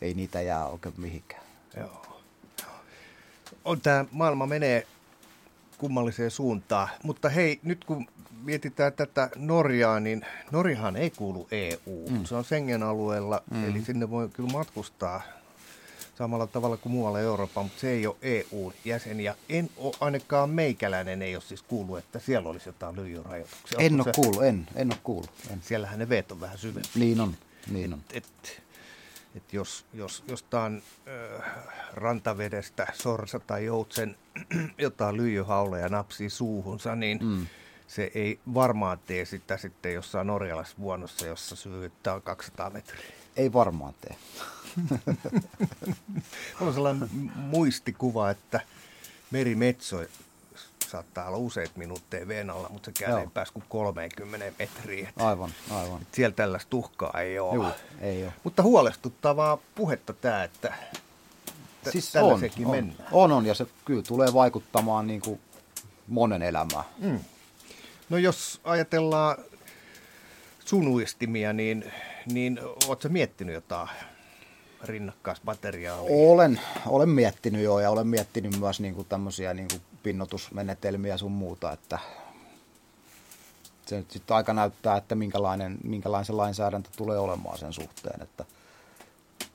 ei 0.00 0.14
niitä 0.14 0.40
jää 0.40 0.66
oikein 0.66 0.94
mihinkään. 0.98 1.42
Joo. 1.76 2.06
On 3.64 3.80
tämä 3.80 4.04
maailma 4.10 4.46
menee 4.46 4.86
kummalliseen 5.78 6.30
suuntaan. 6.30 6.88
Mutta 7.02 7.28
hei, 7.28 7.60
nyt 7.62 7.84
kun 7.84 8.06
mietitään 8.42 8.92
tätä 8.92 9.30
Norjaa, 9.36 10.00
niin 10.00 10.26
Norjahan 10.52 10.96
ei 10.96 11.10
kuulu 11.10 11.48
EU. 11.50 12.08
Mm. 12.10 12.24
Se 12.24 12.34
on 12.34 12.44
Schengen-alueella, 12.44 13.42
mm. 13.50 13.68
eli 13.68 13.82
sinne 13.82 14.10
voi 14.10 14.28
kyllä 14.28 14.52
matkustaa 14.52 15.22
samalla 16.18 16.46
tavalla 16.46 16.76
kuin 16.76 16.92
muualla 16.92 17.20
Euroopan, 17.20 17.64
mutta 17.64 17.80
se 17.80 17.90
ei 17.90 18.06
ole 18.06 18.16
EU-jäsen. 18.22 19.20
Ja 19.20 19.34
en 19.48 19.70
ole, 19.76 19.94
ainakaan 20.00 20.50
meikäläinen 20.50 21.22
ei 21.22 21.36
ole 21.36 21.42
siis 21.42 21.62
kuullut, 21.62 21.98
että 21.98 22.18
siellä 22.18 22.48
olisi 22.48 22.68
jotain 22.68 22.96
lyijyrajoituksia. 22.96 23.78
En 23.78 24.00
ole 24.00 24.12
kuullut, 24.14 24.44
en, 24.44 24.68
en 24.74 24.88
ole 24.92 24.98
kuullut. 25.02 25.30
En. 25.50 25.62
Siellähän 25.62 25.98
ne 25.98 26.08
veet 26.08 26.32
on 26.32 26.40
vähän 26.40 26.58
syvempi. 26.58 26.88
Niin 26.94 27.20
on, 27.20 27.36
niin 27.70 27.92
on. 27.92 28.00
Et, 28.12 28.24
et, 28.24 28.62
et 29.34 29.52
jos, 29.52 29.84
jos 29.94 30.24
jostain 30.28 30.82
äh, 31.08 31.44
rantavedestä 31.92 32.86
sorsa 32.94 33.40
tai 33.40 33.64
joutsen 33.64 34.16
jotain 34.78 35.16
lyijyhauleja 35.16 35.88
napsii 35.88 36.30
suuhunsa, 36.30 36.96
niin 36.96 37.18
mm. 37.22 37.46
se 37.86 38.10
ei 38.14 38.40
varmaan 38.54 38.98
tee 39.06 39.24
sitä 39.24 39.56
sitten 39.56 39.94
jossain 39.94 40.26
norjalaisvuonossa, 40.26 41.26
jossa 41.26 41.56
syvyyttä 41.56 42.14
on 42.14 42.22
200 42.22 42.70
metriä. 42.70 43.25
Ei 43.36 43.52
varmaan 43.52 43.94
tee. 44.00 44.16
Mulla 46.58 46.68
on 46.68 46.74
sellainen 46.74 47.08
muistikuva, 47.36 48.30
että 48.30 48.60
merimetso 49.30 50.04
saattaa 50.88 51.26
olla 51.28 51.38
useita 51.38 51.72
minuutteja 51.76 52.28
veen 52.28 52.50
alla, 52.50 52.68
mutta 52.68 52.86
se 52.86 53.04
käy 53.04 53.20
ei 53.20 53.26
pääs 53.34 53.50
kuin 53.50 53.64
30 53.68 54.52
metriä. 54.58 55.12
Aivan, 55.16 55.50
aivan. 55.70 56.02
Että 56.02 56.16
siellä 56.16 56.34
tällaista 56.34 56.70
tuhkaa 56.70 57.20
ei 57.20 57.38
ole. 57.38 57.54
Juu, 57.54 57.66
ei 58.00 58.22
ole. 58.24 58.32
Mutta 58.44 58.62
huolestuttavaa 58.62 59.58
puhetta 59.74 60.12
tämä, 60.12 60.44
että 60.44 60.72
t- 61.84 61.90
siis 61.92 62.16
on, 62.16 62.40
on, 62.64 62.94
on, 63.12 63.32
on, 63.32 63.46
ja 63.46 63.54
se 63.54 63.66
kyllä 63.84 64.02
tulee 64.02 64.32
vaikuttamaan 64.34 65.06
niin 65.06 65.20
kuin 65.20 65.40
monen 66.08 66.42
elämään. 66.42 66.84
Mm. 66.98 67.18
No 68.08 68.18
jos 68.18 68.60
ajatellaan 68.64 69.36
sun 70.64 70.88
uistimia, 70.88 71.52
niin, 71.52 71.92
niin 72.26 72.60
ootko 72.88 73.08
miettinyt 73.08 73.54
jotain 73.54 73.88
rinnakkaismateriaalia? 74.84 76.16
Olen, 76.16 76.60
olen 76.86 77.08
miettinyt 77.08 77.62
jo 77.62 77.78
ja 77.78 77.90
olen 77.90 78.06
miettinyt 78.06 78.60
myös 78.60 78.80
niin 78.80 78.94
kuin 78.94 79.08
tämmöisiä 79.08 79.54
niin 79.54 79.68
kuin 79.68 79.82
pinnotusmenetelmiä 80.02 81.16
sun 81.16 81.32
muuta, 81.32 81.72
että 81.72 81.98
se 83.86 83.96
nyt 83.96 84.10
sitten 84.10 84.36
aika 84.36 84.52
näyttää, 84.52 84.96
että 84.96 85.14
minkälainen, 85.14 85.78
minkälainen 85.84 86.24
se 86.24 86.32
lainsäädäntö 86.32 86.90
tulee 86.96 87.18
olemaan 87.18 87.58
sen 87.58 87.72
suhteen, 87.72 88.22
että, 88.22 88.44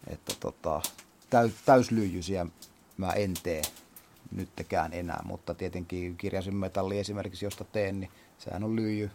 että 0.07 0.33
tota, 0.39 0.81
täys, 1.29 1.53
täyslyijysiä 1.65 2.45
mä 2.97 3.11
en 3.11 3.33
tee 3.43 3.61
nyttekään 4.31 4.93
enää, 4.93 5.21
mutta 5.25 5.53
tietenkin 5.53 6.17
kirjasin 6.17 6.55
metalli 6.55 6.99
esimerkiksi, 6.99 7.45
josta 7.45 7.63
teen, 7.63 7.99
niin 7.99 8.11
sehän 8.37 8.63
on 8.63 8.75
lyijy, 8.75 9.11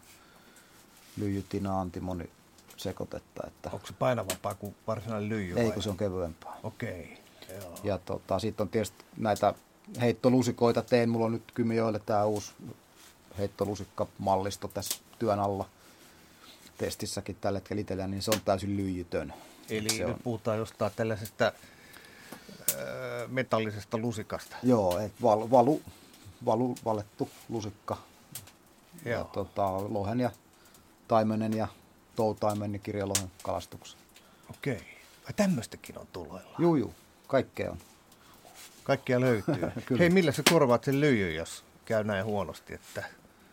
lyijytina 1.16 1.80
antimoni 1.80 2.30
sekoitetta. 2.76 3.46
Että... 3.46 3.70
Onko 3.72 3.86
se 3.86 3.92
painavampaa 3.92 4.54
kuin 4.54 4.76
varsinainen 4.86 5.28
lyijy? 5.28 5.58
Ei, 5.58 5.72
kun 5.72 5.82
se 5.82 5.90
on 5.90 5.96
kevyempää. 5.96 6.52
Okei. 6.62 7.18
Okay. 7.42 7.66
Ja 7.84 7.98
tota, 7.98 8.38
sitten 8.38 8.64
on 8.64 8.68
tietysti 8.68 9.04
näitä 9.16 9.54
heittoluusikoita 10.00 10.82
teen. 10.82 11.08
Mulla 11.08 11.26
on 11.26 11.32
nyt 11.32 11.52
Kymijoelle 11.54 11.98
tämä 11.98 12.24
uusi 12.24 12.52
heittolusikkamallisto 13.38 14.68
tässä 14.68 15.00
työn 15.18 15.40
alla 15.40 15.68
testissäkin 16.78 17.36
tällä 17.40 17.56
hetkellä 17.56 17.80
itsellä, 17.80 18.06
niin 18.06 18.22
se 18.22 18.30
on 18.30 18.40
täysin 18.44 18.76
lyijytön. 18.76 19.34
Eli 19.70 19.90
se 19.90 20.04
nyt 20.04 20.14
on... 20.14 20.20
puhutaan 20.24 20.58
jostain 20.58 20.92
tällaisesta 20.96 21.52
metallisesta 23.28 23.98
lusikasta. 23.98 24.56
Joo, 24.62 24.98
et 24.98 25.12
val, 25.22 25.50
valu, 25.50 25.82
valu, 26.44 26.74
valettu 26.84 27.30
lusikka. 27.48 27.96
Joo. 29.04 29.18
Ja, 29.18 29.24
tota, 29.24 29.92
lohen 29.92 30.20
ja 30.20 30.30
taimenen 31.08 31.52
ja 31.52 31.68
toutaimen 32.16 32.72
ja 32.72 32.78
kirjalohen 32.78 33.30
kalastuksen. 33.42 33.98
Okei. 34.50 34.80
Ai 35.26 35.32
tämmöistäkin 35.36 35.98
on 35.98 36.06
tuloilla? 36.12 36.56
Juu, 36.58 36.76
juu. 36.76 36.94
Kaikkea 37.26 37.70
on. 37.70 37.78
Kaikkea 38.84 39.20
löytyy. 39.20 39.72
Hei, 39.98 40.10
millä 40.10 40.32
sä 40.32 40.42
korvaat 40.50 40.84
sen 40.84 41.00
lyijyn, 41.00 41.34
jos 41.34 41.64
käy 41.84 42.04
näin 42.04 42.24
huonosti? 42.24 42.74
Että... 42.74 43.04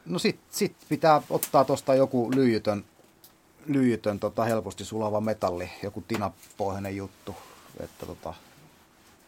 No 0.05 0.19
sit, 0.19 0.39
sit 0.51 0.75
pitää 0.89 1.21
ottaa 1.29 1.65
tuosta 1.65 1.95
joku 1.95 2.31
lyijytön, 2.35 2.85
lyijytön 3.65 4.19
tota, 4.19 4.43
helposti 4.43 4.85
sulava 4.85 5.21
metalli, 5.21 5.69
joku 5.83 6.03
tinapohjainen 6.07 6.95
juttu. 6.95 7.35
Että 7.79 8.05
tota, 8.05 8.33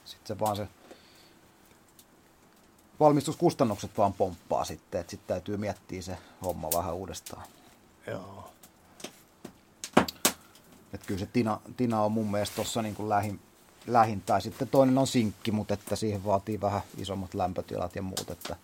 sitten 0.06 0.28
se 0.28 0.40
vaan 0.40 0.56
se 0.56 0.68
valmistuskustannukset 3.00 3.98
vaan 3.98 4.14
pomppaa 4.14 4.66
sitten, 4.66 5.02
että 5.02 5.12
sitten 5.12 5.28
täytyy 5.28 5.58
miettiä 5.58 6.02
se 6.02 6.18
homma 6.42 6.70
vähän 6.74 6.94
uudestaan. 6.96 7.48
Joo. 8.08 8.55
Että 10.96 11.08
kyllä 11.08 11.20
se 11.20 11.26
tina, 11.26 11.60
tina 11.78 12.02
on 12.02 12.12
mun 12.12 12.32
mielestä 12.32 12.56
tuossa 12.56 12.82
niin 12.82 12.96
kuin 12.96 13.10
lähin, 13.10 13.40
lähin, 13.88 14.22
tai 14.22 14.42
sitten 14.42 14.68
toinen 14.68 14.98
on 14.98 15.08
sinkki, 15.08 15.52
mutta 15.52 15.74
että 15.74 15.96
siihen 15.96 16.26
vaatii 16.26 16.62
vähän 16.62 16.82
isommat 16.98 17.34
lämpötilat 17.34 17.96
ja 17.96 18.02
muut, 18.02 18.30
että 18.30 18.56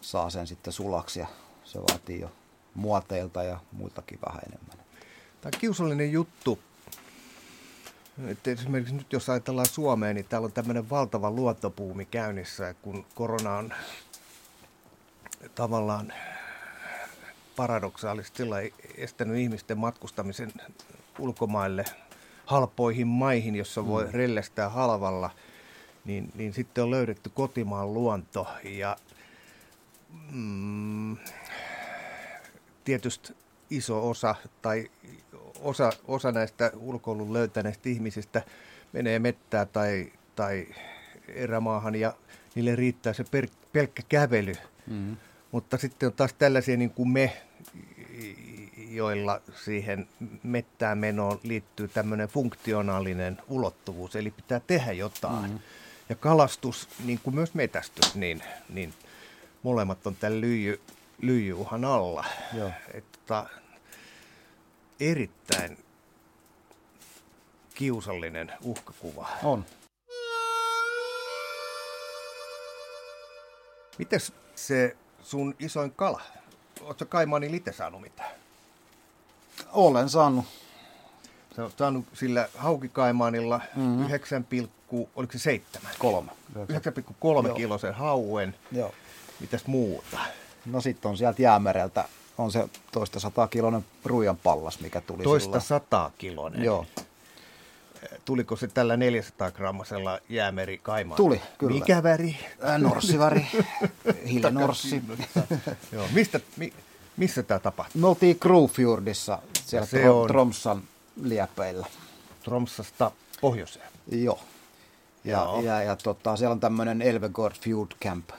saa 0.00 0.30
sen 0.30 0.46
sitten 0.46 0.72
sulaksi 0.72 1.20
ja 1.20 1.26
se 1.64 1.78
vaatii 1.78 2.20
jo 2.20 2.32
muoteilta 2.74 3.42
ja 3.42 3.60
muiltakin 3.72 4.18
vähän 4.26 4.42
enemmän. 4.46 4.86
Tämä 5.40 5.50
on 5.54 5.60
kiusallinen 5.60 6.12
juttu. 6.12 6.58
Että 8.26 8.50
esimerkiksi 8.50 8.94
nyt 8.94 9.12
jos 9.12 9.28
ajatellaan 9.28 9.68
Suomeen, 9.68 10.16
niin 10.16 10.26
täällä 10.28 10.46
on 10.46 10.52
tämmöinen 10.52 10.90
valtava 10.90 11.30
luottopuumi 11.30 12.04
käynnissä, 12.04 12.74
kun 12.82 13.06
korona 13.14 13.56
on 13.56 13.74
tavallaan 15.54 16.12
paradoksaalisesti 17.56 18.42
estänyt 18.96 19.36
ihmisten 19.36 19.78
matkustamisen 19.78 20.52
ulkomaille 21.18 21.84
halpoihin 22.46 23.06
maihin, 23.06 23.56
jossa 23.56 23.86
voi 23.86 24.04
mm. 24.04 24.10
rellestää 24.10 24.68
halvalla, 24.68 25.30
niin, 26.04 26.32
niin 26.34 26.52
sitten 26.52 26.84
on 26.84 26.90
löydetty 26.90 27.30
kotimaan 27.34 27.94
luonto 27.94 28.46
ja 28.64 28.96
mm, 30.32 31.16
tietysti 32.84 33.34
iso 33.70 34.10
osa 34.10 34.34
tai 34.62 34.90
osa, 35.60 35.90
osa 36.08 36.32
näistä 36.32 36.70
ulkoilun 36.76 37.32
löytäneistä 37.32 37.88
ihmisistä 37.88 38.42
menee 38.92 39.18
mettää 39.18 39.66
tai, 39.66 40.12
tai 40.36 40.66
erämaahan 41.28 41.94
ja 41.94 42.14
niille 42.54 42.76
riittää 42.76 43.12
se 43.12 43.24
per, 43.30 43.48
pelkkä 43.72 44.02
kävely. 44.08 44.54
Mm. 44.86 45.16
Mutta 45.54 45.78
sitten 45.78 46.06
on 46.06 46.12
taas 46.12 46.32
tällaisia 46.32 46.76
niin 46.76 46.90
kuin 46.90 47.08
me, 47.08 47.42
joilla 48.90 49.40
siihen 49.64 50.08
mettään 50.42 50.98
menoon 50.98 51.40
liittyy 51.42 51.88
tämmöinen 51.88 52.28
funktionaalinen 52.28 53.38
ulottuvuus, 53.48 54.16
eli 54.16 54.30
pitää 54.30 54.60
tehdä 54.60 54.92
jotain. 54.92 55.42
Mm-hmm. 55.42 55.58
Ja 56.08 56.14
kalastus, 56.14 56.88
niin 57.04 57.20
kuin 57.22 57.34
myös 57.34 57.54
metästys, 57.54 58.14
niin, 58.14 58.42
niin 58.68 58.94
molemmat 59.62 60.06
on 60.06 60.16
tämän 60.16 60.40
lyijy, 60.40 60.80
lyijyuhan 61.22 61.84
alla. 61.84 62.24
Joo. 62.52 62.70
Että, 62.94 63.46
erittäin 65.00 65.78
kiusallinen 67.74 68.52
uhkakuva. 68.62 69.28
On. 69.42 69.64
Mites 73.98 74.32
se 74.54 74.96
sun 75.24 75.54
isoin 75.58 75.90
kala? 75.90 76.22
Oletko 76.80 77.04
Kaimaani 77.04 77.50
lite 77.50 77.72
saanut 77.72 78.00
mitään? 78.00 78.30
Olen 79.72 80.08
saanut. 80.08 80.44
Sä 81.56 81.62
oot 81.62 81.78
saanut 81.78 82.04
sillä 82.14 82.48
haukikaimaanilla 82.56 83.60
mm-hmm. 83.76 84.06
9, 84.06 84.46
oliko 85.16 85.32
se 85.32 85.38
7? 85.38 85.92
3. 85.98 86.32
9,3 87.48 87.54
kilosen 87.54 87.94
hauen. 87.94 88.54
Joo. 88.72 88.94
Mitäs 89.40 89.66
muuta? 89.66 90.18
No 90.66 90.80
sitten 90.80 91.08
on 91.10 91.16
sieltä 91.16 91.42
jäämereltä, 91.42 92.08
on 92.38 92.52
se 92.52 92.68
toista 92.92 93.20
sataa 93.20 93.46
kilonen 93.48 93.84
ruijan 94.04 94.36
pallas, 94.36 94.80
mikä 94.80 95.00
tuli 95.00 95.22
Toista 95.22 95.60
sataa 95.60 96.10
kilonen? 96.18 96.64
Joo. 96.64 96.86
Tuliko 98.24 98.56
se 98.56 98.66
tällä 98.66 98.96
400 98.96 99.50
grammasella 99.50 100.18
jäämeri 100.28 100.78
kaimaan? 100.78 101.16
Tuli, 101.16 101.40
kyllä. 101.58 101.74
Mikä 101.74 102.02
väri? 102.02 102.36
Norssiväri, 102.78 103.46
hiilenorssi. 104.28 105.02
Joo. 105.92 106.06
Mistä, 106.12 106.40
mi, 106.56 106.72
missä 107.16 107.42
tämä 107.42 107.60
tapahtui? 107.60 108.00
Me 108.00 108.06
oltiin 108.06 108.38
Krufjordissa, 108.38 109.38
siellä 109.66 109.86
se 109.86 110.00
Trom, 110.00 110.16
on... 110.16 110.28
Tromsan 110.28 110.82
liepeillä. 111.22 111.86
Tromsasta 112.44 113.10
pohjoiseen? 113.40 113.88
Joo. 114.10 114.40
Ja, 115.24 115.38
Joo. 115.38 115.60
ja, 115.60 115.82
ja 115.82 115.96
tota, 115.96 116.36
siellä 116.36 116.52
on 116.52 116.60
tämmöinen 116.60 117.02
Elvegård 117.02 117.54
Fjord 117.60 117.90
Camp 118.04 118.30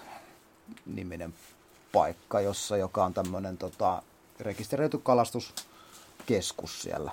niminen 0.86 1.34
paikka, 1.92 2.42
jossa, 2.42 2.78
joka 2.78 3.06
on 3.06 3.14
tämmöinen 3.14 3.58
tota, 3.58 4.02
rekisteröity 4.40 4.98
kalastuskeskus 4.98 6.82
siellä. 6.82 7.12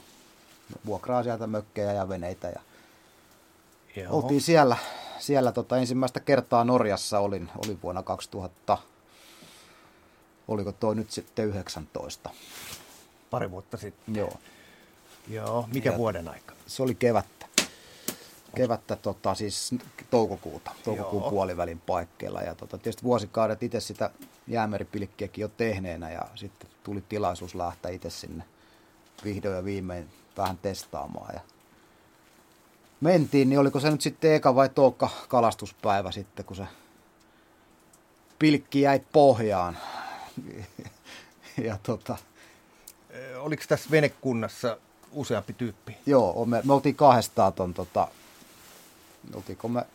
Vuokraa 0.87 1.23
sieltä 1.23 1.47
mökkejä 1.47 1.93
ja 1.93 2.09
veneitä 2.09 2.49
ja 2.49 2.61
Joo. 3.97 4.17
oltiin 4.17 4.41
siellä, 4.41 4.77
siellä 5.19 5.53
tota, 5.53 5.77
ensimmäistä 5.77 6.21
kertaa 6.21 6.65
Norjassa 6.65 7.19
olin, 7.19 7.49
olin 7.65 7.79
vuonna 7.83 8.03
2000, 8.03 8.79
oliko 10.49 10.73
toi 10.73 10.95
nyt 10.95 11.11
sitten 11.11 11.47
19. 11.47 12.31
Pari 13.31 13.51
vuotta 13.51 13.77
sitten. 13.77 14.17
Joo. 14.17 14.33
Joo, 15.29 15.69
mikä 15.73 15.91
ja 15.91 15.99
vuoden 15.99 16.29
aika? 16.29 16.55
Se 16.67 16.83
oli 16.83 16.95
kevättä. 16.95 17.47
Kevättä, 18.57 18.97
tota, 18.97 19.35
siis 19.35 19.75
toukokuuta, 20.11 20.71
toukokuun 20.85 21.23
Joo. 21.23 21.31
puolivälin 21.31 21.81
paikkeilla. 21.81 22.43
Ja 22.43 22.55
tota, 22.55 22.79
tietysti 22.79 23.03
vuosikaudet 23.03 23.63
itse 23.63 23.81
sitä 23.81 24.11
jäämeripilkkiäkin 24.49 25.43
jo 25.43 25.49
tehneenä 25.49 26.11
ja 26.11 26.23
sitten 26.35 26.71
tuli 26.85 27.05
tilaisuus 27.09 27.55
lähteä 27.55 27.91
itse 27.91 28.11
sinne 28.11 28.45
vihdoin 29.25 29.57
ja 29.57 29.65
viimein 29.65 30.09
vähän 30.37 30.59
testaamaan. 30.59 31.35
Ja 31.35 31.41
mentiin, 33.01 33.49
niin 33.49 33.59
oliko 33.59 33.81
se 33.81 33.91
nyt 33.91 34.01
sitten 34.01 34.35
eka 34.35 34.55
vai 34.55 34.69
toukka 34.69 35.09
kalastuspäivä 35.29 36.13
sitten, 36.13 36.45
kun 36.45 36.57
se 36.57 36.67
pilkki 38.39 38.81
jäi 38.81 39.01
pohjaan. 39.13 39.79
ja 41.67 41.79
tota... 41.83 42.17
Oliko 43.39 43.63
tässä 43.69 43.91
venekunnassa 43.91 44.77
useampi 45.13 45.53
tyyppi? 45.53 45.97
Joo, 46.07 46.45
me, 46.45 46.63
me 46.65 46.73
oltiin 46.73 46.95
kahdestaan 46.95 47.53
ton 47.53 47.75
tota... 47.75 48.09
Oltiinko 49.35 49.69
me... 49.69 49.87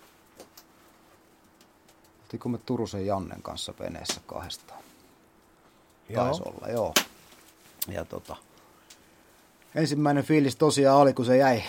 Oltiinko 2.21 2.49
me 2.49 2.57
Turusen 2.57 3.05
Jannen 3.05 3.41
kanssa 3.41 3.73
veneessä 3.79 4.21
kahdestaan? 4.27 4.83
Joo. 6.09 6.23
Taisi 6.23 6.43
olla, 6.45 6.67
joo. 6.67 6.93
Ja 7.87 8.05
tota, 8.05 8.35
ensimmäinen 9.77 10.23
fiilis 10.23 10.55
tosiaan 10.55 10.97
oli, 10.97 11.13
kun 11.13 11.25
se 11.25 11.37
jäi. 11.37 11.63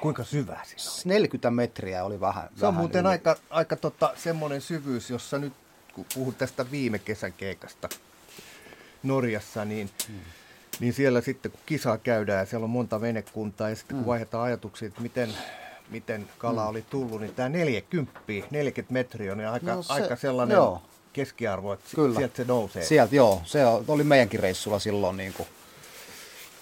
Kuinka 0.00 0.24
syvä 0.24 0.60
siinä 0.64 0.90
oli? 0.90 1.00
40 1.04 1.50
metriä 1.50 2.04
oli 2.04 2.20
vähän. 2.20 2.48
Se 2.56 2.66
on 2.66 2.74
muuten 2.74 3.00
yli. 3.00 3.08
aika, 3.08 3.36
aika 3.50 3.76
tota, 3.76 4.12
semmoinen 4.16 4.60
syvyys, 4.60 5.10
jossa 5.10 5.38
nyt 5.38 5.52
kun 5.94 6.06
puhut 6.14 6.38
tästä 6.38 6.70
viime 6.70 6.98
kesän 6.98 7.32
keikasta 7.32 7.88
Norjassa, 9.02 9.64
niin, 9.64 9.90
hmm. 10.08 10.20
niin 10.80 10.92
siellä 10.92 11.20
sitten 11.20 11.52
kun 11.52 11.60
kisaa 11.66 11.98
käydään 11.98 12.38
ja 12.38 12.46
siellä 12.46 12.64
on 12.64 12.70
monta 12.70 13.00
venekuntaa 13.00 13.68
ja 13.68 13.76
sitten 13.76 13.96
kun 13.96 14.04
hmm. 14.04 14.10
vaihdetaan 14.10 14.44
ajatuksia, 14.44 14.88
että 14.88 15.00
miten 15.00 15.34
miten 15.90 16.28
kala 16.38 16.62
mm. 16.62 16.68
oli 16.68 16.84
tullut, 16.90 17.20
niin 17.20 17.34
tämä 17.34 17.48
40, 17.48 18.20
40 18.50 18.92
metriä 18.92 19.32
on 19.32 19.40
aika, 19.40 19.74
No 19.74 19.82
se- 19.82 19.92
aika 19.92 20.16
sellainen 20.16 20.54
joo. 20.54 20.82
keskiarvo, 21.12 21.72
että 21.72 21.84
Kyllä. 21.94 22.18
sieltä 22.18 22.36
se 22.36 22.44
nousee. 22.44 22.84
Sieltä 22.84 23.16
joo, 23.16 23.42
se 23.44 23.66
oli 23.88 24.04
meidänkin 24.04 24.40
reissulla 24.40 24.78
silloin 24.78 25.16
niin 25.16 25.32
kuin 25.32 25.48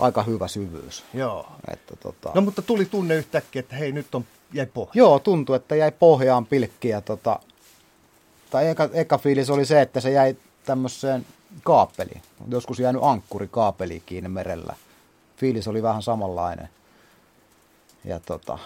aika 0.02 0.22
hyvä 0.22 0.48
syvyys. 0.48 1.04
Joo. 1.14 1.46
Että 1.72 1.96
tota, 1.96 2.30
No 2.34 2.40
mutta 2.40 2.62
tuli 2.62 2.84
tunne 2.84 3.14
yhtäkkiä, 3.14 3.60
että 3.60 3.76
hei 3.76 3.92
nyt 3.92 4.14
on 4.14 4.24
jäi 4.52 4.66
pohja. 4.66 4.92
Joo, 4.94 5.18
tuntui, 5.18 5.56
että 5.56 5.76
jäi 5.76 5.92
pohjaan 5.92 6.46
pilkkiä. 6.46 7.00
Tota, 7.00 7.40
tai 8.50 8.68
eka, 8.68 8.88
eka 8.92 9.18
fiilis 9.18 9.50
oli 9.50 9.64
se, 9.64 9.80
että 9.80 10.00
se 10.00 10.10
jäi 10.10 10.36
tämmöiseen 10.64 11.26
kaapeliin. 11.62 12.22
Joskus 12.48 12.78
jäänyt 12.78 13.02
ankkuri 13.04 13.48
kaapeliin 13.48 14.02
kiinni 14.06 14.28
merellä. 14.28 14.74
Fiilis 15.36 15.68
oli 15.68 15.82
vähän 15.82 16.02
samanlainen. 16.02 16.68
Ja 18.04 18.20
tota, 18.20 18.58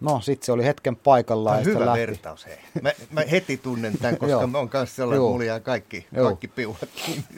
no 0.00 0.20
sit 0.20 0.42
se 0.42 0.52
oli 0.52 0.64
hetken 0.64 0.96
paikallaan. 0.96 1.54
Tämä 1.54 1.58
on 1.58 1.60
ja 1.60 1.64
sitten 1.64 1.82
hyvä 1.82 1.86
lähti. 1.86 2.00
vertaus, 2.00 2.46
hei. 2.46 2.58
Mä, 2.82 2.92
mä 3.10 3.20
heti 3.30 3.56
tunnen 3.56 3.98
tämän, 3.98 4.18
koska 4.20 4.46
mä 4.46 4.58
oon 4.58 4.68
kanssa 4.68 4.96
sellainen, 4.96 5.24
että 5.24 5.32
mulla 5.32 5.44
jää 5.44 5.60
kaikki, 5.60 6.06
kaikki 6.22 6.48
piuhat. 6.48 6.88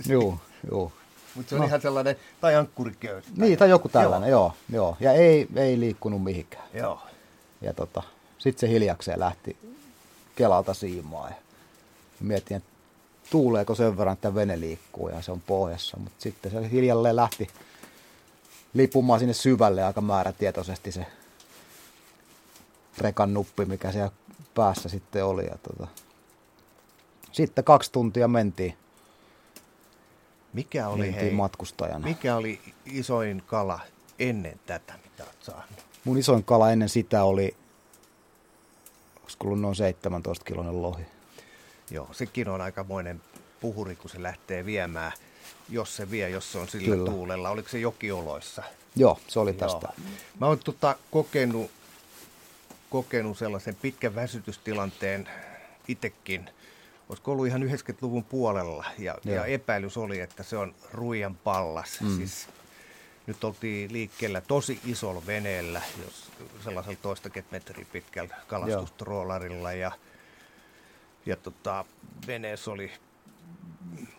Joo, 0.07 0.39
joo. 0.71 0.93
Mutta 1.35 1.51
se 1.51 1.57
on 1.57 1.65
ihan 1.65 1.81
sellainen, 1.81 2.17
tai 2.41 2.55
ankkuriköysi. 2.55 3.29
Niin, 3.37 3.59
tai 3.59 3.71
joku 3.71 3.89
tällainen, 3.89 4.31
joo. 4.31 4.53
joo, 4.73 4.83
joo. 4.83 4.97
Ja 5.01 5.13
ei, 5.13 5.49
ei 5.57 5.81
liikkunut 5.81 6.25
mihinkään. 6.25 6.65
Joo. 6.75 7.01
Ja 7.61 7.75
tota, 7.75 8.03
sitten 8.39 8.69
se 8.69 8.75
hiljakseen 8.75 9.21
lähti 9.21 9.57
Kelalta 10.37 10.75
siimaan. 10.75 11.31
Ja 11.31 11.37
mietin, 12.21 12.57
että 12.57 12.69
tuuleeko 13.31 13.75
sen 13.75 13.99
verran, 13.99 14.13
että 14.13 14.35
vene 14.35 14.61
liikkuu 14.61 15.09
ja 15.09 15.23
se 15.23 15.33
on 15.33 15.41
pohjassa. 15.41 15.97
Mutta 15.97 16.23
sitten 16.23 16.53
se 16.53 16.71
hiljalleen 16.71 17.17
lähti 17.17 17.49
lipumaan 18.75 19.21
sinne 19.21 19.35
syvälle 19.35 19.85
aika 19.85 20.01
määrätietoisesti 20.01 20.93
se 20.93 21.07
rekan 22.99 23.35
nuppi, 23.35 23.65
mikä 23.65 23.93
siellä 23.93 24.11
päässä 24.55 24.89
sitten 24.89 25.25
oli. 25.25 25.45
Ja 25.45 25.59
tota, 25.59 25.87
sitten 27.33 27.65
kaksi 27.65 27.93
tuntia 27.93 28.29
mentiin, 28.29 28.77
Mikä 30.55 30.89
oli, 30.89 31.03
mentiin 31.03 31.23
hei, 31.25 31.31
matkustajana. 31.31 32.07
mikä 32.07 32.37
oli 32.37 32.61
isoin 32.87 33.43
kala 33.47 33.81
ennen 34.19 34.61
tätä, 34.67 34.95
mitä 35.05 35.25
oot 35.25 35.37
saanut? 35.41 35.85
Mun 36.05 36.19
isoin 36.19 36.45
kala 36.45 36.71
ennen 36.71 36.89
sitä 36.89 37.25
oli, 37.25 37.57
olisiko 39.23 39.47
ollut 39.47 39.61
noin 39.61 39.77
17 39.77 40.45
kilonen 40.45 40.83
lohi. 40.83 41.05
Joo, 41.91 42.09
sekin 42.13 42.49
on 42.49 42.61
aikamoinen 42.61 43.21
puhuri, 43.61 43.97
kun 43.97 44.11
se 44.11 44.23
lähtee 44.23 44.67
viemään, 44.67 45.13
jos 45.69 45.97
se 45.97 46.11
vie, 46.11 46.31
jos 46.31 46.53
se 46.53 46.59
on 46.59 46.69
sillä 46.69 46.97
Kyllä. 46.97 47.11
tuulella. 47.11 47.51
Oliko 47.51 47.69
se 47.69 47.79
jokioloissa? 47.79 48.63
Joo, 48.97 49.19
se 49.29 49.41
oli 49.41 49.53
tästä. 49.53 49.89
Joo. 49.99 50.11
Mä 50.41 50.47
oon 50.47 50.59
tota, 50.59 50.97
kokenut, 51.11 51.71
kokenut 52.91 53.39
sellaisen 53.39 53.75
pitkän 53.75 54.15
väsytystilanteen 54.15 55.29
itsekin. 55.89 56.51
Olisiko 57.09 57.33
ollut 57.33 57.47
ihan 57.47 57.63
90-luvun 57.63 58.25
puolella 58.25 58.85
ja, 58.99 59.19
Joo. 59.25 59.37
ja 59.37 59.45
epäilys 59.45 59.97
oli, 59.97 60.21
että 60.21 60.43
se 60.43 60.57
on 60.57 60.75
ruijan 60.93 61.35
pallas. 61.35 62.01
Mm. 62.01 62.17
Siis, 62.17 62.49
nyt 63.27 63.45
oltiin 63.45 63.93
liikkeellä 63.93 64.41
tosi 64.41 64.81
isolla 64.85 65.23
veneellä, 65.27 65.83
jos 66.05 66.31
sellaisella 66.65 66.99
toistakymmentä 67.03 67.57
metriä 67.57 67.87
pitkällä 67.93 68.37
kalastustroolarilla 68.47 69.73
ja, 69.73 69.93
ja 71.27 71.37
tota, 71.37 71.85
veneessä 72.27 72.71
oli 72.71 72.93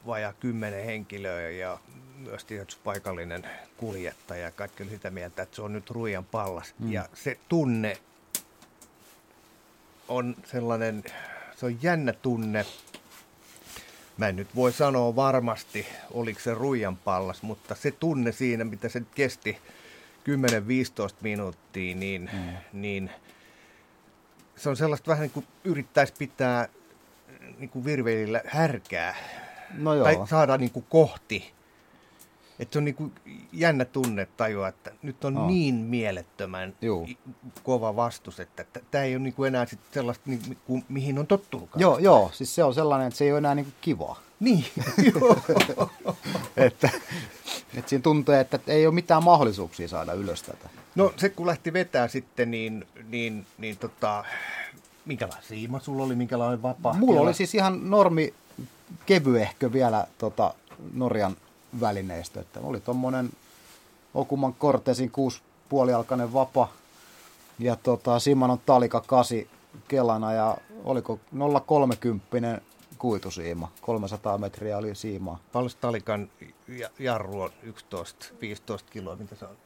vajaa 0.06 0.34
kymmenen 0.34 0.86
henkilöä 0.86 1.50
ja 1.50 1.80
myös 2.18 2.46
tietysti 2.46 2.82
paikallinen 2.84 3.50
kuljettaja. 3.78 4.42
ja 4.42 4.52
Kaikki 4.52 4.84
oli 4.84 4.92
sitä 4.92 5.10
mieltä, 5.10 5.44
että 5.44 5.56
se 5.56 5.62
on 5.62 5.74
nyt 5.74 5.90
ruijan 5.90 6.26
pallas. 6.26 6.76
Mm. 6.80 6.92
Ja 6.92 7.10
se 7.14 7.40
tunne 7.50 7.98
on 10.08 10.36
sellainen, 10.46 11.04
se 11.58 11.66
on 11.66 11.84
jännä 11.84 12.14
tunne. 12.14 12.66
Mä 14.18 14.28
en 14.28 14.36
nyt 14.36 14.56
voi 14.56 14.72
sanoa 14.72 15.16
varmasti, 15.16 15.88
oliko 16.12 16.40
se 16.40 16.54
ruijan 16.54 16.98
pallas, 16.98 17.42
mutta 17.42 17.76
se 17.76 17.92
tunne 17.92 18.32
siinä, 18.32 18.64
mitä 18.64 18.90
se 18.90 19.02
kesti 19.16 19.58
10-15 21.12 21.16
minuuttia, 21.22 21.96
niin, 21.96 22.30
mm. 22.34 22.82
niin 22.82 23.10
se 24.56 24.70
on 24.70 24.78
sellaista 24.78 25.12
vähän 25.12 25.22
niin 25.22 25.32
kuin 25.32 25.48
yrittäisi 25.64 26.14
pitää 26.18 26.70
niin 27.58 27.70
kuin 27.70 27.86
virveilillä 27.86 28.42
härkää 28.46 29.16
No 29.78 29.94
joo. 29.94 30.04
tai 30.04 30.28
saada 30.28 30.58
niin 30.58 30.72
kuin 30.72 30.86
kohti. 30.90 31.55
Että 32.60 32.74
se 32.74 32.80
on 32.80 32.86
niin 32.86 32.96
kuin 32.96 33.12
jännä 33.54 33.86
tunne 33.86 34.28
tajua, 34.38 34.68
että 34.68 34.92
nyt 35.04 35.26
on 35.26 35.38
Aa. 35.38 35.48
niin 35.48 35.76
mielettömän 35.76 36.74
Juu. 36.82 37.08
kova 37.64 37.96
vastus, 37.96 38.40
että 38.40 38.66
tämä 38.92 39.04
ei 39.04 39.16
ole 39.16 39.24
niin 39.24 39.34
kuin 39.34 39.48
enää 39.48 39.66
sit 39.66 39.80
sellaista, 39.92 40.24
niin 40.26 40.58
kuin, 40.68 40.86
mihin 40.90 41.20
on 41.20 41.28
tottunut. 41.28 41.70
Joo, 41.76 41.98
joo, 41.98 42.30
siis 42.34 42.56
se 42.56 42.64
on 42.64 42.74
sellainen, 42.74 43.08
että 43.08 43.18
se 43.18 43.26
ei 43.26 43.32
ole 43.32 43.38
enää 43.38 43.56
niin 43.56 43.74
kivaa. 43.82 44.20
Niin, 44.40 44.66
joo. 45.14 45.38
että, 46.58 46.90
että 47.78 47.90
siinä 47.90 48.04
tuntee, 48.04 48.40
että 48.40 48.60
ei 48.68 48.88
ole 48.88 48.94
mitään 48.94 49.24
mahdollisuuksia 49.24 49.88
saada 49.88 50.14
ylös 50.14 50.44
tätä. 50.44 50.70
No 50.96 51.14
se 51.18 51.30
kun 51.30 51.48
lähti 51.48 51.74
vetää 51.74 52.08
sitten, 52.08 52.52
niin, 52.52 52.88
niin, 53.10 53.46
niin 53.58 53.78
tota, 53.78 54.26
minkälainen 55.06 55.46
siima 55.46 55.80
sulla 55.80 56.04
oli, 56.04 56.16
minkälainen 56.16 56.62
vapaa? 56.62 56.94
Mulla 56.94 57.22
oli 57.22 57.34
siis 57.34 57.56
ihan 57.56 57.90
normi 57.90 58.34
kevyehkö 59.06 59.74
vielä 59.74 60.08
tota, 60.18 60.54
Norjan 60.94 61.38
välineistö. 61.82 62.40
Että 62.40 62.60
oli 62.60 62.80
tommonen 62.80 63.30
Okuman 64.14 64.54
Cortesin 64.54 65.12
kuuspuolialkainen 65.12 66.34
vapa 66.34 66.68
ja 67.60 67.76
tota, 67.76 68.20
Simanon 68.20 68.60
Talika 68.66 69.02
8 69.02 69.38
kelana 69.88 70.34
ja 70.34 70.58
oliko 70.84 71.20
030 71.66 72.62
kuitusiima. 72.98 73.72
300 73.82 74.38
metriä 74.38 74.78
oli 74.78 74.96
siimaa. 74.96 75.40
Paljon 75.54 75.72
Talikan 75.82 76.30
ja- 76.68 76.90
jarru 77.00 77.42
on 77.42 77.50
11-15 77.64 77.72
kiloa, 78.90 79.16
mitä 79.16 79.36
se 79.36 79.46
on? 79.46 79.58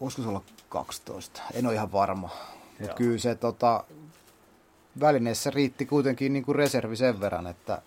Olisiko 0.00 0.22
se 0.22 0.28
olla 0.28 0.42
12? 0.68 1.42
En 1.52 1.66
ole 1.66 1.74
ihan 1.74 1.92
varma. 1.92 2.30
Mutta 2.80 2.94
kyllä 2.94 3.18
se 3.18 3.34
tota, 3.34 3.84
välineessä 5.00 5.50
riitti 5.50 5.86
kuitenkin 5.86 6.32
niin 6.32 6.44
kuin 6.44 6.56
reservi 6.56 6.96
sen 6.96 7.20
verran, 7.20 7.46
että 7.46 7.82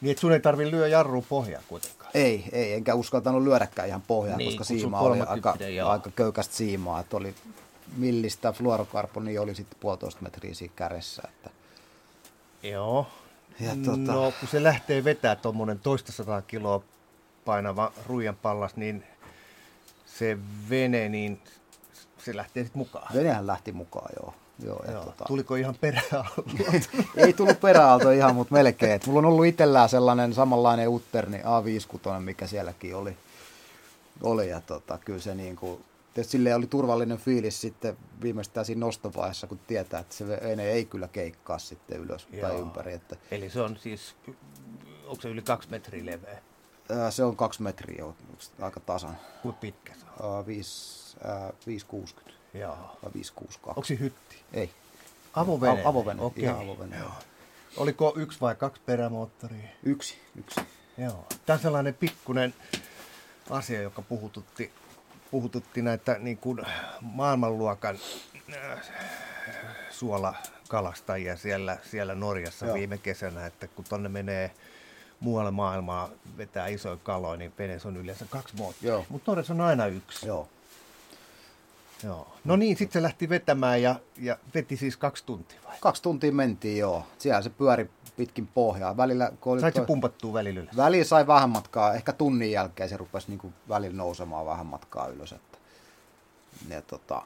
Niin, 0.00 0.10
että 0.10 0.20
sun 0.20 0.32
ei 0.32 0.40
tarvi 0.40 0.70
lyö 0.70 0.88
jarru 0.88 1.24
pohjaa 1.28 1.62
kuitenkaan. 1.68 2.05
Ei, 2.16 2.44
ei, 2.52 2.72
enkä 2.72 2.94
uskaltanut 2.94 3.42
lyödäkään 3.42 3.88
ihan 3.88 4.02
pohjaan, 4.02 4.38
Niin, 4.38 4.50
koska 4.58 4.64
siima 4.64 5.00
oli 5.00 5.18
30, 5.18 5.50
aika, 5.50 5.64
joo. 5.64 5.90
aika 5.90 6.10
köykästä 6.10 6.54
siimaa, 6.54 7.00
että 7.00 7.16
oli 7.16 7.34
millistä 7.96 8.52
fluorokarbonia 8.52 9.42
oli 9.42 9.54
sitten 9.54 9.78
puolitoista 9.80 10.22
metriä 10.22 10.54
siinä 10.54 10.72
kädessä. 10.76 11.22
Että, 11.28 11.50
Joo. 12.62 13.06
Ja 13.60 13.72
tota- 13.72 14.12
No, 14.12 14.32
kun 14.40 14.48
se 14.48 14.62
lähtee 14.62 15.04
vetää 15.04 15.36
tuommoinen 15.36 15.78
toista 15.78 16.12
sataa 16.12 16.42
kiloa 16.42 16.82
painava 17.44 17.92
ruijan 18.06 18.36
pallas, 18.36 18.76
niin 18.76 19.04
se 20.06 20.38
vene, 20.70 21.08
niin 21.08 21.40
se 22.18 22.36
lähtee 22.36 22.62
sitten 22.64 22.78
mukaan. 22.78 23.14
venehän 23.14 23.46
lähti 23.46 23.72
mukaan, 23.72 24.10
joo. 24.22 24.34
Joo, 24.64 24.84
ja 24.86 24.92
Joo. 24.92 25.04
tota, 25.04 25.24
Tuliko 25.24 25.54
ihan 25.54 25.74
perään? 25.80 26.04
ei 27.16 27.32
tullut 27.32 27.60
peräaalto 27.60 28.10
ihan, 28.10 28.34
mutta 28.34 28.54
melkein. 28.54 28.92
Et 28.92 29.06
mulla 29.06 29.18
on 29.18 29.24
ollut 29.24 29.46
itsellään 29.46 29.88
sellainen 29.88 30.34
samanlainen 30.34 30.88
Utterni 30.88 31.38
A56, 31.38 32.20
mikä 32.20 32.46
sielläkin 32.46 32.96
oli. 32.96 33.16
oli 34.22 34.48
ja 34.48 34.60
tota, 34.60 34.98
kyllä 34.98 35.20
se 35.20 35.34
niin 35.34 35.56
kuin, 35.56 35.84
silleen 36.22 36.56
oli 36.56 36.66
turvallinen 36.66 37.18
fiilis 37.18 37.60
sitten 37.60 37.96
viimeistään 38.22 38.66
siinä 38.66 38.78
nostovaiheessa, 38.80 39.46
kun 39.46 39.58
tietää, 39.66 40.00
että 40.00 40.14
se 40.14 40.28
vene 40.28 40.64
ei 40.70 40.84
kyllä 40.84 41.08
keikkaa 41.08 41.58
sitten 41.58 41.98
ylös 42.00 42.26
tai 42.40 42.50
Joo. 42.50 42.60
ympäri. 42.60 42.92
Että, 42.92 43.16
Eli 43.30 43.50
se 43.50 43.60
on 43.60 43.76
siis, 43.76 44.14
onko 45.06 45.22
se 45.22 45.28
yli 45.28 45.42
kaksi 45.42 45.70
metriä 45.70 46.06
leveä? 46.06 46.38
ää, 46.90 47.10
se 47.10 47.24
on 47.24 47.36
kaksi 47.36 47.62
metriä 47.62 48.04
aika 48.60 48.80
tasan. 48.80 49.16
Kuinka 49.42 49.60
pitkä 49.60 49.92
se 49.94 50.06
on? 50.20 50.34
Ää, 50.36 50.46
viis- 50.46 51.16
ää, 51.24 51.52
560 51.66 52.32
Vai 52.64 53.12
562. 53.14 53.68
Onko 53.68 53.84
se 53.84 53.98
hytti? 53.98 54.36
Ei. 54.52 54.70
Avovene? 55.34 55.82
A- 55.82 55.88
avovene, 55.88 56.22
Okei. 56.22 56.44
ihan 56.44 56.60
avovene. 56.60 56.98
Joo. 56.98 57.10
Oliko 57.76 58.12
yksi 58.16 58.40
vai 58.40 58.54
kaksi 58.54 58.82
perämoottoria? 58.86 59.68
Yksi, 59.82 60.18
yksi. 60.38 60.60
Joo. 60.98 61.26
Tämä 61.46 61.54
on 61.54 61.60
sellainen 61.62 61.94
pikkunen 61.94 62.54
asia, 63.50 63.82
joka 63.82 64.02
puhututti, 64.02 64.72
puhututti 65.30 65.82
näitä 65.82 66.16
niin 66.18 66.36
kuin 66.36 66.58
maailmanluokan 67.00 67.98
äh, 68.54 68.78
suolakalastajia 69.90 71.36
siellä, 71.36 71.78
siellä 71.90 72.14
Norjassa 72.14 72.66
Joo. 72.66 72.74
viime 72.74 72.98
kesänä, 72.98 73.46
että 73.46 73.66
kun 73.68 73.84
tonne 73.88 74.08
menee 74.08 74.50
muualle 75.20 75.50
maailmaa 75.50 76.08
vetää 76.36 76.66
isoja 76.66 76.96
kaloja, 76.96 77.36
niin 77.36 77.52
veneessä 77.58 77.88
on 77.88 77.96
yleensä 77.96 78.24
kaksi 78.30 78.56
moottoria. 78.56 79.04
Mutta 79.08 79.30
Norjassa 79.30 79.52
on 79.54 79.60
aina 79.60 79.86
yksi. 79.86 80.26
Joo. 80.26 80.48
Joo. 82.04 82.34
No 82.44 82.56
niin, 82.56 82.76
sitten 82.76 82.92
se 83.00 83.02
lähti 83.02 83.28
vetämään 83.28 83.82
ja, 83.82 83.94
ja 84.18 84.38
veti 84.54 84.76
siis 84.76 84.96
kaksi 84.96 85.24
tuntia 85.26 85.60
vai? 85.66 85.76
Kaksi 85.80 86.02
tuntia 86.02 86.32
mentiin, 86.32 86.78
joo. 86.78 87.06
Siellä 87.18 87.42
se 87.42 87.50
pyöri 87.50 87.90
pitkin 88.16 88.46
pohjaa. 88.46 88.96
Välillä, 88.96 89.32
kun 89.40 89.52
oli 89.52 89.60
Sait 89.60 89.74
se 89.74 89.80
toi- 89.80 89.86
pumpattua 89.86 90.32
välillä 90.32 90.60
ylös? 90.60 90.76
Välillä 90.76 91.04
sai 91.04 91.26
vähän 91.26 91.50
matkaa, 91.50 91.94
ehkä 91.94 92.12
tunnin 92.12 92.50
jälkeen 92.50 92.88
se 92.88 92.96
rupesi 92.96 93.30
niin 93.30 93.54
välillä 93.68 93.96
nousemaan 93.96 94.46
vähän 94.46 94.66
matkaa 94.66 95.06
ylös. 95.08 95.32
Että, 95.32 95.58
ja 96.68 96.82
tota, 96.82 97.22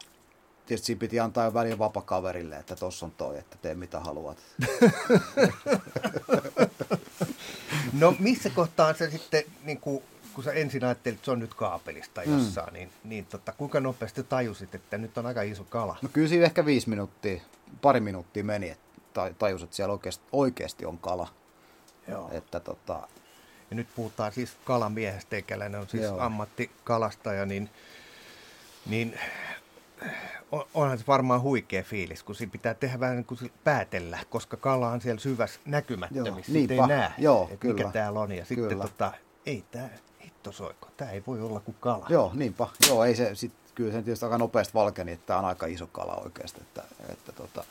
tietysti 0.67 0.87
siinä 0.87 1.01
piti 1.01 1.21
antaa 1.21 1.45
jo 1.45 1.55
välillä 1.55 1.79
vapakaverille, 1.79 2.57
että 2.57 2.77
tossa 2.77 3.07
on 3.07 3.13
toi, 3.13 3.39
että 3.39 3.57
tee 3.63 3.75
mitä 3.75 4.01
haluat. 4.01 4.39
no 8.01 8.15
missä 8.19 8.51
kohtaa 8.51 8.95
se 8.95 9.11
sitten, 9.11 9.43
niin 9.65 9.81
kuin, 9.81 10.03
kun 10.41 10.45
sä 10.45 10.53
ensin 10.53 10.85
ajattelit, 10.85 11.17
että 11.17 11.25
se 11.25 11.31
on 11.31 11.39
nyt 11.39 11.55
kaapelista 11.55 12.21
mm. 12.27 12.33
jossain, 12.33 12.69
mm. 12.69 12.73
niin, 12.73 12.91
niin 13.05 13.27
tota, 13.27 13.53
kuinka 13.53 13.81
nopeasti 13.81 14.23
tajusit, 14.23 14.75
että 14.75 14.99
nyt 14.99 15.19
on 15.19 15.27
aika 15.27 15.43
iso 15.43 15.65
kala? 15.65 15.97
No 16.03 16.09
kyllä 16.13 16.29
siinä 16.29 16.45
ehkä 16.45 16.67
viisi 16.67 16.89
minuuttia, 16.89 17.41
pari 17.83 18.01
minuuttia 18.01 18.45
meni, 18.45 18.71
että 18.71 19.33
tajus, 19.39 19.63
että 19.63 19.77
siellä 19.77 19.93
oikeasti, 19.93 20.25
oikeasti 20.33 20.87
on 20.87 20.99
kala. 20.99 21.29
Joo. 22.09 22.31
Että 22.33 22.61
tota... 22.61 23.09
Ja 23.71 23.77
nyt 23.77 23.87
puhutaan 23.97 24.33
siis 24.33 24.57
kalamiehestä, 24.65 25.37
eikäläinen 25.37 25.81
on 25.81 25.89
siis 25.89 26.03
Joo. 26.03 26.21
ammattikalastaja, 26.21 27.47
niin, 27.47 27.71
niin 28.87 29.19
onhan 30.75 30.99
se 30.99 31.05
varmaan 31.07 31.41
huikea 31.41 31.83
fiilis, 31.83 32.23
kun 32.23 32.35
siinä 32.35 32.53
pitää 32.53 32.75
tehdä 32.75 33.01
vähän 33.01 33.17
niin 33.17 33.25
kuin 33.25 33.53
päätellä, 33.65 34.19
koska 34.31 34.57
kala 34.57 34.89
on 34.89 35.01
siellä 35.01 35.21
syvässä 35.21 35.61
näkymättömissä. 35.65 36.53
Joo, 36.53 36.67
ei 36.71 36.89
näe, 36.89 37.13
Joo, 37.19 37.43
että 37.45 37.57
kyllä. 37.57 37.75
mikä 37.75 37.91
täällä 37.91 38.21
on. 38.21 38.33
Ja 38.33 38.45
kyllä. 38.47 38.69
sitten 38.69 38.81
tota, 38.81 39.13
ei 39.47 39.65
tämä 39.71 39.89
hitto 40.41 40.53
soiko, 40.53 40.89
tämä 40.97 41.11
ei 41.11 41.23
voi 41.27 41.41
olla 41.41 41.61
kuin 41.61 41.77
kala. 41.81 42.07
Joo, 42.09 42.31
niinpä. 42.35 42.67
Joo, 42.89 43.05
ei 43.05 43.17
se, 43.17 43.35
sit, 43.35 43.53
kyllä 43.75 43.93
se 43.93 44.03
tietysti 44.03 44.25
aika 44.25 44.39
nopeasti 44.39 44.75
valkeni, 44.75 45.13
että 45.13 45.27
tämä 45.27 45.39
on 45.39 45.45
aika 45.45 45.67
iso 45.67 45.87
kala 45.87 46.15
oikeasti. 46.15 46.61
Että, 46.61 46.83
että 47.09 47.33
tota, 47.33 47.65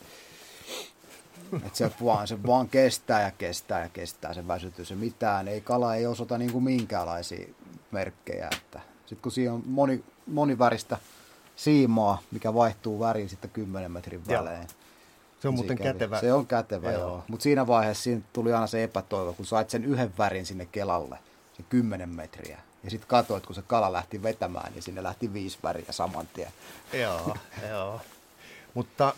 että 1.66 1.78
se 1.78 1.92
vaan, 2.04 2.28
se 2.28 2.44
vaan 2.44 2.70
kestää 2.70 3.22
ja 3.22 3.32
kestää 3.32 3.82
ja 3.82 3.90
kestää 3.90 4.34
se 4.34 4.48
väsytys 4.48 4.90
ja 4.90 4.96
mitään. 4.96 5.48
Ei 5.48 5.62
kala 5.62 5.96
ei 5.96 6.06
osoita 6.06 6.38
niin 6.38 6.52
kuin 6.52 6.64
minkäänlaisia 6.64 7.48
merkkejä. 7.92 8.50
Että 8.58 8.82
sitten 9.06 9.22
kun 9.22 9.32
siinä 9.32 9.54
on 9.54 9.64
moni, 9.66 10.04
moniväristä 10.28 10.98
siimaa, 11.56 12.22
mikä 12.32 12.54
vaihtuu 12.54 13.00
väriin 13.00 13.30
sitten 13.30 13.50
10 13.50 13.92
metrin 13.92 14.28
välein. 14.28 14.68
Se 15.40 15.48
on 15.48 15.54
muuten 15.54 15.78
kävi. 15.78 15.90
kätevä. 15.90 16.20
Se 16.20 16.34
on 16.34 16.48
kätevä, 16.48 16.92
joo. 16.92 17.02
joo. 17.02 17.24
Mutta 17.28 17.44
siinä 17.44 17.68
vaiheessa 17.68 18.04
siinä 18.04 18.22
tuli 18.34 18.54
aina 18.54 18.68
se 18.68 18.84
epätoivo, 18.84 19.34
kun 19.34 19.46
sait 19.46 19.70
sen 19.70 19.86
yhden 19.86 20.14
värin 20.18 20.46
sinne 20.46 20.66
kelalle, 20.66 21.18
se 21.60 21.66
10 21.70 22.10
metriä. 22.10 22.60
Ja 22.84 22.90
sitten 22.90 23.08
katsoit, 23.08 23.46
kun 23.46 23.56
se 23.56 23.62
kala 23.62 23.94
lähti 23.94 24.24
vetämään, 24.24 24.74
niin 24.74 24.84
sinne 24.84 25.04
lähti 25.04 25.34
viisi 25.34 25.58
väriä 25.64 25.86
saman 25.92 26.28
tien. 26.28 26.52
Joo, 26.94 27.38
joo. 27.70 28.02
Mutta 28.74 29.14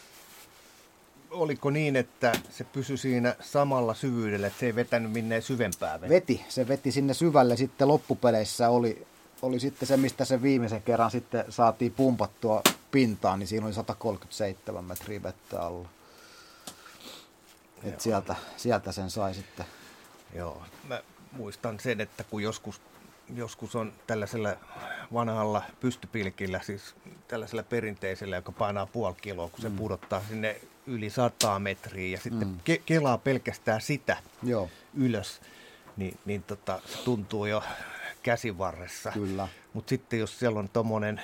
oliko 1.32 1.70
niin, 1.70 1.96
että 1.96 2.32
se 2.50 2.64
pysyi 2.64 2.98
siinä 2.98 3.36
samalla 3.42 3.94
syvyydellä, 3.94 4.48
että 4.48 4.60
se 4.60 4.66
ei 4.66 4.76
vetänyt 4.76 5.12
minne 5.12 5.42
syvempää 5.42 6.02
vettä? 6.02 6.14
Veti, 6.14 6.46
se 6.50 6.68
veti 6.68 6.92
sinne 6.92 7.14
syvälle. 7.14 7.58
Sitten 7.58 7.88
loppupeleissä 7.88 8.70
oli, 8.70 9.08
oli 9.42 9.60
sitten 9.60 9.88
se, 9.88 9.98
mistä 9.98 10.26
se 10.26 10.42
viimeisen 10.42 10.82
kerran 10.82 11.12
sitten 11.12 11.46
saatiin 11.50 11.92
pumpattua 11.92 12.62
pintaan, 12.92 13.40
niin 13.40 13.48
siinä 13.48 13.66
oli 13.66 13.74
137 13.74 14.86
metriä 14.86 15.24
vettä 15.24 15.62
alla. 15.62 15.90
Et 17.84 18.02
sieltä, 18.02 18.36
sieltä 18.58 18.92
sen 18.92 19.10
sai 19.10 19.34
sitten. 19.34 19.66
Joo, 20.34 20.64
mä 20.88 21.02
muistan 21.32 21.80
sen, 21.80 22.02
että 22.02 22.24
kun 22.24 22.44
joskus, 22.44 22.82
joskus 23.36 23.76
on 23.76 23.94
tällaisella 24.08 24.56
vanhalla 25.14 25.62
pystypilkillä, 25.80 26.60
siis 26.64 26.96
tällaisella 27.28 27.64
perinteisellä, 27.64 28.36
joka 28.36 28.52
painaa 28.52 28.86
puoli 28.86 29.16
kiloa, 29.22 29.50
kun 29.50 29.62
se 29.62 29.70
mm. 29.70 29.76
pudottaa 29.76 30.22
sinne 30.30 30.62
yli 30.88 31.10
100 31.10 31.60
metriä 31.60 32.12
ja 32.12 32.18
sitten 32.18 32.48
mm. 32.48 32.58
ke- 32.70 32.82
kelaa 32.86 33.18
pelkästään 33.18 33.82
sitä 33.82 34.18
Joo. 34.44 34.70
ylös, 34.94 35.42
niin, 35.98 36.18
niin 36.26 36.44
tota, 36.44 36.82
se 36.86 36.98
tuntuu 37.04 37.46
jo 37.46 37.64
käsivarressa. 38.24 39.12
Kyllä. 39.12 39.48
Mutta 39.74 39.90
sitten 39.90 40.20
jos 40.20 40.40
siellä 40.40 40.60
on 40.60 40.70
tuommoinen 40.70 41.22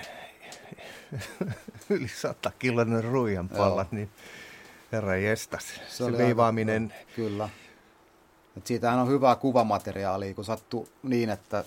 yli 1.89 2.07
100 2.07 2.51
kiloinen 2.59 3.03
ruijanpallat, 3.03 3.91
niin 3.91 4.09
herra 4.91 5.15
jestas, 5.15 5.67
se, 5.87 6.05
se 6.05 6.17
veivaaminen. 6.17 6.93
Aika, 6.97 7.11
kyllä. 7.15 7.49
Et 8.57 8.67
siitähän 8.67 8.99
on 8.99 9.07
hyvää 9.07 9.35
kuvamateriaalia, 9.35 10.33
kun 10.33 10.45
sattuu 10.45 10.89
niin, 11.03 11.29
että 11.29 11.63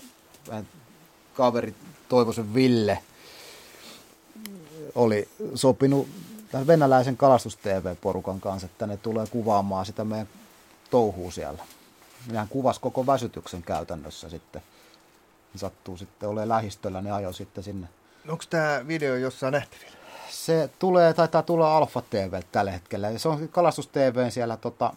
kaveri 1.34 1.74
Toivosen 2.08 2.54
Ville 2.54 2.98
oli 4.94 5.28
sopinut 5.54 6.08
tämän 6.50 6.66
venäläisen 6.66 7.16
kalastus-TV-porukan 7.16 8.40
kanssa, 8.40 8.66
että 8.66 8.86
ne 8.86 8.96
tulee 8.96 9.26
kuvaamaan 9.26 9.86
sitä 9.86 10.04
meidän 10.04 10.28
touhua 10.90 11.30
siellä. 11.30 11.64
Minähän 12.26 12.48
kuvas 12.48 12.78
koko 12.78 13.06
väsytyksen 13.06 13.62
käytännössä 13.62 14.28
sitten. 14.28 14.62
Sattuu 15.56 15.96
sitten 15.96 16.28
olemaan 16.28 16.48
lähistöllä, 16.48 17.00
ne 17.00 17.12
ajoi 17.12 17.34
sitten 17.34 17.64
sinne. 17.64 17.88
Onko 18.28 18.44
tämä 18.50 18.80
video 18.86 19.16
jossain 19.16 19.52
nähtävillä? 19.52 19.96
Se 20.30 20.70
tulee, 20.78 21.14
taitaa 21.14 21.42
tulla 21.42 21.76
Alfa 21.76 22.02
TV 22.10 22.42
tällä 22.52 22.70
hetkellä. 22.70 23.18
Se 23.18 23.28
on 23.28 23.48
kalastus 23.48 23.86
TV 23.86 24.30
siellä 24.30 24.56
tota, 24.56 24.92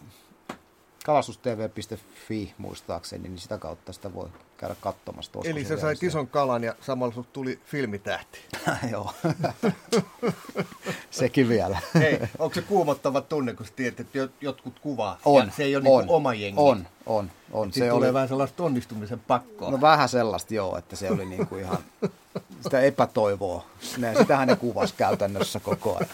kalastustv.fi 1.04 2.54
muistaakseni, 2.58 3.28
niin 3.28 3.38
sitä 3.38 3.58
kautta 3.58 3.92
sitä 3.92 4.14
voi 4.14 4.28
käydä 4.56 4.76
katsomassa. 4.80 5.32
Eli 5.44 5.64
sä 5.64 5.76
sait 5.76 6.02
ison 6.02 6.28
kalan 6.28 6.64
ja 6.64 6.74
samalla 6.80 7.24
tuli 7.32 7.58
filmitähti. 7.64 8.38
Joo. 8.92 9.12
Sekin 11.10 11.48
vielä. 11.48 11.78
Hei, 11.94 12.20
onko 12.38 12.54
se 12.54 12.62
kuumottava 12.62 13.20
tunne, 13.20 13.54
kun 13.54 13.66
sä 13.66 13.72
tiedät, 13.76 14.00
että 14.00 14.28
jotkut 14.40 14.78
kuvaa 14.78 15.18
on, 15.24 15.46
ja 15.46 15.52
se 15.56 15.62
ei 15.62 15.76
ole 15.76 15.88
on, 15.88 16.00
niin 16.00 16.10
oma 16.10 16.34
jengi? 16.34 16.60
On, 16.60 16.86
on. 17.06 17.30
on. 17.52 17.72
Se 17.72 17.88
tulee 17.88 17.92
oli... 17.92 18.12
vähän 18.12 18.28
sellaista 18.28 18.62
onnistumisen 18.62 19.20
pakkoa. 19.20 19.70
No 19.70 19.80
vähän 19.80 20.08
sellaista 20.08 20.54
joo, 20.54 20.78
että 20.78 20.96
se 20.96 21.10
oli 21.10 21.26
niin 21.26 21.46
kuin 21.46 21.62
ihan 21.62 21.78
sitä 22.60 22.80
epätoivoa. 22.80 23.66
Ne, 23.98 24.14
sitähän 24.14 24.48
ne 24.48 24.56
kuvas 24.56 24.92
käytännössä 24.92 25.60
koko 25.60 25.96
ajan. 25.96 26.10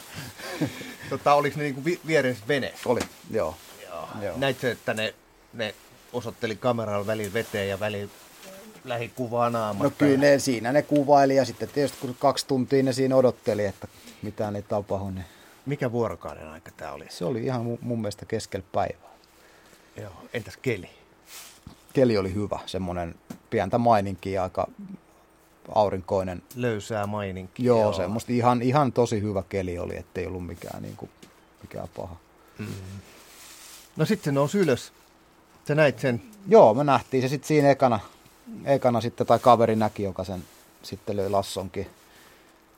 Tota, 1.11 1.35
oliko 1.35 1.57
ne 1.59 1.63
niin 1.63 1.75
kuin 1.75 2.01
vieressä 2.07 2.45
veneessä? 2.49 2.89
Oli, 2.89 3.01
joo. 3.31 3.55
Joo. 4.23 4.35
Näitkö, 4.37 4.73
että 4.73 4.95
ne, 4.95 5.15
ne 5.53 5.75
osoitteli 6.13 6.57
kameralla 6.57 7.07
välillä 7.07 7.33
veteen 7.33 7.69
ja 7.69 7.81
välillä 7.81 8.13
lähikuvaa 8.85 9.51
naamasta? 9.51 9.85
No 9.85 9.91
kyllä 9.99 10.17
ne, 10.17 10.39
siinä 10.39 10.73
ne 10.73 10.83
kuvaili 10.83 11.37
ja 11.37 11.45
sitten 11.45 11.69
tietysti 11.69 11.99
kun 12.01 12.17
kaksi 12.19 12.47
tuntia 12.47 12.83
ne 12.83 12.93
siinä 12.93 13.17
odotteli, 13.17 13.65
että 13.65 13.89
mitään 14.23 14.57
ei 14.57 14.63
tapahdu. 14.63 15.11
Niin... 15.11 15.25
Mikä 15.67 15.93
vuorokauden 15.93 16.49
aika 16.49 16.71
tämä 16.77 16.93
oli? 16.93 17.07
Se 17.09 17.25
oli 17.25 17.45
ihan 17.45 17.65
mun, 17.65 17.79
mun 17.83 18.01
mielestä 18.01 18.27
keskellä 18.27 18.67
päivää. 18.73 19.11
Joo, 19.97 20.13
entäs 20.35 20.57
keli? 20.57 20.91
Keli 21.93 22.19
oli 22.19 22.35
hyvä, 22.35 22.59
semmoinen 22.67 23.15
pientä 23.51 23.79
maininki 23.79 24.39
aika 24.39 24.69
aurinkoinen. 25.75 26.43
Löysää 26.57 27.07
maininki. 27.07 27.65
Joo, 27.65 27.81
joo. 27.81 27.93
semmoista 27.93 28.33
ihan, 28.33 28.63
ihan 28.63 28.93
tosi 28.93 29.23
hyvä 29.23 29.43
keli 29.49 29.79
oli, 29.79 29.97
ettei 29.97 30.27
ollut 30.27 30.47
mikään, 30.47 30.83
niin 30.83 30.97
kuin, 30.97 31.11
mikään 31.63 31.89
paha. 31.97 32.17
Mm-hmm. 32.59 33.01
No 33.97 34.05
sitten 34.05 34.25
se 34.25 34.33
nousi 34.33 34.59
ylös. 34.59 34.93
Sä 35.69 35.75
näit 35.75 35.99
sen? 35.99 36.23
Joo, 36.49 36.75
me 36.75 36.85
nähtiin 36.85 37.23
se 37.23 37.29
sitten 37.29 37.49
siinä 37.49 37.71
ekana, 37.71 38.01
ekana 38.65 39.01
sitten, 39.01 39.27
tai 39.27 39.39
kaveri 39.39 39.77
näki, 39.77 40.03
joka 40.03 40.25
sen 40.25 40.45
sitten 40.83 41.17
löi 41.17 41.31
lassonkin 41.31 41.91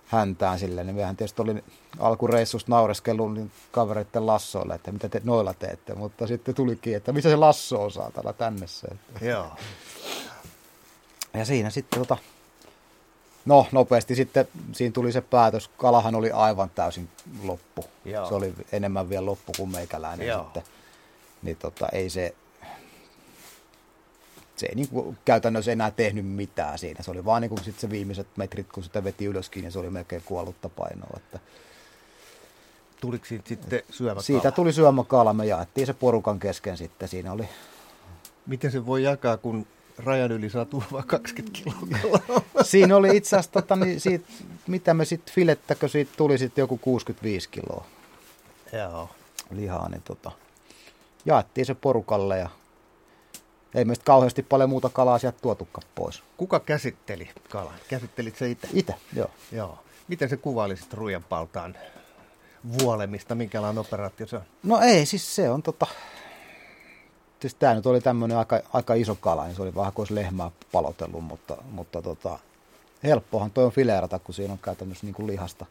häntään 0.07 0.59
silleen. 0.59 0.87
Niin 0.87 0.97
mehän 0.97 1.17
tietysti 1.17 1.43
oli 1.43 1.65
alkureissusta 1.99 2.71
naureskellut 2.71 3.35
niin 3.35 3.51
kavereiden 3.71 4.27
lassoille, 4.27 4.75
että 4.75 4.93
mitä 4.93 5.09
te 5.09 5.21
noilla 5.25 5.55
teette. 5.55 5.95
Mutta 5.95 6.27
sitten 6.27 6.55
tulikin, 6.55 6.97
että 6.97 7.13
missä 7.13 7.31
se 7.31 7.37
lasso 7.37 7.85
on 7.85 7.91
saatana 7.91 8.33
tänne 8.33 8.67
se. 8.67 8.89
Joo. 9.31 9.47
Ja 11.35 11.45
siinä 11.45 11.71
sitten 11.71 11.99
tota, 11.99 12.17
no 13.45 13.67
nopeasti 13.73 14.15
sitten 14.15 14.49
siinä 14.73 14.93
tuli 14.93 15.13
se 15.13 15.21
päätös. 15.21 15.71
Kalahan 15.77 16.15
oli 16.15 16.31
aivan 16.31 16.71
täysin 16.71 17.09
loppu. 17.43 17.85
Joo. 18.05 18.29
Se 18.29 18.35
oli 18.35 18.55
enemmän 18.73 19.09
vielä 19.09 19.27
loppu 19.27 19.53
kuin 19.57 19.71
meikäläinen 19.71 20.27
Joo. 20.27 20.45
sitten 20.45 20.63
niin 21.43 21.57
tota, 21.57 21.89
ei 21.93 22.11
se, 22.11 22.35
se 24.57 24.67
ei 24.67 24.75
niin 24.75 24.89
kuin 24.89 25.19
käytännössä 25.25 25.73
enää 25.73 25.91
tehnyt 25.91 26.27
mitään 26.27 26.79
siinä. 26.79 27.03
Se 27.03 27.11
oli 27.11 27.25
vaan 27.25 27.43
niin 27.43 27.51
kuin 27.51 27.65
sit 27.65 27.79
se 27.79 27.91
viimeiset 27.91 28.27
metrit, 28.37 28.73
kun 28.73 28.83
sitä 28.83 29.05
veti 29.05 29.25
ylöskin, 29.25 29.63
niin 29.63 29.73
se 29.73 29.79
oli 29.79 29.91
melkein 29.91 30.23
kuollutta 30.25 30.69
painoa. 30.69 31.17
Että 31.17 31.39
Tuliko 33.03 33.25
siitä 33.25 33.49
sitten 33.49 33.83
syömäkala? 33.91 34.23
Siitä 34.23 34.51
tuli 34.51 34.73
syömäkala. 34.73 35.33
Me 35.33 35.47
jaettiin 35.47 35.87
se 35.87 35.93
porukan 35.93 36.39
kesken 36.39 36.77
sitten. 36.77 37.09
Siinä 37.09 37.33
oli... 37.33 37.49
Miten 38.47 38.73
se 38.73 38.87
voi 38.87 39.03
jakaa, 39.03 39.37
kun 39.37 39.67
rajan 39.99 40.33
yli 40.33 40.51
saa 40.51 40.67
vain 40.93 41.07
20 41.07 41.59
kiloa 41.59 42.43
Siinä 42.63 42.97
oli 42.97 43.17
itse 43.17 43.37
asiassa, 43.37 43.53
tota, 43.53 43.77
niin 43.77 44.01
siitä, 44.01 44.29
mitä 44.67 44.95
me 44.95 45.05
sitten 45.05 45.35
filettäkö 45.35 45.89
siitä 45.89 46.11
tuli 46.17 46.39
sitten 46.39 46.63
joku 46.63 46.79
65 46.79 47.49
kiloa. 47.49 47.85
Joo. 48.73 49.11
Lihaa, 49.51 49.89
niin 49.89 50.03
tota, 50.03 50.33
jaettiin 51.25 51.67
se 51.67 51.75
porukalle 51.75 52.39
ja 52.39 52.49
ei 53.75 53.85
meistä 53.85 54.05
kauheasti 54.05 54.43
paljon 54.43 54.71
muuta 54.71 54.89
kalaa 54.89 55.19
sieltä 55.19 55.39
tuotukaan 55.43 55.87
pois. 55.95 56.23
Kuka 56.37 56.61
käsitteli 56.61 57.31
kalan? 57.51 57.75
Käsittelit 57.89 58.37
se 58.37 58.51
itse? 58.51 58.69
Itse, 58.73 58.95
joo. 59.17 59.31
joo. 59.53 59.79
Miten 60.09 60.29
se 60.29 60.37
kuvailisit 60.37 60.93
ruijanpaltaan 60.93 61.77
vuolemista? 62.79 63.35
Minkälainen 63.35 63.79
operaatio 63.79 64.27
se 64.27 64.37
on? 64.37 64.43
No 64.63 64.81
ei, 64.81 65.07
siis 65.07 65.35
se 65.37 65.51
on 65.51 65.63
tota... 65.63 65.87
Siis 67.41 67.55
tämä 67.55 67.75
nyt 67.75 67.87
oli 67.87 68.01
tämmöinen 68.01 68.39
aika, 68.39 68.61
aika 68.73 68.95
iso 68.95 69.15
kala, 69.15 69.45
niin 69.45 69.57
se 69.57 69.63
oli 69.63 69.75
vähän 69.75 69.93
kuin 69.93 70.03
olisi 70.03 70.15
lehmää 70.15 70.51
palotellut, 70.73 71.25
mutta, 71.25 71.57
mutta 71.71 72.03
tota, 72.03 72.39
helppohan 73.05 73.51
toi 73.51 73.65
on 73.65 73.73
fileerata, 73.73 74.19
kun 74.19 74.35
siinä 74.35 74.53
on 74.53 74.59
käytännössä 74.59 75.07
niin 75.07 75.15
kuin 75.15 75.27
lihasta, 75.27 75.67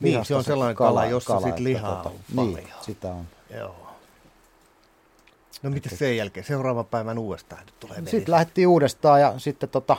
Niin, 0.00 0.12
lihasta 0.12 0.28
se 0.28 0.34
on 0.34 0.44
sellainen 0.44 0.76
kala, 0.76 1.06
jossa 1.06 1.38
sit 1.38 1.48
että 1.48 1.62
lihaa 1.62 2.02
on 2.02 2.12
Niin, 2.12 2.52
paljon. 2.52 2.82
sitä 2.82 3.08
on. 3.08 3.26
Joo. 3.50 3.85
No 5.62 5.70
mitä 5.70 5.96
sen 5.96 6.16
jälkeen? 6.16 6.46
Seuraavan 6.46 6.86
päivän 6.86 7.18
uudestaan 7.18 7.66
nyt 7.66 7.80
tulee 7.80 7.96
vesi. 7.96 8.10
Sitten 8.10 8.32
lähdettiin 8.32 8.68
uudestaan 8.68 9.20
ja 9.20 9.38
sitten 9.38 9.68
tota, 9.68 9.96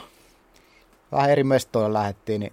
vähän 1.12 1.30
eri 1.30 1.44
mestoilla 1.44 1.92
lähdettiin, 1.92 2.40
niin 2.40 2.52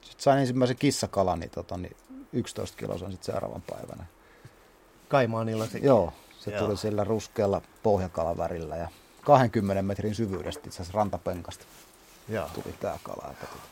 sitten 0.00 0.22
sain 0.22 0.38
ensimmäisen 0.38 0.76
kissakalan, 0.76 1.40
niin, 1.40 1.50
tota, 1.50 1.76
niin 1.76 1.96
11 2.32 2.76
kiloa 2.76 2.98
sitten 2.98 3.18
seuraavan 3.22 3.62
päivänä. 3.62 4.04
Kaimaanilla 5.08 5.66
sekin. 5.66 5.86
Joo, 5.86 6.12
se 6.38 6.50
Joo. 6.50 6.64
tuli 6.64 6.76
sillä 6.76 7.04
ruskealla 7.04 7.62
pohjakalavärillä 7.82 8.76
ja 8.76 8.88
20 9.24 9.82
metrin 9.82 10.14
syvyydestä 10.14 10.62
itse 10.66 10.76
asiassa 10.76 10.98
rantapenkasta 10.98 11.64
Joo. 12.28 12.48
tuli 12.54 12.74
tämä 12.80 12.98
kala. 13.02 13.30
Että 13.30 13.46
tota, 13.46 13.68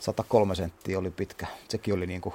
103 0.00 0.54
senttiä 0.54 0.98
oli 0.98 1.10
pitkä. 1.10 1.46
Sekin 1.68 1.94
oli 1.94 2.06
niinku 2.06 2.34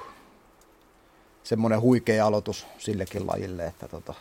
semmoinen 1.43 1.81
huikea 1.81 2.25
aloitus 2.25 2.67
sillekin 2.77 3.27
lajille, 3.27 3.65
että 3.65 3.87
tota, 3.87 4.13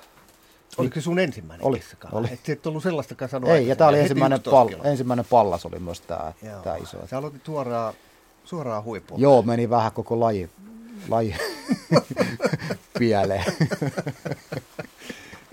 Oliko 0.79 0.95
se 0.95 1.01
sun 1.01 1.19
ensimmäinen 1.19 1.67
Oli, 1.67 1.79
kissakala? 1.79 2.19
oli. 2.19 2.29
Et 2.33 2.49
et 2.49 2.67
ollut 2.67 2.83
sellaistakaan 2.83 3.29
sanoa 3.29 3.55
ei, 3.55 3.69
ja 3.69 3.77
tämä 3.77 3.89
oli 3.89 4.01
ensimmäinen, 4.01 4.37
11 4.39 4.51
pal- 4.77 4.85
ensimmäinen 4.91 5.25
pallas 5.31 5.67
oli 5.67 5.79
myös 5.79 6.01
tämä, 6.01 6.33
tämä 6.65 6.77
iso. 6.77 7.07
Sä 7.07 7.19
aloitit 7.19 7.45
suoraan, 7.45 7.95
suoraan 8.45 8.85
huippuun. 8.85 9.21
Joo, 9.21 9.43
meni 9.43 9.71
vähän 9.71 9.93
koko 9.93 10.21
laji, 10.21 10.51
laji 11.09 11.35
pieleen. 12.99 13.45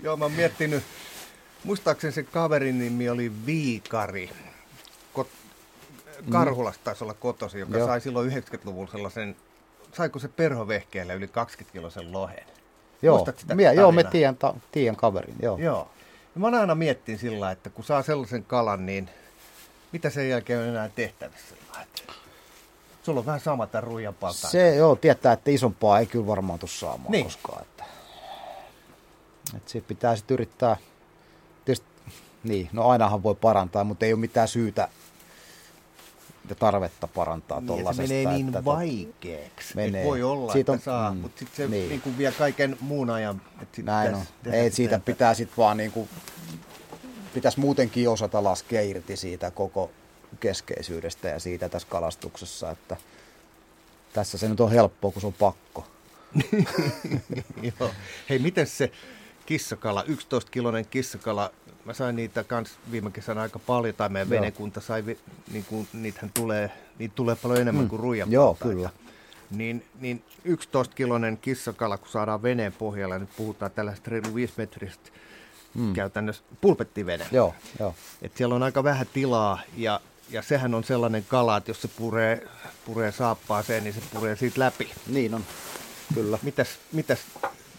Joo, 0.04 0.18
mä 0.18 0.26
oon 0.26 0.32
miettinyt, 0.32 0.84
muistaakseni 1.64 2.14
se 2.14 2.24
kaverin 2.24 2.80
nimi 2.80 3.10
oli 3.10 3.32
Viikari. 3.46 4.30
Kot, 5.14 5.28
Karhulasta 6.32 6.84
taisi 6.84 7.04
olla 7.04 7.14
kotosi, 7.14 7.60
joka. 7.60 7.78
Joo. 7.78 7.88
sai 7.88 8.02
silloin 8.02 8.32
90-luvulla 8.32 8.92
sellaisen, 8.92 9.36
saiko 9.94 10.20
se 10.20 10.28
perhovehkeellä 10.28 11.14
yli 11.14 11.28
20 11.28 11.74
kilosen 11.74 12.12
lohen? 12.12 12.44
Joo, 13.04 13.26
sitä 13.38 13.56
mie, 13.56 13.74
joo, 13.74 13.92
me 13.92 14.04
tiedän, 14.04 14.36
ta, 14.36 14.54
tiedän 14.72 14.96
kaverin. 14.96 15.36
Joo. 15.42 15.58
Joo. 15.58 15.90
Ja 16.36 16.42
mä 16.42 16.60
aina 16.60 16.76
miettin 16.76 17.20
sillä 17.20 17.52
että 17.52 17.70
kun 17.70 17.84
saa 17.84 18.02
sellaisen 18.02 18.44
kalan, 18.44 18.86
niin 18.86 19.10
mitä 19.92 20.10
sen 20.10 20.30
jälkeen 20.30 20.60
on 20.60 20.66
enää 20.66 20.90
tehtävissä 20.96 21.56
että 21.82 22.14
Sulla 23.04 23.20
on 23.20 23.26
vähän 23.26 23.40
sama 23.40 23.68
tämän 23.68 23.84
ruijan 23.84 24.14
paltaan. 24.14 24.52
Se 24.52 24.76
joo, 24.76 24.96
tietää, 24.96 25.34
että 25.34 25.52
isompaa 25.52 26.00
ei 26.00 26.06
kyllä 26.06 26.28
varmaan 26.28 26.60
tule 26.60 26.70
saamaan 26.70 27.12
Niin. 27.12 27.24
koskaan. 27.26 27.62
Että, 27.62 27.84
että 29.58 29.72
se 29.72 29.82
pitää 29.82 30.16
sitten 30.16 30.36
yrittää, 30.36 30.78
tietysti, 31.66 31.88
niin, 32.44 32.70
no 32.74 32.88
ainahan 32.90 33.24
voi 33.24 33.36
parantaa, 33.36 33.84
mutta 33.84 34.06
ei 34.06 34.14
ole 34.14 34.20
mitään 34.20 34.48
syytä 34.48 34.88
ja 36.50 36.56
tarvetta 36.56 37.08
parantaa 37.08 37.60
niin, 37.60 37.68
ja 37.68 37.74
se 37.74 37.76
tuollaisesta. 37.78 38.14
menee 38.14 38.34
niin 38.34 38.48
että, 38.48 38.66
vaikeaksi. 38.66 39.76
menee. 39.76 39.92
Menee. 39.92 40.06
voi 40.06 40.24
olla, 40.24 40.54
Siitä 40.54 40.72
että 40.76 40.92
on- 40.92 40.96
saa, 40.96 41.12
mm, 41.14 41.18
mutta 41.18 41.40
sitten 41.40 41.56
se 41.58 41.68
niin. 41.68 41.90
niin. 41.90 42.02
Niin 42.06 42.18
vie 42.18 42.32
kaiken 42.32 42.78
muun 42.82 43.10
ajan. 43.10 43.42
Että 43.62 43.76
sit 43.76 43.86
Näin 43.86 44.16
on. 44.16 44.24
Ei, 44.54 44.72
siitä 44.72 44.96
että- 44.96 45.06
pitää 45.06 45.34
sitten 45.34 45.58
vaan 45.58 45.78
niinku, 45.78 46.08
pitäisi 47.34 47.60
muutenkin 47.60 48.10
osata 48.10 48.44
laskea 48.44 48.82
irti 48.82 49.18
siitä 49.18 49.52
koko 49.52 49.92
keskeisyydestä 50.40 51.28
ja 51.28 51.40
siitä 51.40 51.70
tässä 51.70 51.88
kalastuksessa, 51.92 52.72
että 52.72 52.98
tässä 54.14 54.38
se 54.38 54.50
nyt 54.50 54.60
on 54.60 54.72
helppoa, 54.72 55.12
kun 55.12 55.22
se 55.22 55.28
on 55.28 55.34
pakko. 55.34 55.88
Joo. 57.80 57.92
Hei, 58.30 58.40
miten 58.40 58.68
se 58.68 58.92
kissakala, 59.46 60.04
11-kilonen 60.08 60.86
kissakala, 60.86 61.52
mä 61.86 61.94
sain 61.94 62.16
niitä 62.16 62.44
kans 62.44 62.70
viime 62.92 63.12
kesänä 63.12 63.42
aika 63.42 63.60
paljon, 63.60 63.96
tai 63.96 64.10
meidän 64.10 64.30
Joo. 64.34 64.42
venekunta 64.42 64.82
sai, 64.82 65.06
vi- 65.06 65.20
niin 65.52 65.66
kuin, 65.66 65.88
niitähän 65.94 66.32
tulee, 66.34 66.72
niitä 67.00 67.16
tulee 67.16 67.36
paljon 67.36 67.62
enemmän 67.62 67.84
Mm. 67.86 67.90
kuin 67.90 68.00
ruijan 68.00 68.32
Joo, 68.32 68.58
kyllä. 68.62 68.90
Niin, 69.52 69.86
niin 70.00 70.24
11-kilonen 70.48 71.38
kissakala, 71.38 71.98
kun 71.98 72.08
saadaan 72.10 72.42
veneen 72.44 72.74
pohjalla, 72.74 73.20
nyt 73.20 73.30
puhutaan 73.38 73.72
tällaista 73.72 74.12
reilu 74.12 74.36
5 74.36 74.54
metristä 74.58 75.10
mm. 75.74 75.94
käytännössä 75.94 76.44
pulpettivene. 76.62 77.28
Joo, 77.32 77.56
joo. 77.80 77.96
Et 78.22 78.38
siellä 78.38 78.56
on 78.56 78.64
aika 78.64 78.84
vähän 78.84 79.08
tilaa 79.14 79.62
ja, 79.78 80.02
ja 80.30 80.42
sehän 80.42 80.74
on 80.74 80.84
sellainen 80.84 81.26
kala, 81.28 81.58
että 81.58 81.70
jos 81.72 81.82
se 81.82 81.88
puree, 81.88 82.48
puree 82.86 83.12
saappaaseen, 83.12 83.84
niin 83.84 83.94
se 83.94 84.02
puree 84.14 84.36
siitä 84.36 84.60
läpi. 84.60 84.92
Niin 85.08 85.34
on, 85.34 85.44
kyllä. 86.14 86.40
Mitäs, 86.44 86.68
mitäs 86.92 87.20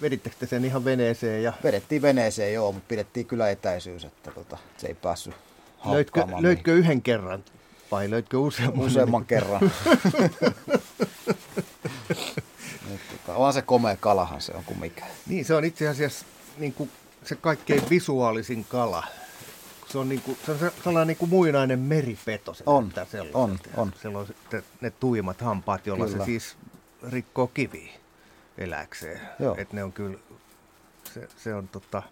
vedittekö 0.05 0.37
te 0.39 0.47
sen 0.47 0.65
ihan 0.65 0.85
veneeseen 0.85 1.43
ja 1.43 1.53
Vedettiin 1.65 2.03
veneeseen, 2.03 2.55
joo, 2.55 2.73
mutta 2.73 2.89
pidettiin 2.89 3.27
kyllä 3.27 3.51
etäisyys, 3.51 4.05
että 4.05 4.31
tota, 4.31 4.59
se 4.77 4.87
ei 4.87 4.95
päässyt 4.95 5.35
löytkö, 5.85 6.27
löytkö 6.41 6.75
yhden 6.75 7.03
kerran 7.03 7.45
vai 7.91 8.11
löytkö 8.11 8.39
useamman? 8.39 8.87
useamman 8.87 9.25
kerran. 9.25 9.61
Nyt, 12.91 13.01
tota, 13.11 13.35
on 13.39 13.53
se 13.53 13.63
komea 13.63 13.97
kalahan 13.97 14.41
se 14.41 14.53
on 14.53 14.65
kuin 14.65 14.79
mikä. 14.81 15.05
Niin, 15.27 15.45
se 15.45 15.55
on 15.55 15.65
itse 15.65 15.89
asiassa 15.89 16.27
niin 16.59 16.73
kuin 16.73 16.91
se 17.25 17.37
kaikkein 17.37 17.83
visuaalisin 17.91 18.65
kala. 18.65 19.05
Se 19.93 19.99
on, 19.99 20.09
niin 20.09 20.21
kuin, 20.21 20.39
se 20.47 20.53
on 20.53 20.59
se- 20.59 20.73
sellainen 20.85 21.07
niin 21.07 21.17
kuin 21.17 21.29
muinainen 21.31 21.79
meripeto. 21.79 22.55
Se 22.55 22.63
On, 22.67 22.93
on, 23.35 23.59
on. 23.77 23.93
Siellä 24.03 24.19
on 24.19 24.27
ne 24.81 24.91
tuimat 24.91 25.41
hampaat, 25.41 25.87
joilla 25.87 26.07
Kyllä. 26.07 26.19
se 26.19 26.25
siis 26.25 26.57
rikkoo 27.11 27.47
kiviä 27.47 27.93
eläkseen. 28.59 29.21
Joo. 29.39 29.55
Et 29.59 29.73
ne 29.73 29.85
on 29.85 29.93
kyllä, 29.93 30.19
se, 31.15 31.29
se 31.37 31.55
on 31.55 31.69
tota, 31.69 32.03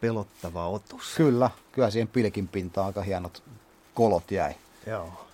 pelottava 0.00 0.68
otus. 0.68 1.14
Kyllä, 1.16 1.50
kyllä 1.72 1.90
siihen 1.90 2.08
pilkin 2.08 2.48
pintaan 2.48 2.86
aika 2.86 3.02
hienot 3.02 3.42
kolot 3.94 4.30
jäi. 4.30 4.54
Joo. 4.86 5.26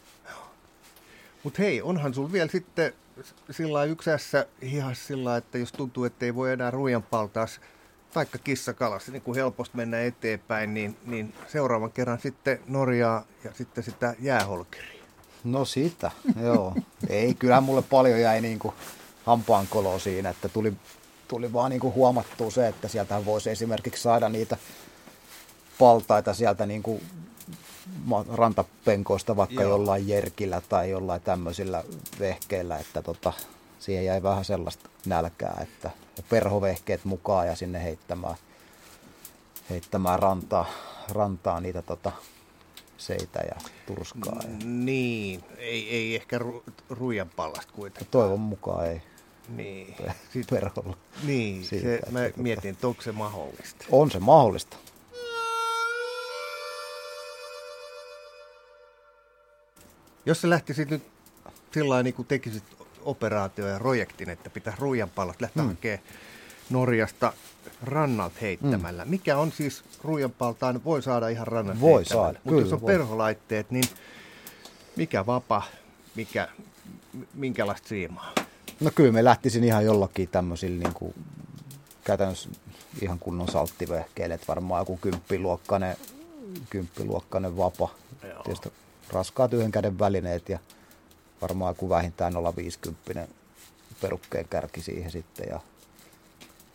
Mutta 1.42 1.62
hei, 1.62 1.82
onhan 1.82 2.14
sulla 2.14 2.32
vielä 2.32 2.50
sitten 2.50 2.92
sillä 3.50 3.80
ässä 4.14 4.46
hihas 4.62 5.06
sillä 5.06 5.36
että 5.36 5.58
jos 5.58 5.72
tuntuu, 5.72 6.04
että 6.04 6.24
ei 6.24 6.34
voi 6.34 6.52
enää 6.52 6.70
ruijan 6.70 7.02
paltaas 7.02 7.60
taikka 8.12 8.38
kissakalassa 8.38 9.12
niin 9.12 9.22
kuin 9.22 9.36
helposti 9.36 9.76
mennä 9.76 10.00
eteenpäin, 10.00 10.74
niin, 10.74 10.96
niin 11.06 11.34
seuraavan 11.48 11.92
kerran 11.92 12.20
sitten 12.20 12.60
Norjaa 12.66 13.24
ja 13.44 13.50
sitten 13.54 13.84
sitä 13.84 14.14
jääholkeria. 14.20 15.02
No 15.44 15.64
sitä, 15.64 16.10
joo. 16.42 16.74
Ei, 17.08 17.34
kyllähän 17.34 17.64
mulle 17.64 17.82
paljon 17.82 18.20
jäi 18.20 18.40
niin 18.40 18.58
kuin 18.58 18.74
hampaankoloa 19.26 19.98
siinä, 19.98 20.28
että 20.28 20.48
tuli, 20.48 20.72
tuli 21.28 21.52
vaan 21.52 21.70
niin 21.70 21.80
kuin 21.80 21.94
huomattua 21.94 22.50
se, 22.50 22.68
että 22.68 22.88
sieltä 22.88 23.24
voisi 23.24 23.50
esimerkiksi 23.50 24.02
saada 24.02 24.28
niitä 24.28 24.56
paltaita 25.78 26.34
sieltä 26.34 26.66
niin 26.66 26.82
kuin 26.82 27.02
rantapenkoista 28.32 29.36
vaikka 29.36 29.62
Joo. 29.62 29.70
jollain 29.70 30.08
jerkillä 30.08 30.62
tai 30.68 30.90
jollain 30.90 31.22
tämmöisillä 31.22 31.84
vehkeillä, 32.20 32.78
että 32.78 33.02
tota, 33.02 33.32
siihen 33.78 34.04
jäi 34.04 34.22
vähän 34.22 34.44
sellaista 34.44 34.90
nälkää, 35.06 35.58
että 35.62 35.90
perhovehkeet 36.28 37.04
mukaan 37.04 37.46
ja 37.46 37.56
sinne 37.56 37.84
heittämään, 37.84 38.36
heittämään 39.70 40.18
rantaa, 40.18 40.66
rantaa 41.08 41.60
niitä 41.60 41.82
tota, 41.82 42.12
seitä 42.98 43.38
ja 43.38 43.70
turskaa. 43.86 44.40
Ja 44.42 44.50
Niin, 44.64 45.44
ei, 45.58 45.90
ei 45.90 46.16
ehkä 46.16 46.38
ru, 46.38 46.62
ruijan 46.90 47.30
pallasta 47.36 47.72
kuitenkaan. 47.72 48.10
toivon 48.10 48.40
mukaan 48.40 48.86
ei 48.86 49.02
Niin, 49.56 49.94
perholla. 50.50 50.96
niin 51.22 51.64
Siitä, 51.64 51.82
se, 51.86 51.94
että 51.94 52.10
mä 52.10 52.28
tota- 52.28 52.32
mietin, 52.42 52.70
että 52.70 52.86
onko 52.86 53.02
se 53.02 53.12
mahdollista. 53.12 53.84
On 53.90 54.10
se 54.10 54.18
mahdollista. 54.18 54.76
Jos 60.26 60.40
sä 60.40 60.50
lähtisit 60.50 60.90
nyt 60.90 61.02
sillä 61.72 62.02
niin 62.02 62.14
kuin 62.14 62.28
tekisit 62.28 62.64
operaatio 63.02 63.68
ja 63.68 63.78
projektin, 63.78 64.30
että 64.30 64.50
pitää 64.50 64.76
ruijanpallot 64.78 65.40
lähteä 65.40 65.62
mm. 65.62 65.68
hakemaan 65.68 66.00
Norjasta 66.70 67.32
rannalta 67.82 68.34
heittämällä. 68.40 69.04
Mm. 69.04 69.10
Mikä 69.10 69.36
on 69.38 69.52
siis 69.52 69.84
ruijanpaltaan, 70.04 70.84
voi 70.84 71.02
saada 71.02 71.28
ihan 71.28 71.46
rannalta 71.46 71.80
Voi 71.80 72.04
saada, 72.04 72.38
Mutta 72.44 72.60
jos 72.60 72.62
kyllä 72.64 72.74
on 72.74 72.80
voi. 72.80 72.92
perholaitteet, 72.92 73.70
niin 73.70 73.84
mikä 74.96 75.26
vapa, 75.26 75.62
mikä, 76.14 76.48
minkälaista 77.34 77.88
siimaa? 77.88 78.32
No 78.80 78.90
kyllä 78.94 79.12
me 79.12 79.24
lähtisin 79.24 79.64
ihan 79.64 79.84
jollakin 79.84 80.28
tämmöisillä 80.28 80.78
niin 80.82 80.94
kuin, 80.94 81.14
käytännössä 82.04 82.48
ihan 83.02 83.18
kunnon 83.18 83.48
salttivehkeille, 83.48 84.34
että 84.34 84.46
varmaan 84.48 84.80
joku 84.80 84.96
kymppiluokkainen, 84.96 85.96
kymppiluokkainen 86.70 87.56
vapa. 87.56 87.88
Joo. 88.22 88.42
Tietysti 88.42 88.72
raskaat 89.12 89.52
yhden 89.52 89.72
käden 89.72 89.98
välineet 89.98 90.48
ja 90.48 90.58
varmaan 91.42 91.70
joku 91.70 91.88
vähintään 91.88 92.32
050 92.56 93.28
perukkeen 94.00 94.48
kärki 94.48 94.82
siihen 94.82 95.10
sitten 95.10 95.46
ja 95.50 95.60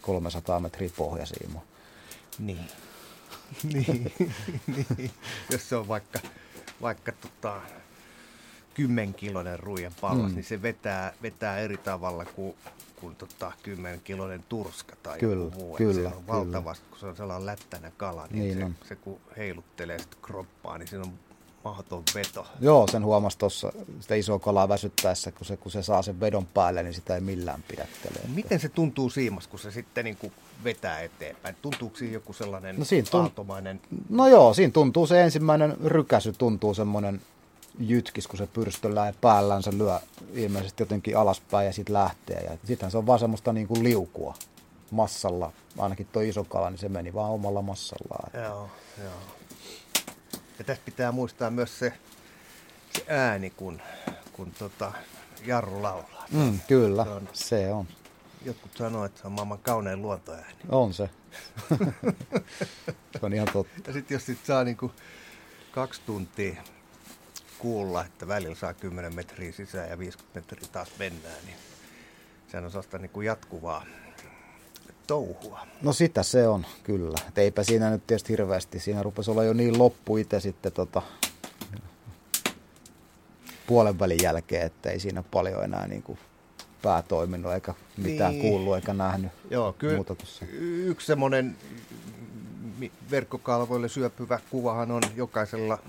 300 0.02 0.60
metriä 0.60 0.90
pohjasiima. 0.98 1.62
Niin. 2.40 2.68
niin. 3.64 4.14
niin. 4.98 5.12
Jos 5.52 5.70
se 5.70 5.76
on 5.76 5.88
vaikka, 5.88 6.20
vaikka 6.82 7.12
tota, 7.12 7.62
kymmenkiloinen 8.76 9.60
ruijan 9.60 9.92
pallas, 10.02 10.30
Mm. 10.32 10.36
niin 10.36 10.44
se 10.46 10.62
vetää, 10.62 11.14
vetää 11.22 11.60
eri 11.60 11.78
tavalla 11.78 12.26
kuin, 12.26 12.56
kuin 12.96 13.16
tota, 13.16 13.52
kymmenkiloinen 13.64 14.44
turska 14.50 14.96
tai 15.04 15.20
Kyllä, 15.20 15.44
joku 15.46 15.60
muu. 15.60 15.76
Kyllä, 15.76 15.94
se 16.10 16.16
on 16.16 16.24
kyllä. 16.24 16.28
valtavasti, 16.28 16.86
kun 16.90 17.00
se 17.00 17.06
on 17.06 17.16
sellainen 17.16 17.46
lättänä 17.46 17.92
kala, 17.98 18.28
niin, 18.32 18.44
Niin 18.44 18.58
se, 18.58 18.64
on. 18.66 18.76
se 18.88 18.96
kun 18.96 19.20
heiluttelee 19.38 20.00
sitä 20.00 20.16
kroppaa, 20.22 20.78
niin 20.78 20.88
siinä 20.88 21.04
on 21.04 21.14
mahdoton 21.64 22.04
veto. 22.16 22.48
Joo, 22.62 22.88
sen 22.92 23.06
huomasi 23.06 23.38
tuossa 23.38 23.72
sitä 24.00 24.16
isoa 24.16 24.40
kalaa 24.40 24.70
väsyttäessä, 24.70 25.32
kun 25.32 25.46
se, 25.46 25.58
kun 25.58 25.72
se 25.72 25.84
saa 25.84 26.02
sen 26.02 26.20
vedon 26.20 26.46
päälle, 26.46 26.84
niin 26.84 26.94
sitä 26.94 27.16
ei 27.16 27.22
millään 27.22 27.64
pidättele. 27.68 28.20
Miten 28.36 28.60
se 28.60 28.70
tuntuu 28.70 29.10
siimas, 29.10 29.48
kun 29.48 29.60
se 29.60 29.72
sitten 29.72 30.06
niin 30.06 30.18
kuin 30.18 30.34
vetää 30.64 31.00
eteenpäin? 31.00 31.56
Tuntuuko 31.62 31.98
siinä 31.98 32.14
joku 32.14 32.34
sellainen 32.34 32.76
No 32.80 32.86
siinä 32.86 33.08
tunt- 33.08 33.16
aaltomainen? 33.22 33.82
No 34.10 34.28
joo, 34.28 34.54
siinä 34.54 34.72
tuntuu 34.72 35.08
se 35.08 35.22
ensimmäinen 35.24 35.78
rykäsy, 35.86 36.34
tuntuu 36.34 36.74
semmoinen 36.74 37.22
jytkis, 37.80 38.28
kun 38.28 38.38
se 38.38 38.48
pyrstöllään 38.48 39.08
ja 39.08 39.14
päällään 39.22 39.64
se 39.64 39.78
lyö 39.78 40.00
ilmeisesti 40.34 40.84
jotenkin 40.84 41.18
alaspäin 41.18 41.66
ja 41.66 41.74
sitten 41.74 41.94
lähtee. 41.94 42.42
Ja 42.42 42.58
sittenhän 42.64 42.92
se 42.92 42.98
on 42.98 43.08
vaan 43.08 43.20
semmoista 43.20 43.54
niin 43.54 43.68
kuin 43.68 43.84
liukua 43.84 44.34
massalla. 44.92 45.52
Ainakin 45.78 46.08
tuo 46.12 46.22
iso 46.22 46.44
kala, 46.44 46.70
niin 46.70 46.78
se 46.78 46.90
meni 46.90 47.14
vaan 47.14 47.32
omalla 47.32 47.62
massallaan. 47.62 48.44
Joo, 48.46 48.70
joo. 49.04 49.14
Ja 50.60 50.66
tässä 50.66 50.82
pitää 50.86 51.12
muistaa 51.12 51.50
myös 51.52 51.80
se, 51.80 51.94
se 52.94 53.06
ääni, 53.08 53.50
kun, 53.50 53.82
kun 54.34 54.52
tota, 54.60 54.92
Jarru 55.46 55.84
laulaa. 55.84 56.26
Mm, 56.32 56.60
kyllä, 56.68 57.04
Se 57.04 57.10
on- 57.10 57.30
se 57.34 57.72
on. 57.74 57.88
Jotkut 58.46 58.78
sanoo, 58.78 59.06
että 59.06 59.22
se 59.22 59.28
on 59.28 59.34
maailman 59.34 59.60
kaunein 59.60 60.02
luontoääni. 60.02 60.56
On 60.70 60.94
se. 60.94 61.10
se 63.14 63.20
on 63.22 63.34
ihan 63.34 63.48
totta. 63.54 63.82
Ja 63.88 63.94
sitten 63.94 64.16
jos 64.16 64.26
sit 64.26 64.46
saa 64.46 64.64
niinku 64.64 64.92
kaksi 65.72 66.02
tuntia 66.06 66.56
kuulla, 67.60 68.06
että 68.06 68.28
välillä 68.28 68.56
saa 68.56 68.74
10 68.74 69.16
metriä 69.16 69.52
sisään 69.52 69.90
ja 69.90 70.00
50 70.00 70.40
metriä 70.40 70.70
taas 70.72 70.88
mennään, 71.00 71.46
niin 71.46 71.56
sehän 72.48 72.66
on 72.66 72.72
sellaista 72.72 72.98
niinku 72.98 73.22
jatkuvaa 73.22 73.86
touhua. 75.08 75.60
No 75.82 75.94
sitä 75.94 76.24
se 76.24 76.48
on, 76.48 76.66
kyllä. 76.84 77.18
Et 77.28 77.38
eipä 77.38 77.64
siinä 77.64 77.90
nyt 77.90 78.08
tietysti 78.08 78.30
hirveästi. 78.34 78.80
Siinä 78.80 79.04
rupesi 79.04 79.32
olla 79.32 79.44
jo 79.44 79.54
niin 79.54 79.78
loppu 79.78 80.18
itse 80.18 80.40
sitten 80.40 80.72
tota, 80.72 81.02
puolen 83.68 84.00
välin 84.00 84.20
jälkeen, 84.24 84.66
että 84.66 84.90
ei 84.90 85.00
siinä 85.00 85.24
paljon 85.32 85.64
enää 85.64 85.88
niin 85.88 86.04
kuin 86.04 86.20
pää 86.82 87.02
toiminut 87.02 87.54
eikä 87.54 87.74
mitään 87.98 88.32
Niin. 88.32 88.42
niin. 88.42 88.52
kuullut 88.52 88.76
eikä 88.76 88.94
nähnyt 88.94 89.32
Joo, 89.50 89.74
kyllä 89.74 89.96
muuta 89.96 90.16
tuossa. 90.16 90.46
y- 90.52 90.86
yksi 90.88 91.08
semmoinen 91.08 91.58
verkkokalvoille 93.12 93.90
syöpyvä 93.90 94.40
kuvahan 94.52 94.92
on 94.92 95.02
jokaisella 95.16 95.80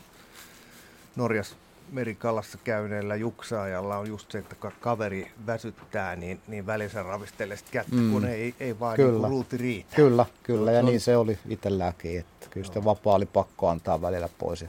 Norjas 1.17 1.57
merikalassa 1.93 2.59
käyneellä 2.65 3.17
juksaajalla 3.17 3.97
on 3.97 4.09
just 4.09 4.31
se, 4.31 4.39
että 4.39 4.57
kaveri 4.81 5.31
väsyttää, 5.47 6.17
niin, 6.17 6.41
niin 6.47 6.67
välissä 6.67 7.03
ravistelee 7.03 7.57
sitä 7.57 7.71
kättä, 7.71 7.95
mm. 7.97 8.13
kun 8.13 8.25
ei, 8.25 8.55
ei 8.61 8.79
vaan 8.81 8.97
Kyllä. 8.97 9.11
niin 9.11 9.21
kuin 9.21 9.31
ruuti 9.31 9.57
riitä. 9.57 9.97
Kyllä, 9.97 10.27
kyllä. 10.43 10.73
Ja 10.73 10.79
on- 10.79 10.87
niin 10.87 11.01
se 11.01 11.17
oli 11.17 11.39
itselläänkin, 11.49 12.21
että 12.21 12.47
kyllä 12.51 12.67
sitä 12.67 12.85
vapaa 12.85 13.15
oli 13.15 13.27
pakko 13.27 13.69
antaa 13.69 14.03
välillä 14.03 14.29
pois. 14.39 14.65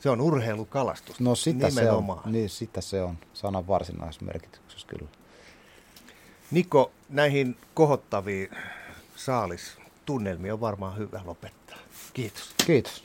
Se 0.00 0.10
on 0.10 0.20
urheilukalastus. 0.20 1.20
No 1.20 1.34
sitä 1.34 1.70
se 1.70 1.80
on, 1.80 1.84
nimenomaan. 1.86 2.32
niin 2.32 2.48
sitä 2.50 2.80
se 2.80 3.02
on, 3.02 3.18
sanan 3.34 3.68
varsinaisessa 3.68 4.24
merkityksessä 4.26 4.86
kyllä. 4.86 5.10
Niko, 6.50 6.90
näihin 7.08 7.56
kohottaviin 7.74 8.48
saalistunnelmiin 9.16 10.52
on 10.52 10.60
varmaan 10.60 10.96
hyvä 10.98 11.20
lopettaa. 11.24 11.78
Kiitos. 12.14 12.54
Kiitos. 12.66 13.04